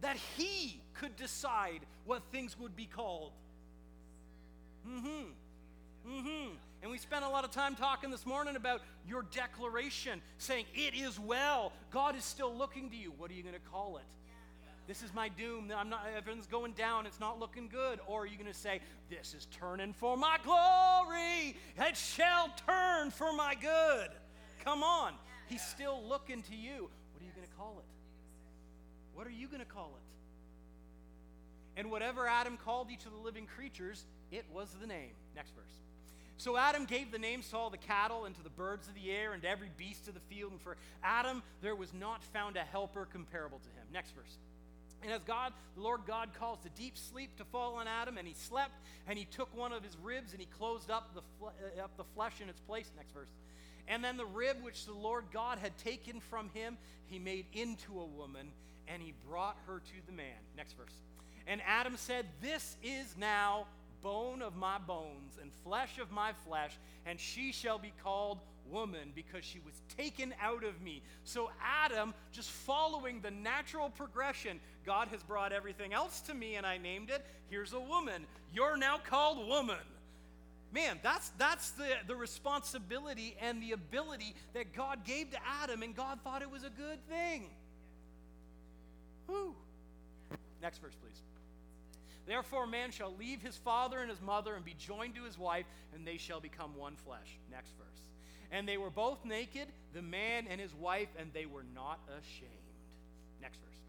That 0.00 0.16
he 0.36 0.80
could 0.94 1.16
decide 1.16 1.80
what 2.04 2.22
things 2.30 2.58
would 2.58 2.76
be 2.76 2.86
called. 2.86 3.32
Mm 4.88 5.00
hmm. 5.00 6.10
Mm 6.10 6.22
hmm. 6.22 6.48
And 6.82 6.90
we 6.90 6.98
spent 6.98 7.24
a 7.24 7.28
lot 7.28 7.44
of 7.44 7.50
time 7.50 7.74
talking 7.74 8.10
this 8.10 8.24
morning 8.24 8.54
about 8.54 8.82
your 9.06 9.22
declaration, 9.34 10.20
saying, 10.38 10.66
It 10.74 10.94
is 10.94 11.18
well. 11.18 11.72
God 11.90 12.16
is 12.16 12.24
still 12.24 12.54
looking 12.54 12.90
to 12.90 12.96
you. 12.96 13.12
What 13.16 13.30
are 13.30 13.34
you 13.34 13.42
going 13.42 13.54
to 13.54 13.70
call 13.72 13.96
it? 13.96 14.04
This 14.88 15.02
is 15.02 15.12
my 15.12 15.28
doom. 15.28 15.70
I'm 15.76 15.90
not, 15.90 16.06
everything's 16.16 16.46
going 16.46 16.72
down. 16.72 17.04
It's 17.04 17.20
not 17.20 17.38
looking 17.38 17.68
good. 17.68 18.00
Or 18.06 18.22
are 18.22 18.26
you 18.26 18.38
going 18.38 18.50
to 18.50 18.58
say, 18.58 18.80
This 19.10 19.34
is 19.34 19.46
turning 19.52 19.92
for 19.92 20.16
my 20.16 20.38
glory? 20.42 21.54
It 21.78 21.94
shall 21.94 22.48
turn 22.66 23.10
for 23.10 23.34
my 23.34 23.54
good. 23.54 24.08
Come 24.64 24.82
on. 24.82 25.12
He's 25.46 25.62
still 25.62 26.02
looking 26.08 26.42
to 26.44 26.56
you. 26.56 26.88
What 27.12 27.20
are 27.20 27.26
you 27.26 27.32
going 27.36 27.46
to 27.46 27.54
call 27.58 27.76
it? 27.78 27.84
What 29.14 29.26
are 29.26 29.30
you 29.30 29.46
going 29.46 29.60
to 29.60 29.66
call 29.66 29.92
it? 29.94 31.78
And 31.78 31.90
whatever 31.90 32.26
Adam 32.26 32.56
called 32.56 32.88
each 32.90 33.04
of 33.04 33.12
the 33.12 33.18
living 33.18 33.46
creatures, 33.46 34.06
it 34.32 34.46
was 34.50 34.74
the 34.80 34.86
name. 34.86 35.10
Next 35.36 35.50
verse. 35.54 35.64
So 36.38 36.56
Adam 36.56 36.86
gave 36.86 37.12
the 37.12 37.18
names 37.18 37.50
to 37.50 37.58
all 37.58 37.68
the 37.68 37.76
cattle 37.76 38.24
and 38.24 38.34
to 38.36 38.42
the 38.42 38.50
birds 38.50 38.88
of 38.88 38.94
the 38.94 39.10
air 39.10 39.34
and 39.34 39.42
to 39.42 39.48
every 39.50 39.68
beast 39.76 40.08
of 40.08 40.14
the 40.14 40.34
field. 40.34 40.52
And 40.52 40.60
for 40.62 40.78
Adam, 41.02 41.42
there 41.60 41.74
was 41.74 41.92
not 41.92 42.22
found 42.24 42.56
a 42.56 42.62
helper 42.62 43.06
comparable 43.12 43.58
to 43.58 43.68
him. 43.68 43.86
Next 43.92 44.12
verse. 44.12 44.38
And 45.02 45.12
as 45.12 45.20
God, 45.22 45.52
the 45.76 45.82
Lord 45.82 46.00
God, 46.06 46.30
caused 46.38 46.66
a 46.66 46.70
deep 46.70 46.98
sleep 46.98 47.36
to 47.36 47.44
fall 47.44 47.76
on 47.76 47.86
Adam, 47.86 48.18
and 48.18 48.26
he 48.26 48.34
slept, 48.34 48.72
and 49.06 49.18
he 49.18 49.24
took 49.26 49.56
one 49.56 49.72
of 49.72 49.84
his 49.84 49.96
ribs 50.02 50.32
and 50.32 50.40
he 50.40 50.46
closed 50.46 50.90
up 50.90 51.14
the, 51.14 51.20
uh, 51.46 51.84
up 51.84 51.96
the 51.96 52.04
flesh 52.14 52.40
in 52.42 52.48
its 52.48 52.60
place. 52.60 52.90
Next 52.96 53.12
verse. 53.12 53.30
And 53.86 54.04
then 54.04 54.16
the 54.16 54.26
rib 54.26 54.58
which 54.62 54.84
the 54.84 54.92
Lord 54.92 55.24
God 55.32 55.58
had 55.58 55.76
taken 55.78 56.20
from 56.20 56.50
him, 56.50 56.76
he 57.06 57.18
made 57.18 57.46
into 57.52 58.00
a 58.00 58.04
woman, 58.04 58.48
and 58.86 59.00
he 59.00 59.14
brought 59.28 59.56
her 59.66 59.78
to 59.78 60.06
the 60.06 60.12
man. 60.12 60.36
Next 60.56 60.74
verse. 60.76 60.92
And 61.46 61.62
Adam 61.66 61.96
said, 61.96 62.26
This 62.42 62.76
is 62.82 63.16
now 63.16 63.66
bone 64.02 64.42
of 64.42 64.56
my 64.56 64.78
bones 64.78 65.38
and 65.40 65.50
flesh 65.64 65.98
of 65.98 66.10
my 66.10 66.32
flesh, 66.46 66.72
and 67.06 67.18
she 67.18 67.52
shall 67.52 67.78
be 67.78 67.92
called 68.02 68.38
woman 68.70 69.12
because 69.14 69.44
she 69.44 69.60
was 69.60 69.74
taken 69.96 70.34
out 70.42 70.64
of 70.64 70.80
me. 70.80 71.02
So, 71.24 71.50
Adam, 71.84 72.14
just 72.32 72.50
following 72.50 73.20
the 73.20 73.30
natural 73.30 73.90
progression, 73.90 74.60
God 74.84 75.08
has 75.08 75.22
brought 75.22 75.52
everything 75.52 75.92
else 75.92 76.20
to 76.22 76.34
me 76.34 76.56
and 76.56 76.66
I 76.66 76.78
named 76.78 77.10
it. 77.10 77.24
Here's 77.50 77.72
a 77.72 77.80
woman. 77.80 78.26
You're 78.52 78.76
now 78.76 78.98
called 78.98 79.46
woman. 79.46 79.76
Man, 80.72 80.98
that's, 81.02 81.30
that's 81.38 81.70
the, 81.72 81.86
the 82.06 82.14
responsibility 82.14 83.36
and 83.40 83.62
the 83.62 83.72
ability 83.72 84.34
that 84.52 84.74
God 84.74 85.04
gave 85.04 85.30
to 85.30 85.38
Adam, 85.62 85.82
and 85.82 85.96
God 85.96 86.18
thought 86.22 86.42
it 86.42 86.50
was 86.50 86.62
a 86.62 86.70
good 86.70 86.98
thing. 87.08 87.46
Whew. 89.26 89.54
Next 90.60 90.78
verse, 90.78 90.94
please. 91.00 91.22
Therefore, 92.26 92.66
man 92.66 92.90
shall 92.90 93.14
leave 93.18 93.40
his 93.40 93.56
father 93.56 94.00
and 94.00 94.10
his 94.10 94.20
mother 94.20 94.54
and 94.54 94.62
be 94.62 94.74
joined 94.78 95.14
to 95.14 95.24
his 95.24 95.38
wife, 95.38 95.64
and 95.94 96.06
they 96.06 96.18
shall 96.18 96.40
become 96.40 96.76
one 96.76 96.94
flesh. 96.96 97.38
Next 97.50 97.70
verse. 97.78 98.07
And 98.50 98.66
they 98.66 98.78
were 98.78 98.90
both 98.90 99.24
naked, 99.24 99.68
the 99.92 100.02
man 100.02 100.46
and 100.48 100.60
his 100.60 100.74
wife, 100.74 101.08
and 101.18 101.30
they 101.32 101.46
were 101.46 101.64
not 101.74 101.98
ashamed. 102.18 102.52
Next 103.42 103.58
verse. 103.58 103.80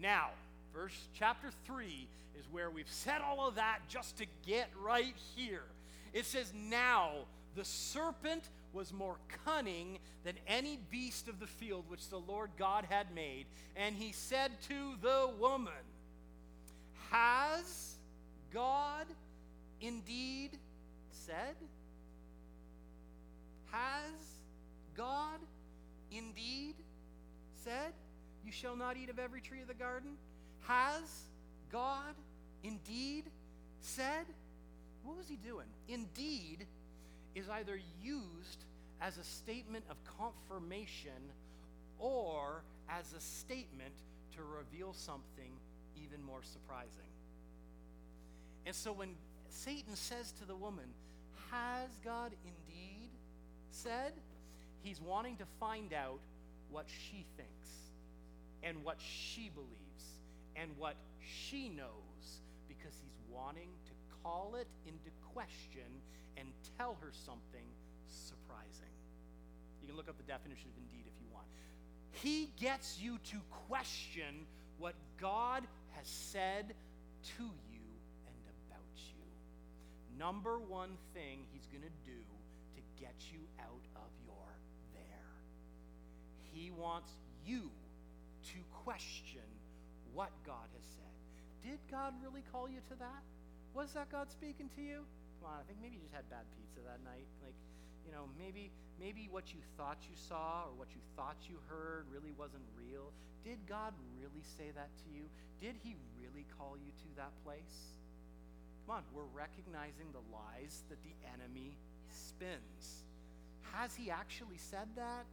Now, 0.00 0.28
verse 0.72 1.08
chapter 1.14 1.50
3 1.66 2.08
is 2.38 2.44
where 2.50 2.70
we've 2.70 2.90
said 2.90 3.20
all 3.20 3.48
of 3.48 3.56
that 3.56 3.80
just 3.88 4.18
to 4.18 4.26
get 4.46 4.70
right 4.80 5.14
here. 5.34 5.64
It 6.12 6.24
says, 6.24 6.52
Now 6.54 7.12
the 7.56 7.64
serpent 7.64 8.44
was 8.72 8.92
more 8.92 9.16
cunning 9.44 9.98
than 10.24 10.34
any 10.46 10.78
beast 10.90 11.28
of 11.28 11.40
the 11.40 11.46
field 11.46 11.84
which 11.88 12.08
the 12.08 12.18
Lord 12.18 12.50
God 12.58 12.86
had 12.88 13.14
made. 13.14 13.46
And 13.76 13.96
he 13.96 14.12
said 14.12 14.52
to 14.68 14.94
the 15.02 15.30
woman, 15.40 15.72
Has 17.10 17.96
God 18.52 19.06
indeed 19.80 20.50
said? 21.10 21.56
Has 23.70 24.12
God 24.96 25.38
indeed 26.10 26.74
said, 27.64 27.92
You 28.44 28.52
shall 28.52 28.76
not 28.76 28.96
eat 28.96 29.10
of 29.10 29.18
every 29.18 29.40
tree 29.40 29.60
of 29.60 29.68
the 29.68 29.74
garden? 29.74 30.10
Has 30.62 31.24
God 31.70 32.14
indeed 32.62 33.24
said? 33.80 34.26
What 35.04 35.16
was 35.16 35.28
he 35.28 35.36
doing? 35.36 35.66
Indeed 35.88 36.66
is 37.34 37.48
either 37.48 37.78
used 38.02 38.64
as 39.00 39.16
a 39.16 39.24
statement 39.24 39.84
of 39.90 39.96
confirmation 40.18 41.32
or 41.98 42.62
as 42.88 43.12
a 43.12 43.20
statement 43.20 43.94
to 44.36 44.42
reveal 44.42 44.92
something 44.92 45.52
even 45.96 46.22
more 46.22 46.42
surprising. 46.42 46.88
And 48.66 48.74
so 48.74 48.92
when 48.92 49.10
Satan 49.48 49.94
says 49.94 50.32
to 50.40 50.44
the 50.44 50.56
woman, 50.56 50.84
Has 51.50 51.88
God 52.04 52.32
indeed 52.44 52.97
said? 53.82 54.12
He's 54.82 55.00
wanting 55.00 55.36
to 55.36 55.44
find 55.60 55.92
out 55.92 56.20
what 56.70 56.86
she 56.88 57.24
thinks 57.36 57.68
and 58.62 58.84
what 58.84 58.96
she 58.98 59.50
believes 59.54 60.04
and 60.56 60.70
what 60.78 60.96
she 61.22 61.68
knows 61.68 62.40
because 62.68 62.92
he's 63.02 63.18
wanting 63.30 63.68
to 63.86 63.92
call 64.22 64.56
it 64.58 64.66
into 64.86 65.10
question 65.32 65.88
and 66.36 66.48
tell 66.78 66.96
her 67.00 67.10
something 67.24 67.66
surprising. 68.06 68.94
You 69.82 69.88
can 69.88 69.96
look 69.96 70.08
up 70.08 70.16
the 70.16 70.30
definition 70.30 70.68
of 70.70 70.76
indeed 70.76 71.06
if 71.06 71.14
you 71.20 71.26
want. 71.32 71.46
He 72.12 72.50
gets 72.60 72.98
you 73.00 73.18
to 73.30 73.36
question 73.68 74.46
what 74.78 74.94
God 75.20 75.64
has 75.96 76.06
said 76.06 76.74
to 77.36 77.42
you 77.42 77.86
and 78.26 78.36
about 78.66 78.94
you. 78.96 80.18
Number 80.18 80.58
one 80.58 80.96
thing 81.14 81.40
he's 81.52 81.66
going 81.66 81.82
to 81.82 82.10
do 82.10 82.18
get 83.00 83.14
you 83.32 83.40
out 83.62 83.86
of 83.96 84.10
your 84.26 84.48
there. 84.94 85.32
He 86.52 86.70
wants 86.70 87.10
you 87.46 87.70
to 88.52 88.58
question 88.84 89.46
what 90.12 90.30
God 90.44 90.66
has 90.74 90.86
said. 90.98 91.16
Did 91.62 91.78
God 91.90 92.14
really 92.22 92.42
call 92.50 92.68
you 92.68 92.82
to 92.90 92.94
that? 92.98 93.22
Was 93.74 93.94
that 93.94 94.10
God 94.10 94.30
speaking 94.30 94.68
to 94.76 94.82
you? 94.82 95.06
Come 95.38 95.54
on, 95.54 95.62
I 95.62 95.64
think 95.70 95.78
maybe 95.78 95.96
you 95.96 96.02
just 96.02 96.14
had 96.14 96.26
bad 96.30 96.46
pizza 96.58 96.82
that 96.82 96.98
night. 97.06 97.28
Like, 97.44 97.54
you 98.02 98.10
know, 98.10 98.26
maybe 98.34 98.72
maybe 98.98 99.28
what 99.30 99.54
you 99.54 99.60
thought 99.76 100.02
you 100.08 100.16
saw 100.16 100.66
or 100.66 100.74
what 100.74 100.90
you 100.90 101.02
thought 101.14 101.38
you 101.46 101.60
heard 101.70 102.10
really 102.10 102.34
wasn't 102.34 102.64
real. 102.74 103.14
Did 103.44 103.62
God 103.68 103.94
really 104.18 104.42
say 104.42 104.74
that 104.74 104.90
to 105.04 105.06
you? 105.14 105.30
Did 105.62 105.78
he 105.78 105.94
really 106.18 106.46
call 106.58 106.74
you 106.74 106.90
to 106.90 107.08
that 107.22 107.30
place? 107.46 107.94
Come 108.86 108.98
on, 108.98 109.04
we're 109.12 109.30
recognizing 109.36 110.10
the 110.10 110.24
lies 110.32 110.82
that 110.88 110.98
the 111.04 111.14
enemy 111.28 111.76
spins. 112.10 113.04
Has 113.72 113.94
he 113.94 114.10
actually 114.10 114.58
said 114.58 114.88
that? 114.96 115.24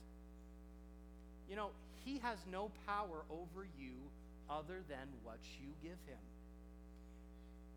You 1.49 1.55
know, 1.55 1.69
he 2.03 2.19
has 2.19 2.37
no 2.51 2.71
power 2.87 3.23
over 3.29 3.67
you 3.79 3.93
other 4.49 4.81
than 4.87 5.07
what 5.23 5.39
you 5.59 5.67
give 5.81 5.97
him. 6.07 6.23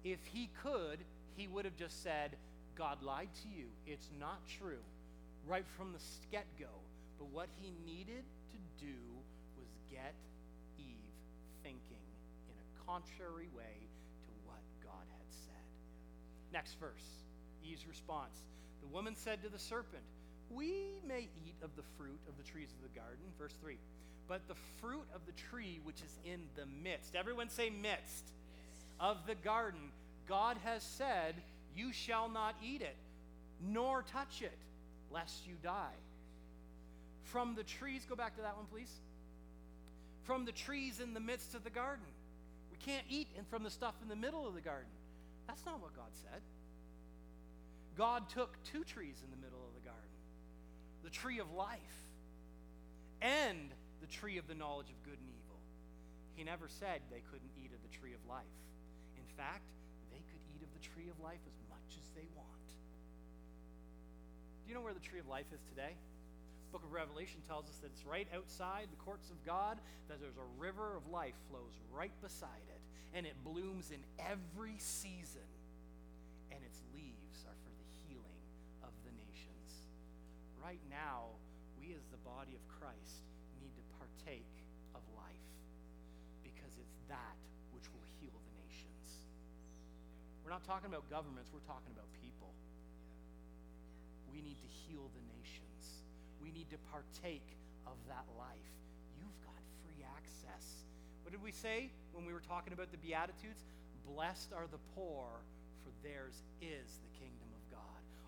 If 0.04 0.18
he 0.26 0.48
could, 0.62 0.98
he 1.36 1.48
would 1.48 1.64
have 1.64 1.76
just 1.76 2.02
said, 2.02 2.36
God 2.76 3.02
lied 3.02 3.30
to 3.42 3.48
you. 3.48 3.66
It's 3.86 4.08
not 4.20 4.40
true, 4.58 4.82
right 5.46 5.66
from 5.76 5.92
the 5.92 5.98
get 6.30 6.46
go. 6.58 6.70
But 7.18 7.28
what 7.32 7.48
he 7.56 7.72
needed 7.84 8.22
to 8.52 8.84
do 8.84 8.94
was 9.58 9.68
get 9.90 10.14
Eve 10.78 11.16
thinking 11.62 12.06
in 12.48 12.54
a 12.54 12.86
contrary 12.86 13.48
way 13.56 13.74
to 14.26 14.32
what 14.46 14.62
God 14.84 15.04
had 15.18 15.28
said. 15.28 15.66
Next 16.52 16.78
verse 16.78 17.24
Eve's 17.64 17.86
response. 17.86 18.44
The 18.80 18.88
woman 18.88 19.14
said 19.16 19.42
to 19.42 19.48
the 19.48 19.58
serpent, 19.58 20.02
We 20.50 21.00
may 21.06 21.28
eat 21.46 21.56
of 21.62 21.70
the 21.76 21.82
fruit 21.96 22.20
of 22.28 22.36
the 22.36 22.50
trees 22.50 22.68
of 22.72 22.82
the 22.82 22.98
garden. 22.98 23.24
Verse 23.38 23.54
3. 23.60 23.76
But 24.28 24.46
the 24.46 24.54
fruit 24.80 25.06
of 25.14 25.22
the 25.26 25.32
tree 25.32 25.80
which 25.84 26.02
is 26.02 26.18
in 26.24 26.40
the 26.54 26.66
midst, 26.82 27.14
everyone 27.14 27.48
say 27.48 27.70
midst 27.70 28.24
of 29.00 29.16
the 29.26 29.34
garden, 29.34 29.80
God 30.28 30.56
has 30.64 30.82
said, 30.82 31.34
You 31.74 31.92
shall 31.92 32.28
not 32.28 32.54
eat 32.62 32.82
it, 32.82 32.96
nor 33.60 34.02
touch 34.02 34.42
it, 34.42 34.58
lest 35.10 35.46
you 35.46 35.54
die. 35.62 35.96
From 37.24 37.54
the 37.54 37.64
trees, 37.64 38.06
go 38.08 38.14
back 38.14 38.36
to 38.36 38.42
that 38.42 38.56
one, 38.56 38.66
please. 38.70 38.92
From 40.24 40.44
the 40.44 40.52
trees 40.52 41.00
in 41.00 41.14
the 41.14 41.20
midst 41.20 41.54
of 41.54 41.64
the 41.64 41.70
garden. 41.70 42.04
We 42.70 42.76
can't 42.78 43.04
eat 43.08 43.28
and 43.36 43.46
from 43.48 43.64
the 43.64 43.70
stuff 43.70 43.94
in 44.02 44.08
the 44.08 44.16
middle 44.16 44.46
of 44.46 44.54
the 44.54 44.60
garden. 44.60 44.90
That's 45.46 45.64
not 45.64 45.80
what 45.80 45.96
God 45.96 46.10
said. 46.12 46.40
God 47.98 48.30
took 48.30 48.62
two 48.62 48.84
trees 48.84 49.18
in 49.26 49.30
the 49.34 49.42
middle 49.42 49.58
of 49.66 49.74
the 49.74 49.82
garden 49.82 50.06
the 51.02 51.10
tree 51.10 51.40
of 51.40 51.50
life 51.52 51.98
and 53.20 53.74
the 54.00 54.06
tree 54.06 54.38
of 54.38 54.46
the 54.46 54.54
knowledge 54.54 54.86
of 54.86 54.98
good 55.02 55.18
and 55.18 55.28
evil. 55.34 55.58
He 56.36 56.44
never 56.44 56.68
said 56.68 57.02
they 57.10 57.26
couldn't 57.26 57.50
eat 57.58 57.74
of 57.74 57.82
the 57.82 57.90
tree 57.90 58.14
of 58.14 58.22
life 58.28 58.54
In 59.18 59.26
fact, 59.34 59.66
they 60.10 60.22
could 60.30 60.42
eat 60.54 60.62
of 60.62 60.70
the 60.74 60.82
tree 60.82 61.10
of 61.10 61.18
life 61.18 61.42
as 61.42 61.58
much 61.66 61.98
as 61.98 62.06
they 62.14 62.26
want. 62.38 62.66
Do 64.62 64.70
you 64.70 64.74
know 64.74 64.82
where 64.82 64.94
the 64.94 65.02
tree 65.02 65.18
of 65.18 65.26
life 65.26 65.50
is 65.50 65.62
today? 65.68 65.98
Book 66.70 66.84
of 66.84 66.92
Revelation 66.92 67.40
tells 67.48 67.64
us 67.66 67.78
that 67.82 67.90
it's 67.90 68.04
right 68.04 68.28
outside 68.36 68.88
the 68.92 69.02
courts 69.02 69.30
of 69.30 69.42
God, 69.44 69.78
that 70.08 70.20
there's 70.20 70.36
a 70.36 70.60
river 70.60 70.94
of 70.94 71.10
life 71.10 71.34
flows 71.50 71.74
right 71.90 72.12
beside 72.20 72.68
it, 72.68 72.80
and 73.16 73.26
it 73.26 73.34
blooms 73.42 73.90
in 73.90 74.04
every 74.20 74.76
season, 74.78 75.48
right 80.68 80.84
now, 80.92 81.32
we 81.80 81.96
as 81.96 82.04
the 82.12 82.20
body 82.28 82.52
of 82.52 82.60
Christ 82.68 83.24
need 83.56 83.72
to 83.72 83.84
partake 83.96 84.52
of 84.92 85.00
life 85.16 85.48
because 86.44 86.76
it's 86.76 87.00
that 87.08 87.40
which 87.72 87.88
will 87.88 88.04
heal 88.20 88.36
the 88.36 88.54
nations. 88.60 89.24
We're 90.44 90.52
not 90.52 90.68
talking 90.68 90.92
about 90.92 91.08
governments, 91.08 91.48
we're 91.56 91.64
talking 91.64 91.88
about 91.96 92.04
people. 92.20 92.52
We 94.28 94.44
need 94.44 94.60
to 94.60 94.68
heal 94.68 95.08
the 95.16 95.24
nations. 95.40 96.04
We 96.36 96.52
need 96.52 96.68
to 96.68 96.76
partake 96.92 97.48
of 97.88 97.96
that 98.12 98.28
life. 98.36 98.72
You've 99.16 99.40
got 99.48 99.56
free 99.88 100.04
access. 100.04 100.84
What 101.24 101.32
did 101.32 101.40
we 101.40 101.48
say 101.48 101.88
when 102.12 102.28
we 102.28 102.36
were 102.36 102.44
talking 102.44 102.76
about 102.76 102.92
the 102.92 103.00
Beatitudes? 103.00 103.64
Blessed 104.04 104.52
are 104.52 104.68
the 104.68 104.84
poor, 104.92 105.32
for 105.80 105.96
theirs 106.04 106.44
is 106.60 107.00
the. 107.00 107.07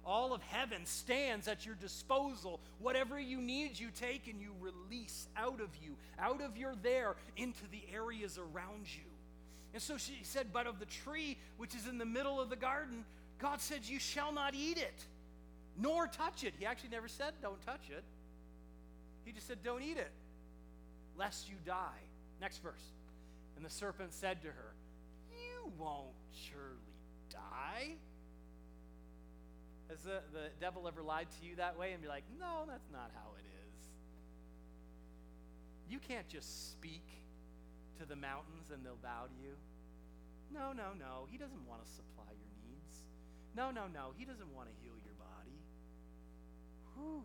All 0.05 0.33
of 0.33 0.43
heaven 0.43 0.87
stands 0.87 1.47
at 1.47 1.67
your 1.67 1.75
disposal. 1.75 2.61
Whatever 2.79 3.21
you 3.21 3.41
need, 3.41 3.79
you 3.79 3.89
take 3.95 4.27
and 4.29 4.41
you 4.41 4.53
release 4.61 5.29
out 5.37 5.61
of 5.61 5.69
you, 5.83 5.97
out 6.19 6.41
of 6.41 6.57
your 6.57 6.75
there, 6.83 7.17
into 7.37 7.63
the 7.71 7.83
areas 7.93 8.39
around 8.39 8.87
you. 8.87 9.11
And 9.73 9.83
so 9.83 9.97
she 9.97 10.21
said, 10.23 10.47
But 10.53 10.67
of 10.67 10.79
the 10.79 10.87
tree 10.87 11.37
which 11.59 11.75
is 11.75 11.87
in 11.87 11.99
the 11.99 12.07
middle 12.07 12.41
of 12.41 12.51
the 12.51 12.57
garden, 12.57 13.05
God 13.39 13.61
said, 13.61 13.81
You 13.85 13.99
shall 13.99 14.33
not 14.33 14.55
eat 14.55 14.79
it, 14.79 15.05
nor 15.77 16.07
touch 16.07 16.45
it. 16.45 16.55
He 16.59 16.67
actually 16.67 16.91
never 16.91 17.09
said, 17.09 17.35
Don't 17.43 17.61
touch 17.65 17.91
it. 17.91 18.05
He 19.25 19.33
just 19.33 19.47
said, 19.47 19.59
Don't 19.63 19.83
eat 19.83 19.97
it, 19.97 20.11
lest 21.17 21.49
you 21.49 21.57
die. 21.65 22.01
Next 22.41 22.63
verse. 22.63 22.83
And 23.57 23.65
the 23.65 23.71
serpent 23.71 24.13
said 24.13 24.41
to 24.43 24.49
her, 24.49 24.75
You 25.31 25.73
won't 25.79 26.09
surely 26.33 26.97
die. 27.31 27.97
Has 29.91 30.03
the, 30.03 30.23
the 30.33 30.55
devil 30.61 30.87
ever 30.87 31.03
lied 31.03 31.27
to 31.41 31.47
you 31.47 31.57
that 31.57 31.77
way 31.77 31.93
and 31.93 32.01
be 32.01 32.09
like, 32.09 32.25
No, 32.39 32.65
that's 32.67 32.89
not 32.93 33.11
how 33.15 33.35
it 33.37 33.45
is? 33.45 33.51
You 35.91 35.99
can't 35.99 36.29
just 36.29 36.71
speak 36.71 37.05
to 37.99 38.07
the 38.07 38.15
mountains 38.15 38.71
and 38.73 38.87
they'll 38.87 39.03
bow 39.03 39.27
to 39.27 39.35
you. 39.43 39.55
No, 40.55 40.73
no, 40.73 40.95
no. 40.99 41.27
He 41.31 41.37
doesn't 41.39 41.67
want 41.69 41.83
to 41.85 41.91
supply 41.91 42.31
your 42.31 42.55
needs. 42.71 43.03
No, 43.57 43.71
no, 43.71 43.91
no. 43.93 44.15
He 44.17 44.25
doesn't 44.25 44.55
want 44.55 44.69
to 44.69 44.75
heal 44.83 44.95
your 45.05 45.15
body. 45.19 45.59
Whew. 46.95 47.25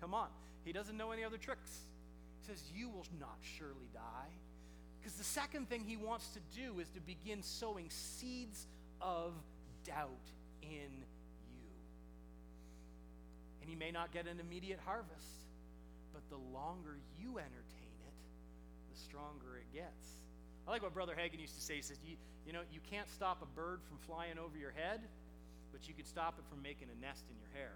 Come 0.00 0.14
on. 0.14 0.28
He 0.64 0.72
doesn't 0.72 0.96
know 0.96 1.10
any 1.10 1.24
other 1.24 1.38
tricks. 1.38 1.86
He 2.40 2.46
says, 2.46 2.62
You 2.74 2.88
will 2.88 3.06
not 3.18 3.38
surely 3.42 3.90
die. 3.92 4.30
Because 5.00 5.18
the 5.18 5.24
second 5.24 5.68
thing 5.68 5.84
he 5.86 5.96
wants 5.96 6.28
to 6.30 6.40
do 6.56 6.78
is 6.80 6.88
to 6.90 7.00
begin 7.00 7.42
sowing 7.42 7.90
seeds 7.90 8.66
of 9.00 9.32
doubt 9.84 10.30
in. 10.62 11.05
And 13.66 13.74
he 13.74 13.74
may 13.74 13.90
not 13.90 14.12
get 14.14 14.28
an 14.30 14.38
immediate 14.38 14.78
harvest, 14.86 15.42
but 16.14 16.22
the 16.30 16.38
longer 16.54 17.02
you 17.18 17.30
entertain 17.42 17.96
it, 18.06 18.14
the 18.94 19.00
stronger 19.00 19.58
it 19.58 19.66
gets. 19.74 20.22
I 20.68 20.70
like 20.70 20.84
what 20.84 20.94
Brother 20.94 21.18
Hagin 21.18 21.40
used 21.40 21.56
to 21.56 21.60
say. 21.60 21.74
He 21.74 21.82
says, 21.82 21.98
you, 22.06 22.14
you 22.46 22.52
know, 22.52 22.62
you 22.70 22.78
can't 22.88 23.10
stop 23.10 23.42
a 23.42 23.46
bird 23.58 23.80
from 23.82 23.98
flying 24.06 24.38
over 24.38 24.56
your 24.56 24.70
head, 24.70 25.00
but 25.72 25.88
you 25.88 25.94
can 25.94 26.06
stop 26.06 26.38
it 26.38 26.44
from 26.48 26.62
making 26.62 26.86
a 26.94 27.00
nest 27.04 27.24
in 27.28 27.34
your 27.42 27.50
hair. 27.58 27.74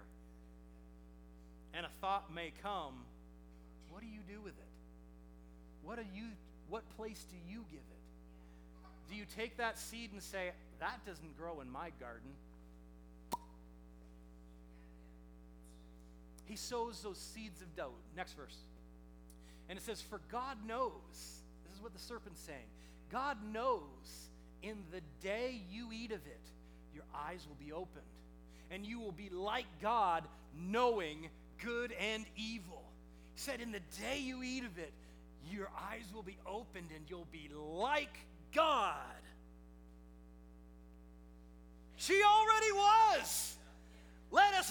And 1.73 1.85
a 1.85 1.89
thought 1.99 2.33
may 2.33 2.53
come, 2.63 3.03
what 3.89 3.99
do 3.99 4.07
you 4.07 4.23
do 4.31 4.39
with 4.39 4.55
it? 4.55 4.71
What 5.83 5.97
do 5.97 6.05
you 6.15 6.27
what 6.69 6.87
place 6.95 7.25
do 7.29 7.35
you 7.51 7.65
give 7.69 7.83
it? 7.83 9.11
Do 9.11 9.17
you 9.17 9.25
take 9.35 9.57
that 9.57 9.77
seed 9.77 10.13
and 10.13 10.23
say, 10.23 10.51
that 10.79 11.05
doesn't 11.05 11.37
grow 11.37 11.59
in 11.59 11.69
my 11.69 11.91
garden? 11.99 12.31
He 16.51 16.57
sows 16.57 16.99
those 17.01 17.17
seeds 17.17 17.61
of 17.61 17.73
doubt. 17.77 17.93
Next 18.17 18.33
verse. 18.33 18.57
And 19.69 19.79
it 19.79 19.85
says, 19.85 20.01
For 20.01 20.19
God 20.29 20.57
knows, 20.67 20.91
this 21.13 21.73
is 21.73 21.81
what 21.81 21.93
the 21.93 21.99
serpent's 21.99 22.41
saying, 22.41 22.67
God 23.09 23.37
knows 23.53 24.27
in 24.61 24.75
the 24.91 24.99
day 25.25 25.61
you 25.71 25.93
eat 25.93 26.11
of 26.11 26.19
it, 26.27 26.41
your 26.93 27.05
eyes 27.15 27.47
will 27.47 27.55
be 27.55 27.71
opened, 27.71 28.03
and 28.69 28.85
you 28.85 28.99
will 28.99 29.13
be 29.13 29.29
like 29.29 29.65
God, 29.81 30.25
knowing 30.59 31.29
good 31.63 31.93
and 31.93 32.25
evil. 32.35 32.83
He 33.33 33.39
said, 33.39 33.61
In 33.61 33.71
the 33.71 33.79
day 34.01 34.19
you 34.19 34.43
eat 34.43 34.65
of 34.65 34.77
it, 34.77 34.91
your 35.49 35.69
eyes 35.89 36.03
will 36.13 36.21
be 36.21 36.37
opened 36.45 36.89
and 36.93 37.05
you'll 37.09 37.27
be 37.31 37.49
like 37.55 38.25
God. 38.53 38.95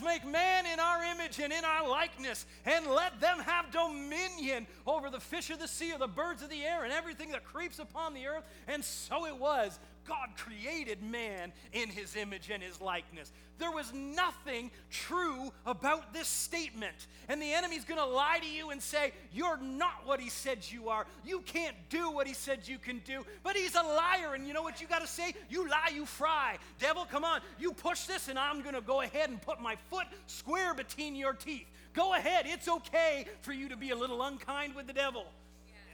Make 0.03 0.27
man 0.27 0.67
in 0.67 0.81
our 0.81 1.03
image 1.05 1.39
and 1.39 1.53
in 1.53 1.65
our 1.65 1.89
likeness, 1.89 2.47
and 2.65 2.87
let 2.87 3.21
them 3.21 3.39
have 3.41 3.71
dominion 3.71 4.67
over 4.87 5.11
the 5.11 5.21
fish 5.21 5.51
of 5.51 5.59
the 5.59 5.69
sea, 5.69 5.93
or 5.93 5.99
the 5.99 6.09
birds 6.09 6.43
of 6.43 6.51
the 6.51 6.63
air, 6.63 6.85
and 6.85 6.93
everything 6.93 7.31
that 7.31 7.45
creeps 7.45 7.79
upon 7.79 8.15
the 8.15 8.27
earth. 8.27 8.45
And 8.69 8.85
so 8.85 9.27
it 9.27 9.37
was. 9.37 9.79
God 10.11 10.31
created 10.37 11.05
man 11.05 11.53
in 11.73 11.89
his 11.89 12.17
image 12.17 12.51
and 12.51 12.61
his 12.61 12.81
likeness. 12.81 13.31
There 13.61 13.71
was 13.71 13.93
nothing 13.93 14.73
true 14.91 15.53
about 15.65 16.13
this 16.13 16.27
statement. 16.27 17.07
And 17.29 17.41
the 17.41 17.53
enemy's 17.53 17.85
going 17.85 18.01
to 18.01 18.07
lie 18.07 18.41
to 18.41 18.47
you 18.47 18.71
and 18.71 18.83
say, 18.83 19.13
You're 19.33 19.59
not 19.59 20.05
what 20.07 20.19
he 20.19 20.29
said 20.29 20.69
you 20.69 20.89
are. 20.89 21.07
You 21.25 21.43
can't 21.43 21.77
do 21.91 22.11
what 22.11 22.27
he 22.27 22.35
said 22.35 22.67
you 22.67 22.79
can 22.79 23.01
do. 23.05 23.25
But 23.45 23.55
he's 23.55 23.77
a 23.77 23.83
liar. 23.83 24.35
And 24.35 24.49
you 24.49 24.53
know 24.53 24.63
what 24.63 24.81
you 24.81 24.89
got 24.89 25.03
to 25.03 25.07
say? 25.07 25.33
You 25.49 25.69
lie, 25.69 25.91
you 25.95 26.07
fry. 26.07 26.59
Devil, 26.81 27.05
come 27.05 27.23
on. 27.23 27.41
You 27.61 27.73
push 27.73 28.07
this, 28.07 28.27
and 28.27 28.37
I'm 28.37 28.63
going 28.63 28.75
to 28.75 28.81
go 28.81 29.03
ahead 29.03 29.31
and 29.31 29.41
put 29.41 29.61
my 29.61 29.77
foot 29.91 30.09
square 30.27 30.75
between 30.75 31.15
your 31.15 31.35
teeth. 31.35 31.69
Go 31.93 32.15
ahead. 32.15 32.47
It's 32.49 32.67
okay 32.67 33.27
for 33.43 33.53
you 33.53 33.69
to 33.69 33.77
be 33.77 33.91
a 33.91 33.97
little 33.97 34.23
unkind 34.25 34.75
with 34.75 34.89
the 34.89 34.93
devil. 34.93 35.27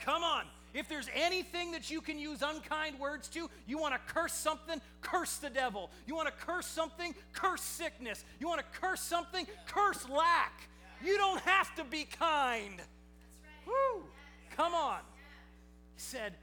Come 0.05 0.23
on. 0.23 0.45
If 0.77 0.91
there's 0.91 1.09
anything 1.15 1.73
that 1.73 1.91
you 1.91 2.03
can 2.03 2.19
use 2.19 2.43
unkind 2.43 3.01
words 3.01 3.29
to, 3.29 3.49
you 3.67 3.79
want 3.79 3.95
to 3.95 4.13
curse 4.13 4.35
something, 4.35 4.79
curse 5.01 5.39
the 5.39 5.49
devil. 5.49 5.91
You 6.07 6.15
want 6.15 6.29
to 6.29 6.35
curse 6.45 6.67
something, 6.67 7.15
curse 7.33 7.63
sickness. 7.63 8.27
You 8.39 8.47
want 8.47 8.61
to 8.61 8.79
curse 8.79 9.01
something, 9.01 9.47
curse 9.67 10.07
lack. 10.07 10.69
You 11.03 11.17
don't 11.17 11.41
have 11.41 11.75
to 11.77 11.85
be 11.85 12.05
kind. 12.05 12.75
Woo! 13.67 14.05
Come 14.55 14.75
on. 14.75 14.99
He 15.95 16.01
said, 16.01 16.35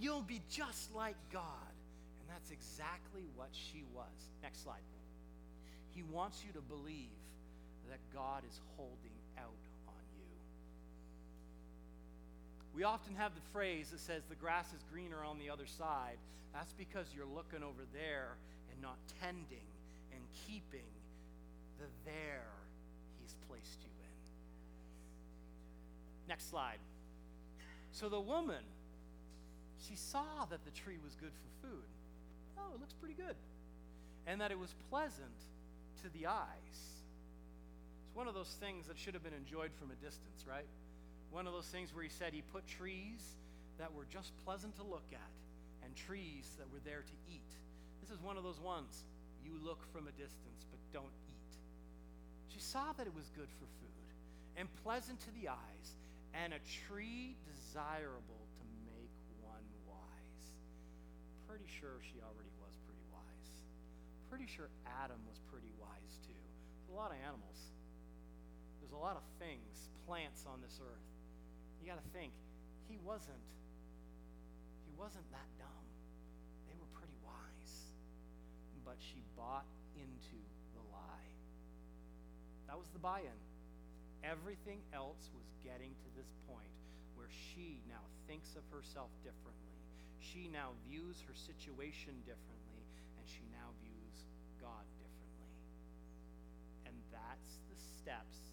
You'll 0.00 0.22
be 0.22 0.40
just 0.50 0.94
like 0.94 1.16
God. 1.30 1.44
And 2.20 2.28
that's 2.34 2.50
exactly 2.50 3.26
what 3.36 3.48
she 3.52 3.84
was. 3.94 4.30
Next 4.42 4.62
slide. 4.62 4.80
He 5.94 6.02
wants 6.04 6.42
you 6.46 6.52
to 6.54 6.62
believe 6.62 7.12
that 7.90 7.98
God 8.14 8.44
is 8.48 8.60
holding 8.78 9.12
out 9.38 9.69
we 12.74 12.84
often 12.84 13.14
have 13.16 13.34
the 13.34 13.40
phrase 13.52 13.90
that 13.90 14.00
says 14.00 14.22
the 14.28 14.36
grass 14.36 14.68
is 14.72 14.82
greener 14.92 15.24
on 15.24 15.38
the 15.38 15.50
other 15.50 15.66
side. 15.66 16.18
That's 16.52 16.72
because 16.72 17.06
you're 17.14 17.26
looking 17.26 17.62
over 17.62 17.82
there 17.92 18.36
and 18.72 18.80
not 18.82 18.96
tending 19.20 19.66
and 20.12 20.22
keeping 20.46 20.88
the 21.78 21.86
there 22.04 22.60
He's 23.30 23.36
placed 23.48 23.78
you 23.82 23.90
in. 23.90 24.14
Next 26.28 26.50
slide. 26.50 26.78
So 27.92 28.08
the 28.08 28.20
woman, 28.20 28.62
she 29.88 29.94
saw 29.96 30.46
that 30.50 30.64
the 30.64 30.70
tree 30.70 30.98
was 31.04 31.14
good 31.14 31.30
for 31.32 31.68
food. 31.68 31.90
Oh, 32.58 32.74
it 32.74 32.80
looks 32.80 32.94
pretty 32.94 33.14
good. 33.14 33.36
And 34.26 34.40
that 34.40 34.50
it 34.50 34.58
was 34.58 34.74
pleasant 34.90 35.38
to 36.02 36.08
the 36.18 36.26
eyes. 36.26 36.46
It's 38.06 38.14
one 38.14 38.26
of 38.28 38.34
those 38.34 38.56
things 38.60 38.86
that 38.86 38.98
should 38.98 39.14
have 39.14 39.22
been 39.22 39.34
enjoyed 39.34 39.70
from 39.78 39.90
a 39.90 40.04
distance, 40.04 40.44
right? 40.48 40.66
One 41.30 41.46
of 41.46 41.52
those 41.52 41.70
things 41.70 41.94
where 41.94 42.02
he 42.02 42.10
said 42.10 42.34
he 42.34 42.42
put 42.42 42.66
trees 42.66 43.38
that 43.78 43.94
were 43.94 44.04
just 44.10 44.34
pleasant 44.44 44.74
to 44.76 44.82
look 44.82 45.06
at 45.14 45.34
and 45.84 45.94
trees 45.94 46.50
that 46.58 46.66
were 46.70 46.82
there 46.84 47.06
to 47.06 47.16
eat. 47.30 47.50
This 48.02 48.10
is 48.10 48.20
one 48.20 48.36
of 48.36 48.42
those 48.42 48.60
ones 48.60 49.04
you 49.40 49.54
look 49.62 49.80
from 49.94 50.10
a 50.10 50.14
distance 50.18 50.66
but 50.70 50.78
don't 50.92 51.14
eat. 51.30 51.52
She 52.50 52.58
saw 52.58 52.92
that 52.98 53.06
it 53.06 53.14
was 53.14 53.30
good 53.38 53.48
for 53.56 53.66
food 53.78 54.06
and 54.58 54.66
pleasant 54.82 55.22
to 55.22 55.30
the 55.38 55.48
eyes 55.48 55.88
and 56.34 56.52
a 56.52 56.60
tree 56.66 57.38
desirable 57.46 58.44
to 58.58 58.64
make 58.84 59.14
one 59.38 59.64
wise. 59.86 60.44
Pretty 61.46 61.70
sure 61.70 62.02
she 62.02 62.18
already 62.20 62.52
was 62.58 62.74
pretty 62.84 63.06
wise. 63.14 63.50
Pretty 64.28 64.50
sure 64.50 64.66
Adam 64.98 65.22
was 65.30 65.38
pretty 65.46 65.70
wise 65.78 66.14
too. 66.26 66.42
There's 66.82 66.90
a 66.90 66.98
lot 66.98 67.14
of 67.14 67.18
animals. 67.22 67.70
There's 68.82 68.92
a 68.92 69.00
lot 69.00 69.14
of 69.14 69.22
things, 69.38 69.94
plants 70.06 70.42
on 70.50 70.58
this 70.58 70.82
earth 70.82 71.09
you 71.80 71.88
got 71.88 71.96
to 71.96 72.10
think, 72.12 72.32
he 72.88 73.00
wasn't 73.00 73.40
he 74.84 74.92
wasn't 75.00 75.24
that 75.32 75.48
dumb. 75.56 75.86
They 76.68 76.76
were 76.76 76.90
pretty 76.92 77.16
wise. 77.24 77.74
But 78.84 79.00
she 79.00 79.24
bought 79.38 79.64
into 79.96 80.38
the 80.76 80.82
lie. 80.92 81.30
That 82.68 82.76
was 82.76 82.90
the 82.92 83.00
buy-in. 83.00 83.40
Everything 84.20 84.84
else 84.92 85.30
was 85.32 85.48
getting 85.64 85.96
to 86.04 86.08
this 86.18 86.28
point 86.44 86.74
where 87.16 87.30
she 87.32 87.80
now 87.88 88.04
thinks 88.28 88.52
of 88.58 88.66
herself 88.68 89.08
differently. 89.24 89.78
She 90.20 90.52
now 90.52 90.76
views 90.84 91.24
her 91.24 91.34
situation 91.34 92.12
differently, 92.28 92.84
and 93.16 93.24
she 93.24 93.46
now 93.56 93.72
views 93.80 94.16
God 94.60 94.84
differently. 95.00 95.54
And 96.84 96.94
that's 97.08 97.56
the 97.72 97.78
steps 97.80 98.49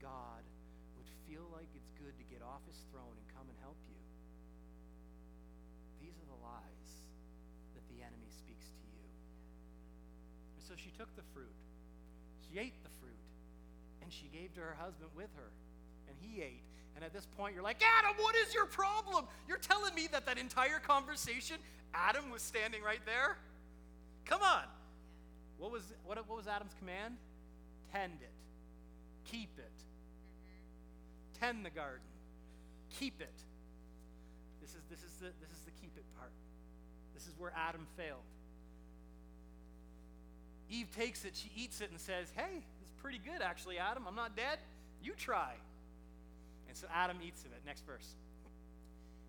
God 0.00 0.42
would 0.96 1.08
feel 1.28 1.44
like 1.52 1.68
it's 1.76 1.92
good 2.00 2.16
to 2.16 2.24
get 2.32 2.40
off 2.40 2.64
his 2.66 2.80
throne 2.88 3.12
and 3.12 3.24
come 3.36 3.44
and 3.44 3.56
help 3.60 3.76
you. 3.86 4.00
These 6.00 6.16
are 6.16 6.28
the 6.32 6.40
lies 6.40 6.90
that 7.76 7.84
the 7.92 8.00
enemy 8.00 8.32
speaks 8.32 8.72
to 8.72 8.84
you. 8.88 9.04
And 10.56 10.64
so 10.64 10.72
she 10.74 10.90
took 10.96 11.12
the 11.14 11.24
fruit. 11.36 11.52
She 12.48 12.58
ate 12.58 12.76
the 12.82 12.92
fruit. 12.98 13.24
And 14.02 14.08
she 14.08 14.32
gave 14.32 14.56
to 14.56 14.60
her 14.60 14.76
husband 14.80 15.12
with 15.14 15.30
her. 15.36 15.52
And 16.08 16.16
he 16.18 16.42
ate. 16.42 16.64
And 16.96 17.04
at 17.04 17.12
this 17.12 17.28
point, 17.36 17.54
you're 17.54 17.62
like, 17.62 17.80
Adam, 17.84 18.16
what 18.18 18.34
is 18.34 18.52
your 18.52 18.66
problem? 18.66 19.24
You're 19.46 19.62
telling 19.62 19.94
me 19.94 20.08
that 20.10 20.26
that 20.26 20.38
entire 20.38 20.80
conversation, 20.80 21.56
Adam 21.94 22.30
was 22.30 22.42
standing 22.42 22.82
right 22.82 23.04
there? 23.06 23.36
Come 24.24 24.42
on. 24.42 24.64
What 25.58 25.70
was, 25.70 25.92
what, 26.04 26.16
what 26.28 26.36
was 26.36 26.46
Adam's 26.46 26.74
command? 26.78 27.14
Tend 27.92 28.18
it, 28.22 28.32
keep 29.24 29.50
it, 29.58 29.72
tend 31.40 31.64
the 31.64 31.70
garden, 31.70 32.06
keep 32.98 33.20
it. 33.20 33.34
This 34.60 34.70
is, 34.70 34.82
this, 34.90 34.98
is 34.98 35.12
the, 35.18 35.26
this 35.40 35.50
is 35.50 35.64
the 35.64 35.72
keep 35.80 35.96
it 35.96 36.04
part. 36.18 36.32
This 37.14 37.26
is 37.26 37.32
where 37.38 37.52
Adam 37.56 37.86
failed. 37.96 38.20
Eve 40.68 40.88
takes 40.94 41.24
it, 41.24 41.34
she 41.34 41.50
eats 41.56 41.80
it, 41.80 41.90
and 41.90 41.98
says, 41.98 42.28
Hey, 42.36 42.62
it's 42.80 42.92
pretty 43.02 43.18
good, 43.18 43.42
actually, 43.42 43.78
Adam. 43.78 44.04
I'm 44.06 44.14
not 44.14 44.36
dead. 44.36 44.58
You 45.02 45.14
try. 45.16 45.54
And 46.68 46.76
so 46.76 46.86
Adam 46.94 47.16
eats 47.26 47.44
of 47.44 47.52
it. 47.52 47.62
Next 47.66 47.84
verse. 47.84 48.14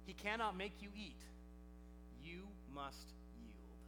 He 0.05 0.13
cannot 0.13 0.57
make 0.57 0.73
you 0.81 0.89
eat, 0.95 1.19
you 2.23 2.41
must 2.75 3.13
yield. 3.35 3.79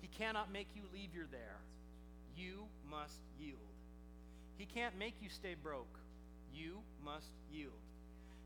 He 0.00 0.08
cannot 0.08 0.52
make 0.52 0.68
you 0.74 0.82
leave 0.92 1.14
your 1.14 1.26
there, 1.30 1.58
you 2.36 2.64
must 2.90 3.20
yield. 3.38 3.58
He 4.56 4.66
can't 4.66 4.98
make 4.98 5.14
you 5.20 5.28
stay 5.28 5.54
broke, 5.60 5.98
you 6.54 6.78
must 7.04 7.30
yield. 7.52 7.72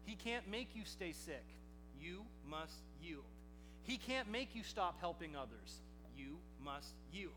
He 0.04 0.14
can't 0.14 0.48
make 0.50 0.68
you 0.74 0.82
stay 0.84 1.12
sick, 1.12 1.44
you 2.00 2.22
must 2.48 2.82
yield. 3.02 3.24
He 3.84 3.96
can't 3.96 4.30
make 4.30 4.54
you 4.54 4.62
stop 4.62 4.98
helping 5.00 5.36
others, 5.36 5.80
you 6.16 6.38
must 6.64 6.94
yield. 7.12 7.32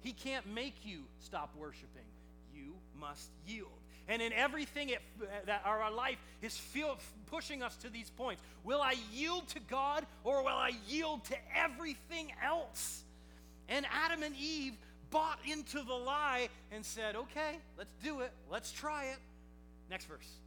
He 0.00 0.12
can't 0.12 0.46
make 0.46 0.74
you 0.84 1.00
stop 1.20 1.54
worshiping, 1.56 2.06
you 2.54 2.74
must 2.98 3.30
yield. 3.46 3.68
And 4.08 4.20
in 4.20 4.32
everything 4.32 4.88
it, 4.88 5.02
that 5.46 5.62
our 5.64 5.90
life 5.92 6.18
is 6.42 6.56
feel, 6.56 6.98
pushing 7.26 7.62
us 7.62 7.76
to 7.76 7.90
these 7.90 8.10
points. 8.10 8.42
Will 8.64 8.80
I 8.80 8.96
yield 9.12 9.46
to 9.50 9.60
God 9.60 10.04
or 10.24 10.42
will 10.42 10.48
I 10.48 10.72
yield 10.88 11.24
to 11.26 11.36
everything 11.56 12.32
else? 12.44 13.04
And 13.68 13.86
Adam 13.92 14.24
and 14.24 14.34
Eve 14.34 14.74
bought 15.10 15.38
into 15.48 15.82
the 15.82 15.94
lie 15.94 16.48
and 16.72 16.84
said, 16.84 17.14
okay, 17.14 17.58
let's 17.78 17.92
do 18.02 18.20
it. 18.20 18.32
Let's 18.50 18.72
try 18.72 19.04
it. 19.04 19.18
Next 19.90 20.06
verse. 20.06 20.38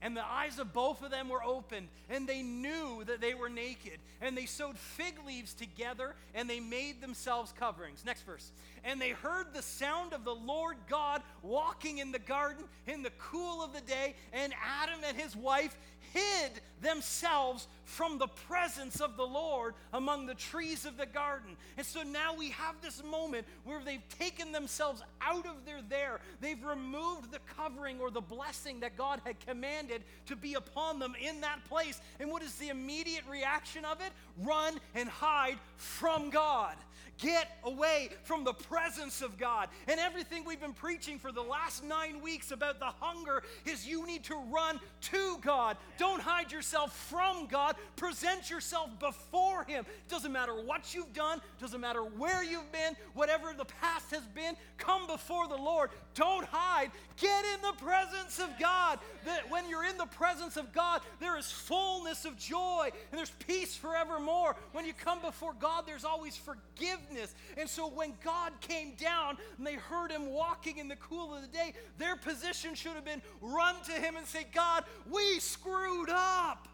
And 0.00 0.16
the 0.16 0.24
eyes 0.24 0.58
of 0.60 0.72
both 0.72 1.02
of 1.02 1.10
them 1.10 1.28
were 1.28 1.42
opened, 1.42 1.88
and 2.08 2.28
they 2.28 2.42
knew 2.42 3.02
that 3.06 3.20
they 3.20 3.34
were 3.34 3.48
naked. 3.48 3.98
And 4.20 4.36
they 4.36 4.46
sewed 4.46 4.78
fig 4.78 5.14
leaves 5.26 5.54
together, 5.54 6.14
and 6.34 6.48
they 6.48 6.60
made 6.60 7.00
themselves 7.00 7.52
coverings. 7.58 8.04
Next 8.04 8.22
verse. 8.22 8.52
And 8.84 9.00
they 9.00 9.10
heard 9.10 9.46
the 9.52 9.62
sound 9.62 10.12
of 10.12 10.24
the 10.24 10.34
Lord 10.34 10.76
God 10.88 11.22
walking 11.42 11.98
in 11.98 12.12
the 12.12 12.20
garden 12.20 12.64
in 12.86 13.02
the 13.02 13.12
cool 13.18 13.62
of 13.62 13.72
the 13.72 13.80
day, 13.80 14.14
and 14.32 14.54
Adam 14.82 15.00
and 15.04 15.16
his 15.16 15.34
wife 15.34 15.76
hid 16.12 16.52
themselves 16.80 17.66
from 17.84 18.18
the 18.18 18.28
presence 18.28 19.00
of 19.00 19.16
the 19.16 19.26
Lord 19.26 19.74
among 19.92 20.26
the 20.26 20.34
trees 20.34 20.84
of 20.84 20.96
the 20.96 21.06
garden. 21.06 21.56
And 21.76 21.84
so 21.84 22.02
now 22.02 22.34
we 22.36 22.50
have 22.50 22.76
this 22.80 23.02
moment 23.02 23.46
where 23.64 23.82
they've 23.84 24.08
taken 24.18 24.52
themselves 24.52 25.02
out 25.20 25.46
of 25.46 25.64
their 25.66 25.82
there. 25.88 26.20
They've 26.40 26.62
removed 26.64 27.30
the 27.30 27.40
covering 27.56 28.00
or 28.00 28.10
the 28.10 28.20
blessing 28.20 28.80
that 28.80 28.96
God 28.96 29.20
had 29.24 29.40
commanded 29.40 29.87
to 30.26 30.36
be 30.36 30.54
upon 30.54 30.98
them 30.98 31.14
in 31.20 31.40
that 31.40 31.64
place. 31.68 32.00
And 32.20 32.30
what 32.30 32.42
is 32.42 32.54
the 32.56 32.68
immediate 32.68 33.24
reaction 33.28 33.84
of 33.84 34.00
it? 34.00 34.12
Run 34.38 34.78
and 34.94 35.08
hide 35.08 35.58
from 35.76 36.30
God. 36.30 36.76
Get 37.18 37.50
away 37.64 38.10
from 38.22 38.44
the 38.44 38.52
presence 38.52 39.22
of 39.22 39.38
God. 39.38 39.68
And 39.88 39.98
everything 39.98 40.44
we've 40.44 40.60
been 40.60 40.72
preaching 40.72 41.18
for 41.18 41.32
the 41.32 41.42
last 41.42 41.82
nine 41.82 42.20
weeks 42.22 42.52
about 42.52 42.78
the 42.78 42.92
hunger 43.00 43.42
is 43.64 43.86
you 43.86 44.06
need 44.06 44.22
to 44.24 44.36
run 44.52 44.78
to 45.00 45.38
God. 45.42 45.76
Don't 45.98 46.22
hide 46.22 46.52
yourself 46.52 46.96
from 46.96 47.46
God. 47.46 47.74
Present 47.96 48.50
yourself 48.50 48.90
before 49.00 49.64
Him. 49.64 49.84
Doesn't 50.08 50.30
matter 50.30 50.54
what 50.54 50.94
you've 50.94 51.12
done, 51.12 51.40
doesn't 51.60 51.80
matter 51.80 52.02
where 52.02 52.44
you've 52.44 52.70
been, 52.70 52.94
whatever 53.14 53.52
the 53.52 53.64
past 53.64 54.12
has 54.12 54.26
been, 54.28 54.54
come 54.76 55.08
before 55.08 55.48
the 55.48 55.56
Lord. 55.56 55.90
Don't 56.18 56.44
hide. 56.50 56.90
Get 57.16 57.44
in 57.54 57.62
the 57.62 57.84
presence 57.84 58.40
of 58.40 58.48
God. 58.58 58.98
That 59.24 59.48
when 59.50 59.68
you're 59.68 59.84
in 59.84 59.96
the 59.96 60.06
presence 60.06 60.56
of 60.56 60.72
God, 60.72 61.00
there 61.20 61.38
is 61.38 61.48
fullness 61.48 62.24
of 62.24 62.36
joy 62.36 62.90
and 63.10 63.18
there's 63.18 63.30
peace 63.46 63.76
forevermore. 63.76 64.56
When 64.72 64.84
you 64.84 64.92
come 64.92 65.20
before 65.20 65.52
God, 65.60 65.84
there's 65.86 66.04
always 66.04 66.36
forgiveness. 66.36 67.36
And 67.56 67.68
so 67.68 67.88
when 67.88 68.14
God 68.24 68.52
came 68.60 68.94
down 68.96 69.36
and 69.58 69.64
they 69.64 69.74
heard 69.74 70.10
him 70.10 70.26
walking 70.26 70.78
in 70.78 70.88
the 70.88 70.96
cool 70.96 71.32
of 71.36 71.42
the 71.42 71.48
day, 71.48 71.72
their 71.98 72.16
position 72.16 72.74
should 72.74 72.94
have 72.94 73.04
been 73.04 73.22
run 73.40 73.76
to 73.86 73.92
him 73.92 74.16
and 74.16 74.26
say, 74.26 74.44
God, 74.52 74.82
we 75.08 75.38
screwed 75.38 76.10
up. 76.10 76.66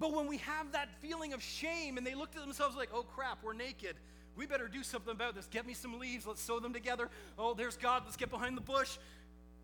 But 0.00 0.12
when 0.12 0.26
we 0.26 0.38
have 0.38 0.72
that 0.72 0.88
feeling 1.00 1.34
of 1.34 1.42
shame 1.42 1.98
and 1.98 2.06
they 2.06 2.16
looked 2.16 2.34
at 2.34 2.42
themselves 2.42 2.74
like, 2.74 2.88
oh 2.92 3.04
crap, 3.04 3.44
we're 3.44 3.52
naked. 3.52 3.94
We 4.36 4.46
better 4.46 4.68
do 4.68 4.82
something 4.82 5.12
about 5.12 5.34
this. 5.34 5.46
Get 5.46 5.66
me 5.66 5.74
some 5.74 5.98
leaves. 5.98 6.26
Let's 6.26 6.40
sew 6.40 6.60
them 6.60 6.72
together. 6.72 7.08
Oh, 7.38 7.54
there's 7.54 7.76
God. 7.76 8.02
Let's 8.04 8.16
get 8.16 8.30
behind 8.30 8.56
the 8.56 8.62
bush. 8.62 8.96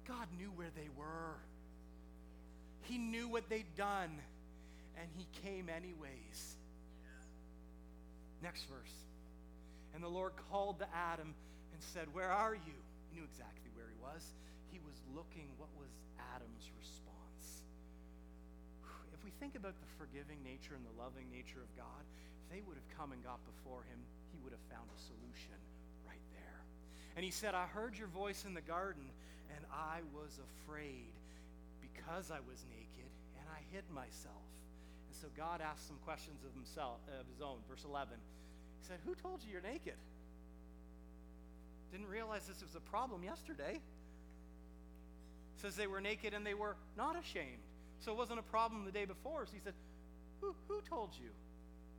God 0.06 0.26
knew 0.38 0.50
where 0.54 0.70
they 0.76 0.88
were. 0.96 1.36
He 2.82 2.98
knew 2.98 3.28
what 3.28 3.48
they'd 3.48 3.74
done, 3.76 4.10
and 4.98 5.08
He 5.16 5.26
came 5.42 5.68
anyways. 5.68 6.56
Next 8.42 8.64
verse. 8.64 8.94
And 9.94 10.04
the 10.04 10.12
Lord 10.12 10.32
called 10.50 10.78
to 10.80 10.88
Adam 10.94 11.34
and 11.72 11.80
said, 11.80 12.06
Where 12.12 12.30
are 12.30 12.54
you? 12.54 12.76
He 13.08 13.16
knew 13.16 13.24
exactly 13.24 13.72
where 13.72 13.88
he 13.88 13.96
was. 13.96 14.22
He 14.68 14.78
was 14.84 14.96
looking, 15.16 15.48
what 15.56 15.72
was 15.80 15.88
Adam's 16.36 16.68
response? 16.76 17.64
If 19.16 19.24
we 19.24 19.32
think 19.40 19.56
about 19.56 19.72
the 19.80 19.88
forgiving 19.96 20.36
nature 20.44 20.76
and 20.76 20.84
the 20.84 20.96
loving 21.00 21.32
nature 21.32 21.64
of 21.64 21.70
God, 21.80 22.04
if 22.44 22.46
they 22.52 22.60
would 22.60 22.76
have 22.76 22.90
come 22.92 23.16
and 23.16 23.24
got 23.24 23.40
before 23.48 23.88
him, 23.88 24.04
he 24.32 24.38
would 24.42 24.52
have 24.52 24.66
found 24.70 24.88
a 24.90 25.00
solution 25.00 25.58
right 26.06 26.22
there. 26.32 26.60
And 27.16 27.24
he 27.24 27.30
said, 27.30 27.54
I 27.54 27.66
heard 27.66 27.96
your 27.96 28.08
voice 28.08 28.44
in 28.44 28.54
the 28.54 28.64
garden, 28.64 29.04
and 29.54 29.64
I 29.72 30.00
was 30.14 30.38
afraid 30.38 31.12
because 31.80 32.30
I 32.30 32.40
was 32.44 32.64
naked, 32.70 33.10
and 33.38 33.46
I 33.50 33.60
hid 33.74 33.84
myself. 33.92 34.46
And 35.08 35.14
so 35.16 35.28
God 35.36 35.60
asked 35.60 35.86
some 35.86 35.98
questions 36.04 36.44
of 36.44 36.52
himself, 36.54 36.98
of 37.20 37.26
his 37.26 37.40
own. 37.40 37.58
Verse 37.68 37.84
11. 37.84 38.14
He 38.80 38.86
said, 38.86 38.98
Who 39.04 39.14
told 39.14 39.42
you 39.42 39.52
you're 39.52 39.62
naked? 39.62 39.98
Didn't 41.92 42.08
realize 42.08 42.46
this 42.46 42.62
was 42.62 42.74
a 42.74 42.80
problem 42.80 43.22
yesterday. 43.22 43.80
says 45.62 45.76
they 45.76 45.86
were 45.86 46.00
naked 46.00 46.34
and 46.34 46.44
they 46.44 46.54
were 46.54 46.76
not 46.96 47.18
ashamed. 47.18 47.62
So 48.00 48.12
it 48.12 48.18
wasn't 48.18 48.38
a 48.38 48.48
problem 48.50 48.84
the 48.84 48.92
day 48.92 49.04
before. 49.04 49.46
So 49.46 49.52
he 49.54 49.60
said, 49.60 49.74
Who, 50.40 50.54
who 50.68 50.80
told 50.82 51.10
you 51.20 51.30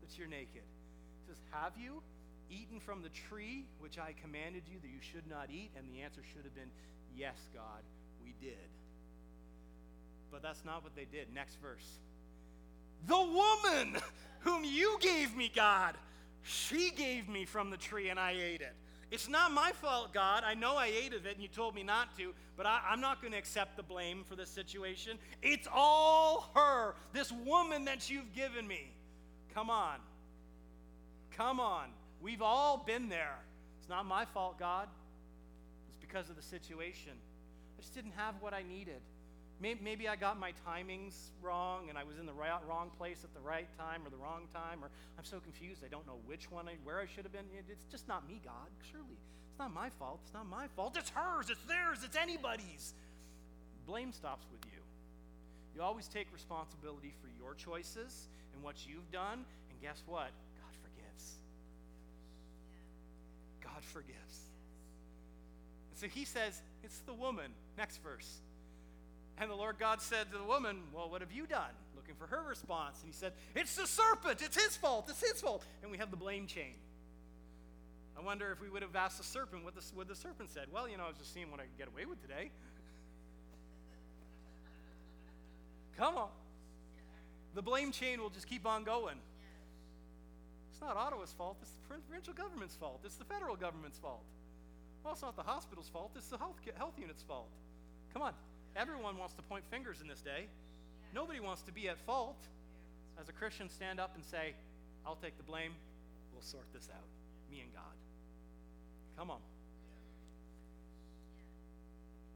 that 0.01 0.17
you're 0.17 0.27
naked? 0.27 0.61
He 0.61 1.27
says, 1.27 1.37
Have 1.51 1.73
you 1.77 2.01
eaten 2.49 2.79
from 2.79 3.01
the 3.01 3.09
tree 3.09 3.65
which 3.79 3.97
I 3.97 4.13
commanded 4.21 4.63
you 4.71 4.79
that 4.81 4.87
you 4.87 5.01
should 5.01 5.27
not 5.27 5.49
eat? 5.51 5.71
And 5.77 5.87
the 5.89 6.01
answer 6.01 6.21
should 6.33 6.43
have 6.43 6.55
been, 6.55 6.71
Yes, 7.15 7.37
God, 7.53 7.81
we 8.23 8.35
did. 8.39 8.69
But 10.31 10.41
that's 10.41 10.63
not 10.63 10.83
what 10.83 10.95
they 10.95 11.05
did. 11.05 11.33
Next 11.33 11.55
verse. 11.61 11.99
The 13.07 13.15
woman 13.15 13.97
whom 14.39 14.63
you 14.63 14.97
gave 15.01 15.35
me, 15.35 15.51
God, 15.53 15.95
she 16.43 16.91
gave 16.91 17.27
me 17.27 17.45
from 17.45 17.69
the 17.69 17.77
tree 17.77 18.09
and 18.09 18.19
I 18.19 18.31
ate 18.31 18.61
it. 18.61 18.73
It's 19.09 19.29
not 19.29 19.51
my 19.51 19.71
fault, 19.71 20.13
God. 20.13 20.43
I 20.45 20.53
know 20.53 20.75
I 20.75 20.87
ate 20.87 21.13
of 21.13 21.25
it 21.25 21.35
and 21.35 21.41
you 21.41 21.47
told 21.47 21.73
me 21.73 21.81
not 21.81 22.17
to, 22.17 22.33
but 22.57 22.65
I, 22.65 22.81
am 22.91 22.99
not 22.99 23.21
going 23.21 23.31
to 23.31 23.39
accept 23.39 23.77
the 23.77 23.83
blame 23.83 24.23
for 24.27 24.35
this 24.35 24.49
situation. 24.49 25.17
It's 25.41 25.67
all 25.73 26.49
her, 26.55 26.95
this 27.13 27.31
woman 27.31 27.85
that 27.85 28.09
you've 28.09 28.33
given 28.35 28.67
me. 28.67 28.91
Come 29.53 29.69
on. 29.69 29.99
Come 31.31 31.59
on. 31.59 31.87
We've 32.21 32.41
all 32.41 32.83
been 32.85 33.09
there. 33.09 33.37
It's 33.79 33.89
not 33.89 34.05
my 34.05 34.25
fault, 34.25 34.59
God. 34.59 34.87
It's 35.87 35.97
because 35.99 36.29
of 36.29 36.35
the 36.35 36.41
situation. 36.41 37.13
I 37.77 37.81
just 37.81 37.93
didn't 37.93 38.13
have 38.17 38.35
what 38.39 38.53
I 38.53 38.63
needed. 38.63 39.01
Maybe 39.59 40.07
I 40.07 40.15
got 40.15 40.39
my 40.39 40.51
timings 40.67 41.31
wrong 41.41 41.89
and 41.89 41.97
I 41.97 42.03
was 42.03 42.19
in 42.19 42.27
the 42.27 42.33
right, 42.33 42.59
wrong 42.69 42.91
place 42.95 43.23
at 43.23 43.33
the 43.33 43.39
right 43.39 43.67
time 43.77 44.01
or 44.05 44.11
the 44.11 44.17
wrong 44.17 44.43
time, 44.53 44.83
or 44.83 44.89
I'm 45.17 45.25
so 45.25 45.39
confused 45.39 45.83
I 45.83 45.87
don't 45.87 46.05
know 46.05 46.19
which 46.27 46.51
one, 46.51 46.67
I, 46.67 46.73
where 46.83 46.99
I 46.99 47.07
should 47.07 47.23
have 47.23 47.33
been. 47.33 47.45
It's 47.67 47.85
just 47.89 48.07
not 48.07 48.27
me, 48.27 48.39
God. 48.45 48.69
Surely. 48.91 49.17
It's 49.49 49.57
not 49.57 49.73
my 49.73 49.89
fault. 49.89 50.19
It's 50.23 50.33
not 50.33 50.47
my 50.47 50.67
fault. 50.75 50.95
It's 50.95 51.09
hers. 51.09 51.49
It's 51.49 51.63
theirs. 51.63 51.99
It's 52.03 52.15
anybody's. 52.15 52.93
Blame 53.87 54.11
stops 54.11 54.45
with 54.51 54.61
you. 54.65 54.79
You 55.73 55.81
always 55.81 56.07
take 56.07 56.31
responsibility 56.31 57.13
for 57.19 57.29
your 57.39 57.55
choices 57.55 58.27
and 58.53 58.61
what 58.61 58.85
you've 58.85 59.09
done. 59.11 59.45
And 59.71 59.81
guess 59.81 60.03
what? 60.05 60.29
God 63.67 63.83
forgives. 63.83 64.49
And 65.91 65.99
so 65.99 66.07
he 66.07 66.25
says, 66.25 66.61
It's 66.83 66.99
the 66.99 67.13
woman. 67.13 67.51
Next 67.77 68.01
verse. 68.01 68.41
And 69.39 69.51
the 69.51 69.55
Lord 69.55 69.77
God 69.77 70.01
said 70.01 70.31
to 70.31 70.37
the 70.37 70.43
woman, 70.43 70.79
Well, 70.93 71.09
what 71.09 71.21
have 71.21 71.31
you 71.31 71.45
done? 71.45 71.75
Looking 71.95 72.15
for 72.15 72.27
her 72.27 72.43
response. 72.47 72.99
And 73.03 73.11
he 73.11 73.17
said, 73.17 73.33
It's 73.55 73.75
the 73.75 73.87
serpent. 73.87 74.41
It's 74.41 74.61
his 74.61 74.75
fault. 74.75 75.07
It's 75.09 75.21
his 75.21 75.41
fault. 75.41 75.63
And 75.81 75.91
we 75.91 75.97
have 75.97 76.11
the 76.11 76.17
blame 76.17 76.47
chain. 76.47 76.73
I 78.17 78.23
wonder 78.23 78.51
if 78.51 78.59
we 78.61 78.69
would 78.69 78.81
have 78.81 78.95
asked 78.95 79.19
the 79.19 79.23
serpent 79.23 79.63
what 79.63 79.75
the, 79.75 79.83
what 79.93 80.07
the 80.07 80.15
serpent 80.15 80.49
said. 80.49 80.67
Well, 80.71 80.89
you 80.89 80.97
know, 80.97 81.03
I 81.03 81.09
was 81.09 81.17
just 81.17 81.33
seeing 81.33 81.51
what 81.51 81.59
I 81.59 81.63
could 81.63 81.77
get 81.77 81.87
away 81.87 82.05
with 82.05 82.19
today. 82.21 82.49
Come 85.97 86.17
on. 86.17 86.29
The 87.53 87.61
blame 87.61 87.91
chain 87.91 88.21
will 88.21 88.29
just 88.29 88.47
keep 88.47 88.65
on 88.65 88.83
going. 88.83 89.17
It's 90.77 90.85
not 90.85 90.95
Ottawa's 90.95 91.33
fault. 91.33 91.57
It's 91.63 91.71
the 91.71 91.81
provincial 91.89 92.35
government's 92.35 92.75
fault. 92.75 93.01
It's 93.03 93.15
the 93.15 93.25
federal 93.25 93.55
government's 93.55 93.97
fault. 93.97 94.21
Well, 95.03 95.13
it's 95.13 95.23
not 95.23 95.35
the 95.35 95.41
hospital's 95.41 95.89
fault. 95.89 96.11
It's 96.15 96.27
the 96.27 96.37
health, 96.37 96.57
health 96.75 96.93
unit's 96.99 97.23
fault. 97.23 97.49
Come 98.13 98.21
on. 98.21 98.33
Everyone 98.75 99.17
wants 99.17 99.33
to 99.33 99.41
point 99.41 99.63
fingers 99.71 100.01
in 100.01 100.07
this 100.07 100.21
day. 100.21 100.45
Nobody 101.15 101.39
wants 101.39 101.63
to 101.63 101.71
be 101.71 101.89
at 101.89 101.97
fault. 102.05 102.37
As 103.19 103.27
a 103.27 103.31
Christian, 103.31 103.71
stand 103.71 103.99
up 103.99 104.11
and 104.13 104.23
say, 104.23 104.53
I'll 105.03 105.15
take 105.15 105.35
the 105.37 105.43
blame. 105.43 105.71
We'll 106.31 106.43
sort 106.43 106.65
this 106.71 106.87
out. 106.93 107.07
Me 107.49 107.61
and 107.61 107.73
God. 107.73 107.97
Come 109.17 109.31
on. 109.31 109.39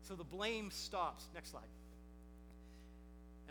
So 0.02 0.16
the 0.16 0.24
blame 0.24 0.72
stops. 0.72 1.26
Next 1.36 1.52
slide. 1.52 1.62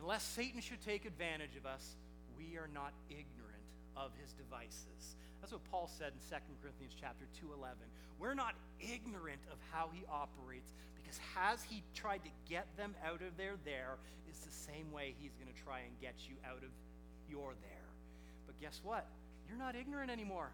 Unless 0.01 0.25
Satan 0.25 0.61
should 0.61 0.85
take 0.85 1.05
advantage 1.05 1.55
of 1.57 1.65
us, 1.65 1.95
we 2.37 2.57
are 2.57 2.69
not 2.75 2.93
ignorant 3.09 3.50
of 3.97 4.13
his 4.21 4.33
devices. 4.33 5.17
That's 5.41 5.53
what 5.53 5.65
Paul 5.71 5.89
said 5.89 6.13
in 6.13 6.21
2 6.21 6.37
Corinthians 6.61 6.95
chapter 6.99 7.27
2:11. 7.41 7.89
We're 8.19 8.35
not 8.35 8.55
ignorant 8.79 9.41
of 9.51 9.59
how 9.73 9.89
he 9.93 10.05
operates 10.11 10.73
because 10.95 11.19
has 11.35 11.63
he 11.63 11.83
tried 11.95 12.23
to 12.25 12.31
get 12.49 12.67
them 12.77 12.95
out 13.05 13.23
of 13.23 13.37
their 13.37 13.57
there 13.65 13.97
is 14.31 14.39
the 14.41 14.53
same 14.53 14.93
way 14.93 15.15
he's 15.19 15.35
going 15.35 15.53
to 15.53 15.63
try 15.63 15.81
and 15.81 15.99
get 16.01 16.15
you 16.29 16.37
out 16.45 16.63
of 16.63 16.71
your 17.29 17.55
there. 17.63 17.89
But 18.47 18.61
guess 18.61 18.81
what? 18.85 19.07
You're 19.49 19.59
not 19.59 19.75
ignorant 19.75 20.11
anymore. 20.11 20.51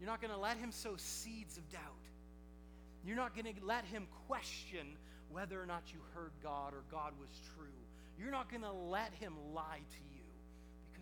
You're 0.00 0.10
not 0.10 0.20
going 0.20 0.34
to 0.34 0.40
let 0.40 0.58
him 0.58 0.72
sow 0.72 0.96
seeds 0.96 1.56
of 1.56 1.68
doubt. 1.70 1.80
You're 3.06 3.16
not 3.16 3.34
going 3.34 3.54
to 3.54 3.64
let 3.64 3.84
him 3.84 4.06
question 4.26 4.96
whether 5.30 5.60
or 5.60 5.66
not 5.66 5.82
you 5.92 6.00
heard 6.14 6.32
God 6.42 6.72
or 6.72 6.82
God 6.90 7.12
was 7.20 7.28
true. 7.54 7.66
You're 8.18 8.30
not 8.30 8.50
going 8.50 8.62
to 8.62 8.72
let 8.72 9.12
him 9.14 9.34
lie 9.54 9.80
to 9.80 9.98
you 10.13 10.13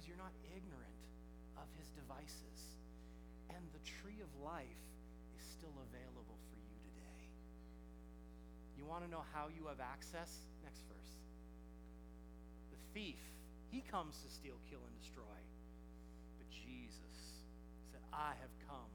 because 0.03 0.11
you're 0.11 0.18
not 0.18 0.34
ignorant 0.50 0.98
of 1.55 1.70
his 1.78 1.86
devices. 1.94 2.59
And 3.55 3.62
the 3.70 3.82
tree 3.86 4.18
of 4.18 4.30
life 4.42 4.82
is 5.38 5.42
still 5.46 5.74
available 5.78 6.38
for 6.50 6.59
you 6.59 6.74
today. 6.82 7.22
You 8.74 8.82
want 8.82 9.07
to 9.07 9.11
know 9.11 9.22
how 9.30 9.46
you 9.46 9.70
have 9.70 9.78
access? 9.78 10.42
Next 10.66 10.82
verse. 10.90 11.12
The 12.74 12.80
thief, 12.98 13.22
he 13.70 13.86
comes 13.86 14.18
to 14.26 14.28
steal, 14.34 14.59
kill, 14.66 14.82
and 14.82 14.94
destroy. 14.98 15.38
But 16.34 16.50
Jesus 16.50 17.46
said, 17.94 18.03
I 18.11 18.34
have 18.42 18.55
come 18.66 18.90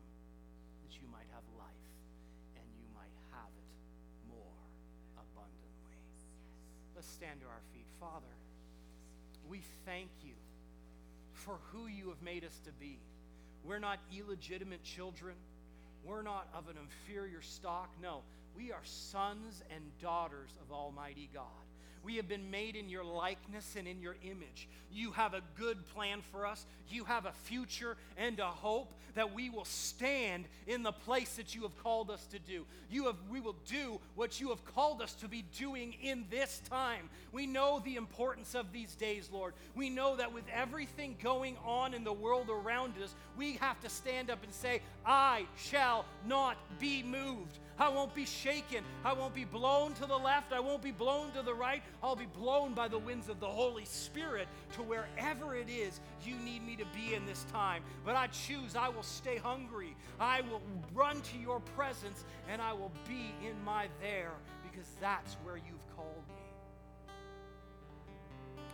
that 0.83 0.91
you 0.99 1.07
might 1.07 1.29
have 1.31 1.45
life 1.55 1.87
and 2.59 2.67
you 2.75 2.87
might 2.91 3.15
have 3.31 3.51
it 3.55 3.71
more 4.27 4.59
abundantly. 5.15 6.03
Let's 6.99 7.07
stand 7.07 7.39
to 7.39 7.47
our 7.47 7.63
feet. 7.71 7.87
Father, 7.95 8.35
we 9.47 9.63
thank 9.87 10.11
you 10.19 10.35
for 11.37 11.57
who 11.71 11.87
you 11.87 12.09
have 12.09 12.21
made 12.21 12.43
us 12.43 12.59
to 12.65 12.71
be. 12.73 12.99
We're 13.63 13.79
not 13.79 13.99
illegitimate 14.17 14.83
children. 14.83 15.35
We're 16.03 16.21
not 16.21 16.47
of 16.53 16.69
an 16.69 16.75
inferior 16.81 17.41
stock. 17.41 17.89
No, 18.01 18.21
we 18.55 18.71
are 18.71 18.83
sons 18.83 19.61
and 19.73 19.83
daughters 20.01 20.49
of 20.61 20.71
Almighty 20.71 21.29
God. 21.33 21.43
We 22.03 22.15
have 22.15 22.27
been 22.27 22.49
made 22.49 22.75
in 22.75 22.89
your 22.89 23.03
likeness 23.03 23.75
and 23.77 23.87
in 23.87 24.01
your 24.01 24.15
image. 24.23 24.67
You 24.91 25.11
have 25.11 25.33
a 25.33 25.41
good 25.57 25.85
plan 25.93 26.21
for 26.31 26.45
us. 26.45 26.65
You 26.89 27.03
have 27.05 27.25
a 27.25 27.31
future 27.31 27.97
and 28.17 28.39
a 28.39 28.45
hope 28.45 28.93
that 29.15 29.33
we 29.33 29.49
will 29.49 29.65
stand 29.65 30.45
in 30.67 30.83
the 30.83 30.91
place 30.91 31.35
that 31.35 31.55
you 31.55 31.63
have 31.63 31.75
called 31.83 32.11
us 32.11 32.25
to 32.27 32.39
do. 32.39 32.65
You 32.89 33.05
have, 33.05 33.15
we 33.29 33.39
will 33.39 33.55
do 33.67 33.99
what 34.15 34.39
you 34.39 34.49
have 34.49 34.63
called 34.63 35.01
us 35.01 35.13
to 35.15 35.27
be 35.27 35.43
doing 35.57 35.95
in 36.01 36.25
this 36.29 36.61
time. 36.69 37.09
We 37.31 37.47
know 37.47 37.81
the 37.83 37.95
importance 37.95 38.55
of 38.55 38.71
these 38.71 38.95
days, 38.95 39.29
Lord. 39.31 39.53
We 39.75 39.89
know 39.89 40.15
that 40.15 40.33
with 40.33 40.45
everything 40.53 41.17
going 41.21 41.57
on 41.65 41.93
in 41.93 42.03
the 42.03 42.13
world 42.13 42.49
around 42.49 42.93
us, 43.03 43.13
we 43.37 43.53
have 43.53 43.79
to 43.81 43.89
stand 43.89 44.29
up 44.29 44.43
and 44.43 44.53
say, 44.53 44.81
I 45.05 45.45
shall 45.57 46.05
not 46.25 46.57
be 46.79 47.03
moved. 47.03 47.57
I 47.79 47.89
won't 47.89 48.13
be 48.15 48.25
shaken. 48.25 48.83
I 49.05 49.13
won't 49.13 49.35
be 49.35 49.45
blown 49.45 49.93
to 49.95 50.05
the 50.05 50.17
left. 50.17 50.51
I 50.51 50.59
won't 50.59 50.81
be 50.81 50.91
blown 50.91 51.31
to 51.33 51.43
the 51.43 51.53
right. 51.53 51.83
I'll 52.01 52.15
be 52.15 52.25
blown 52.25 52.73
by 52.73 52.87
the 52.87 52.97
winds 52.97 53.29
of 53.29 53.39
the 53.39 53.47
Holy 53.47 53.85
Spirit 53.85 54.47
to 54.73 54.81
wherever 54.81 55.55
it 55.55 55.69
is 55.69 55.99
you 56.23 56.35
need 56.37 56.65
me 56.65 56.75
to 56.77 56.85
be 56.95 57.13
in 57.13 57.25
this 57.25 57.45
time. 57.51 57.83
But 58.03 58.15
I 58.15 58.27
choose, 58.27 58.75
I 58.75 58.89
will 58.89 59.03
stay 59.03 59.37
hungry. 59.37 59.95
I 60.19 60.41
will 60.41 60.61
run 60.93 61.21
to 61.21 61.37
your 61.37 61.59
presence 61.59 62.25
and 62.49 62.61
I 62.61 62.73
will 62.73 62.91
be 63.07 63.35
in 63.47 63.63
my 63.63 63.87
there 64.01 64.33
because 64.63 64.87
that's 64.99 65.35
where 65.43 65.57
you've 65.57 65.95
called 65.95 66.23
me. 66.27 67.13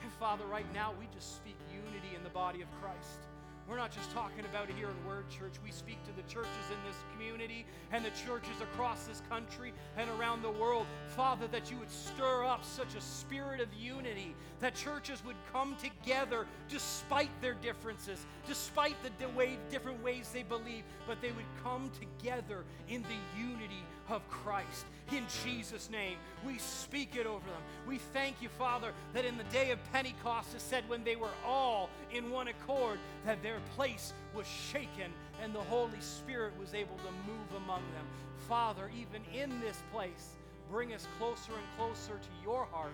And 0.02 0.12
Father, 0.14 0.46
right 0.46 0.72
now 0.74 0.94
we 1.00 1.08
just 1.14 1.36
speak 1.36 1.56
unity 1.72 2.16
in 2.16 2.24
the 2.24 2.30
body 2.30 2.62
of 2.62 2.68
Christ. 2.82 3.20
We're 3.68 3.78
not 3.78 3.92
just 3.92 4.12
talking 4.12 4.44
about 4.44 4.70
it 4.70 4.76
here 4.78 4.90
in 4.90 5.08
Word 5.08 5.30
Church. 5.30 5.54
We 5.64 5.72
speak 5.72 6.04
to 6.04 6.12
the 6.12 6.22
churches 6.24 6.68
in 6.70 6.78
this 6.86 6.98
community 7.14 7.66
and 7.94 8.04
the 8.04 8.10
churches 8.10 8.60
across 8.62 9.06
this 9.06 9.22
country 9.30 9.74
and 9.96 10.10
around 10.20 10.42
the 10.42 10.52
world. 10.52 10.86
Father, 11.08 11.48
that 11.48 11.72
you 11.72 11.78
would 11.78 11.90
stir 11.90 12.44
up 12.44 12.66
such 12.66 12.96
a 12.96 13.02
spirit 13.02 13.62
of 13.62 13.74
unity, 13.74 14.36
that 14.60 14.76
churches 14.76 15.24
would 15.26 15.38
come 15.54 15.78
together 15.78 16.46
despite 16.68 17.30
their 17.42 17.54
differences, 17.54 18.26
despite 18.46 18.98
the 19.02 19.30
way, 19.30 19.58
different 19.72 20.04
ways 20.04 20.30
they 20.34 20.44
believe, 20.44 20.84
but 21.08 21.22
they 21.22 21.32
would 21.32 21.46
come 21.64 21.90
together 22.00 22.66
in 22.90 23.02
the 23.04 23.42
unity 23.42 23.84
of 24.14 24.28
Christ. 24.30 24.86
In 25.12 25.26
Jesus' 25.44 25.90
name, 25.90 26.18
we 26.46 26.58
speak 26.58 27.16
it 27.16 27.26
over 27.26 27.46
them. 27.46 27.62
We 27.88 27.98
thank 27.98 28.42
you, 28.42 28.50
Father, 28.50 28.94
that 29.14 29.26
in 29.26 29.38
the 29.38 29.44
day 29.46 29.72
of 29.72 29.80
Pentecost, 29.92 30.56
it 30.56 30.62
said 30.62 30.88
when 30.88 31.04
they 31.04 31.16
were 31.16 31.34
all 31.46 31.90
in 32.12 32.32
one 32.32 32.48
accord, 32.48 33.00
that 33.26 33.44
their 33.44 33.60
place 33.76 34.14
was 34.34 34.48
shaken 34.48 35.12
and 35.42 35.54
the 35.54 35.62
Holy 35.62 36.00
Spirit 36.00 36.54
was 36.60 36.74
able 36.74 36.96
to 36.98 37.12
move 37.28 37.64
among 37.64 37.82
them. 37.94 38.06
Father, 38.48 38.90
even 38.98 39.22
in 39.34 39.60
this 39.60 39.82
place, 39.92 40.36
bring 40.70 40.94
us 40.94 41.08
closer 41.18 41.52
and 41.52 41.78
closer 41.78 42.14
to 42.14 42.30
your 42.44 42.66
heart 42.66 42.94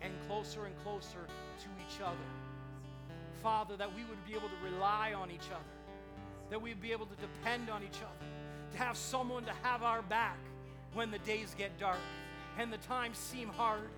and 0.00 0.12
closer 0.26 0.64
and 0.64 0.74
closer 0.82 1.26
to 1.58 1.66
each 1.86 2.00
other. 2.00 2.16
Father, 3.42 3.76
that 3.76 3.94
we 3.94 4.04
would 4.04 4.24
be 4.26 4.32
able 4.32 4.48
to 4.48 4.72
rely 4.72 5.12
on 5.12 5.30
each 5.30 5.50
other, 5.50 5.74
that 6.50 6.60
we'd 6.60 6.80
be 6.80 6.92
able 6.92 7.06
to 7.06 7.16
depend 7.16 7.68
on 7.68 7.82
each 7.82 7.98
other 7.98 8.39
have 8.74 8.96
someone 8.96 9.44
to 9.44 9.52
have 9.62 9.82
our 9.82 10.02
back 10.02 10.38
when 10.94 11.10
the 11.10 11.18
days 11.20 11.54
get 11.56 11.78
dark 11.78 11.98
and 12.58 12.72
the 12.72 12.78
times 12.78 13.16
seem 13.18 13.48
hard. 13.48 13.88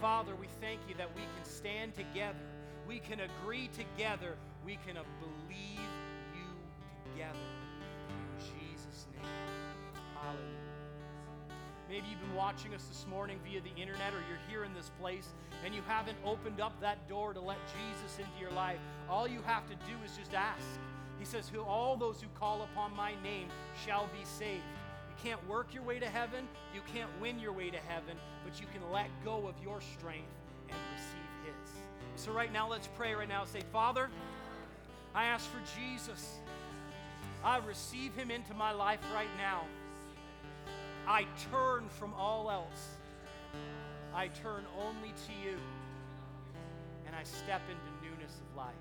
Father, 0.00 0.34
we 0.34 0.46
thank 0.60 0.80
you 0.88 0.94
that 0.96 1.14
we 1.14 1.22
can 1.22 1.44
stand 1.44 1.94
together, 1.94 2.38
we 2.86 2.98
can 2.98 3.20
agree 3.20 3.68
together, 3.68 4.36
we 4.64 4.78
can 4.86 4.94
believe 4.94 5.90
you 6.34 7.12
together. 7.12 7.38
In 8.08 8.60
Jesus' 8.60 9.06
name. 9.14 9.30
Hallelujah. 10.20 10.56
Maybe 11.88 12.06
you've 12.10 12.20
been 12.20 12.34
watching 12.34 12.74
us 12.74 12.84
this 12.86 13.06
morning 13.08 13.38
via 13.44 13.60
the 13.60 13.80
internet 13.80 14.12
or 14.12 14.18
you're 14.28 14.42
here 14.48 14.64
in 14.64 14.74
this 14.74 14.90
place 15.00 15.28
and 15.64 15.74
you 15.74 15.82
haven't 15.86 16.18
opened 16.24 16.60
up 16.60 16.78
that 16.80 17.08
door 17.08 17.32
to 17.32 17.40
let 17.40 17.58
Jesus 17.68 18.18
into 18.18 18.40
your 18.40 18.50
life. 18.50 18.78
All 19.08 19.28
you 19.28 19.40
have 19.46 19.66
to 19.68 19.74
do 19.74 19.94
is 20.04 20.16
just 20.16 20.34
ask. 20.34 20.66
He 21.18 21.24
says, 21.24 21.48
Who 21.48 21.62
all 21.62 21.96
those 21.96 22.20
who 22.20 22.28
call 22.38 22.62
upon 22.62 22.94
my 22.96 23.12
name 23.22 23.48
shall 23.84 24.08
be 24.18 24.24
saved. 24.24 24.62
You 25.08 25.30
can't 25.30 25.48
work 25.48 25.72
your 25.72 25.82
way 25.82 25.98
to 25.98 26.08
heaven, 26.08 26.46
you 26.74 26.80
can't 26.92 27.10
win 27.20 27.38
your 27.38 27.52
way 27.52 27.70
to 27.70 27.78
heaven, 27.78 28.16
but 28.44 28.60
you 28.60 28.66
can 28.72 28.82
let 28.92 29.08
go 29.24 29.46
of 29.46 29.54
your 29.62 29.80
strength 29.80 30.28
and 30.68 30.78
receive 30.94 31.30
His. 31.44 32.24
So, 32.24 32.32
right 32.32 32.52
now, 32.52 32.68
let's 32.68 32.88
pray 32.96 33.14
right 33.14 33.28
now. 33.28 33.44
Say, 33.44 33.62
Father, 33.72 34.08
I 35.14 35.24
ask 35.24 35.46
for 35.50 35.60
Jesus. 35.78 36.38
I 37.44 37.58
receive 37.58 38.14
Him 38.14 38.30
into 38.30 38.54
my 38.54 38.72
life 38.72 39.00
right 39.14 39.28
now. 39.38 39.62
I 41.06 41.26
turn 41.50 41.88
from 41.88 42.12
all 42.14 42.50
else. 42.50 42.88
I 44.14 44.28
turn 44.28 44.64
only 44.80 45.10
to 45.26 45.48
you. 45.48 45.56
And 47.06 47.14
I 47.14 47.22
step 47.22 47.62
into 47.70 48.10
newness 48.10 48.32
of 48.32 48.56
life. 48.56 48.74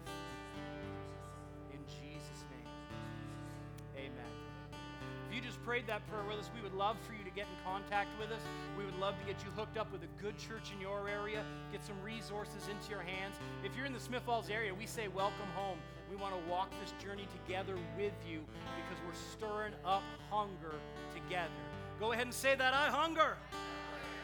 You 5.36 5.41
just 5.41 5.61
prayed 5.65 5.86
that 5.88 6.07
prayer 6.09 6.23
with 6.23 6.39
us, 6.39 6.49
we 6.55 6.61
would 6.61 6.73
love 6.73 6.95
for 7.05 7.11
you 7.11 7.23
to 7.25 7.29
get 7.29 7.45
in 7.45 7.57
contact 7.65 8.07
with 8.17 8.31
us. 8.31 8.39
We 8.77 8.86
would 8.86 8.97
love 8.99 9.19
to 9.19 9.25
get 9.25 9.43
you 9.43 9.51
hooked 9.51 9.77
up 9.77 9.91
with 9.91 10.01
a 10.03 10.21
good 10.21 10.38
church 10.38 10.71
in 10.73 10.79
your 10.79 11.09
area, 11.09 11.43
get 11.73 11.83
some 11.83 12.01
resources 12.01 12.69
into 12.71 12.89
your 12.89 13.01
hands. 13.01 13.36
If 13.63 13.75
you're 13.75 13.86
in 13.86 13.91
the 13.91 13.99
Smith 13.99 14.23
Falls 14.23 14.49
area, 14.49 14.73
we 14.73 14.86
say 14.86 15.09
welcome 15.09 15.51
home. 15.53 15.77
We 16.09 16.15
want 16.15 16.33
to 16.33 16.49
walk 16.49 16.71
this 16.81 16.93
journey 17.03 17.27
together 17.43 17.75
with 17.97 18.13
you 18.29 18.39
because 18.77 19.03
we're 19.05 19.19
stirring 19.36 19.73
up 19.83 20.03
hunger 20.31 20.75
together. 21.13 21.51
Go 21.99 22.13
ahead 22.13 22.25
and 22.25 22.33
say 22.33 22.55
that 22.55 22.73
I 22.73 22.88
hunger. 22.89 23.36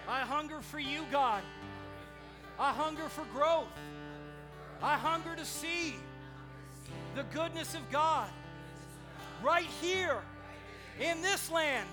I 0.07 0.21
hunger 0.21 0.61
for 0.61 0.79
you, 0.79 1.01
God. 1.11 1.43
I 2.57 2.71
hunger 2.71 3.09
for 3.09 3.25
growth. 3.33 3.67
I 4.81 4.97
hunger 4.97 5.35
to 5.35 5.45
see 5.45 5.95
the 7.15 7.23
goodness 7.33 7.75
of 7.75 7.89
God 7.91 8.29
right 9.43 9.67
here 9.81 10.21
in 11.01 11.21
this 11.21 11.51
land, 11.51 11.87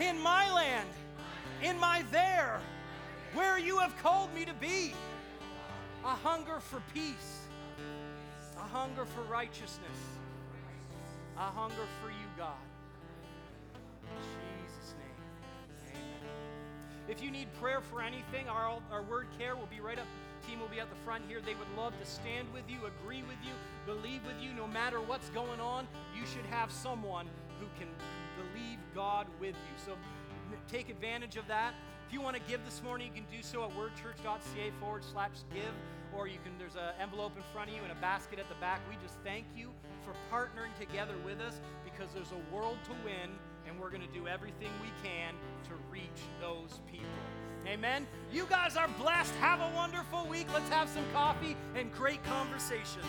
in 0.00 0.20
my 0.22 0.52
land, 0.52 0.88
in 1.62 1.78
my 1.78 2.04
there, 2.12 2.60
where 3.34 3.58
you 3.58 3.78
have 3.78 3.96
called 4.02 4.32
me 4.34 4.44
to 4.44 4.54
be. 4.54 4.94
A 6.04 6.14
hunger 6.14 6.60
for 6.60 6.80
peace, 6.94 7.42
a 8.56 8.60
hunger 8.60 9.04
for 9.04 9.22
righteousness, 9.22 9.98
a 11.36 11.40
hunger 11.40 11.84
for 12.00 12.08
you, 12.08 12.28
God. 12.38 12.54
In 14.04 14.22
Jesus' 14.22 14.94
name, 14.96 15.96
amen. 15.96 16.30
If 17.08 17.20
you 17.20 17.32
need 17.32 17.48
prayer 17.60 17.80
for 17.80 18.00
anything, 18.00 18.48
our, 18.48 18.80
our 18.92 19.02
word 19.02 19.26
care 19.38 19.56
will 19.56 19.66
be 19.66 19.80
right 19.80 19.98
up 19.98 20.06
team 20.48 20.60
will 20.60 20.68
be 20.68 20.80
at 20.80 20.88
the 20.88 20.96
front 21.04 21.24
here. 21.28 21.40
They 21.40 21.54
would 21.54 21.76
love 21.76 21.92
to 22.00 22.06
stand 22.06 22.48
with 22.54 22.64
you, 22.68 22.78
agree 22.86 23.22
with 23.22 23.36
you, 23.44 23.52
believe 23.86 24.24
with 24.24 24.40
you. 24.40 24.52
No 24.54 24.66
matter 24.66 25.00
what's 25.00 25.28
going 25.30 25.60
on, 25.60 25.86
you 26.18 26.24
should 26.26 26.46
have 26.46 26.70
someone 26.72 27.26
who 27.60 27.66
can 27.78 27.88
God 28.98 29.28
with 29.38 29.54
you. 29.54 29.74
So 29.86 29.92
take 30.66 30.90
advantage 30.90 31.36
of 31.36 31.46
that. 31.46 31.72
If 32.08 32.12
you 32.12 32.20
want 32.20 32.34
to 32.34 32.42
give 32.50 32.64
this 32.64 32.82
morning, 32.82 33.06
you 33.06 33.12
can 33.22 33.30
do 33.30 33.44
so 33.44 33.62
at 33.62 33.70
wordchurch.ca 33.70 34.72
forward 34.80 35.04
slash 35.04 35.30
give, 35.54 35.70
or 36.12 36.26
you 36.26 36.38
can, 36.42 36.50
there's 36.58 36.74
an 36.74 36.94
envelope 37.00 37.36
in 37.36 37.44
front 37.52 37.68
of 37.70 37.76
you 37.76 37.82
and 37.84 37.92
a 37.92 38.00
basket 38.00 38.40
at 38.40 38.48
the 38.48 38.56
back. 38.56 38.80
We 38.90 38.96
just 39.00 39.14
thank 39.22 39.44
you 39.54 39.70
for 40.02 40.14
partnering 40.34 40.76
together 40.80 41.14
with 41.24 41.40
us 41.40 41.60
because 41.84 42.12
there's 42.12 42.32
a 42.32 42.54
world 42.54 42.78
to 42.86 42.90
win, 43.04 43.30
and 43.68 43.78
we're 43.78 43.90
going 43.90 44.02
to 44.02 44.12
do 44.12 44.26
everything 44.26 44.70
we 44.82 44.90
can 45.08 45.34
to 45.68 45.74
reach 45.92 46.26
those 46.40 46.80
people. 46.90 47.06
Amen. 47.68 48.04
You 48.32 48.46
guys 48.50 48.76
are 48.76 48.88
blessed. 48.98 49.34
Have 49.36 49.60
a 49.60 49.70
wonderful 49.76 50.26
week. 50.26 50.48
Let's 50.52 50.70
have 50.70 50.88
some 50.88 51.04
coffee 51.12 51.56
and 51.76 51.92
great 51.92 52.24
conversations. 52.24 53.06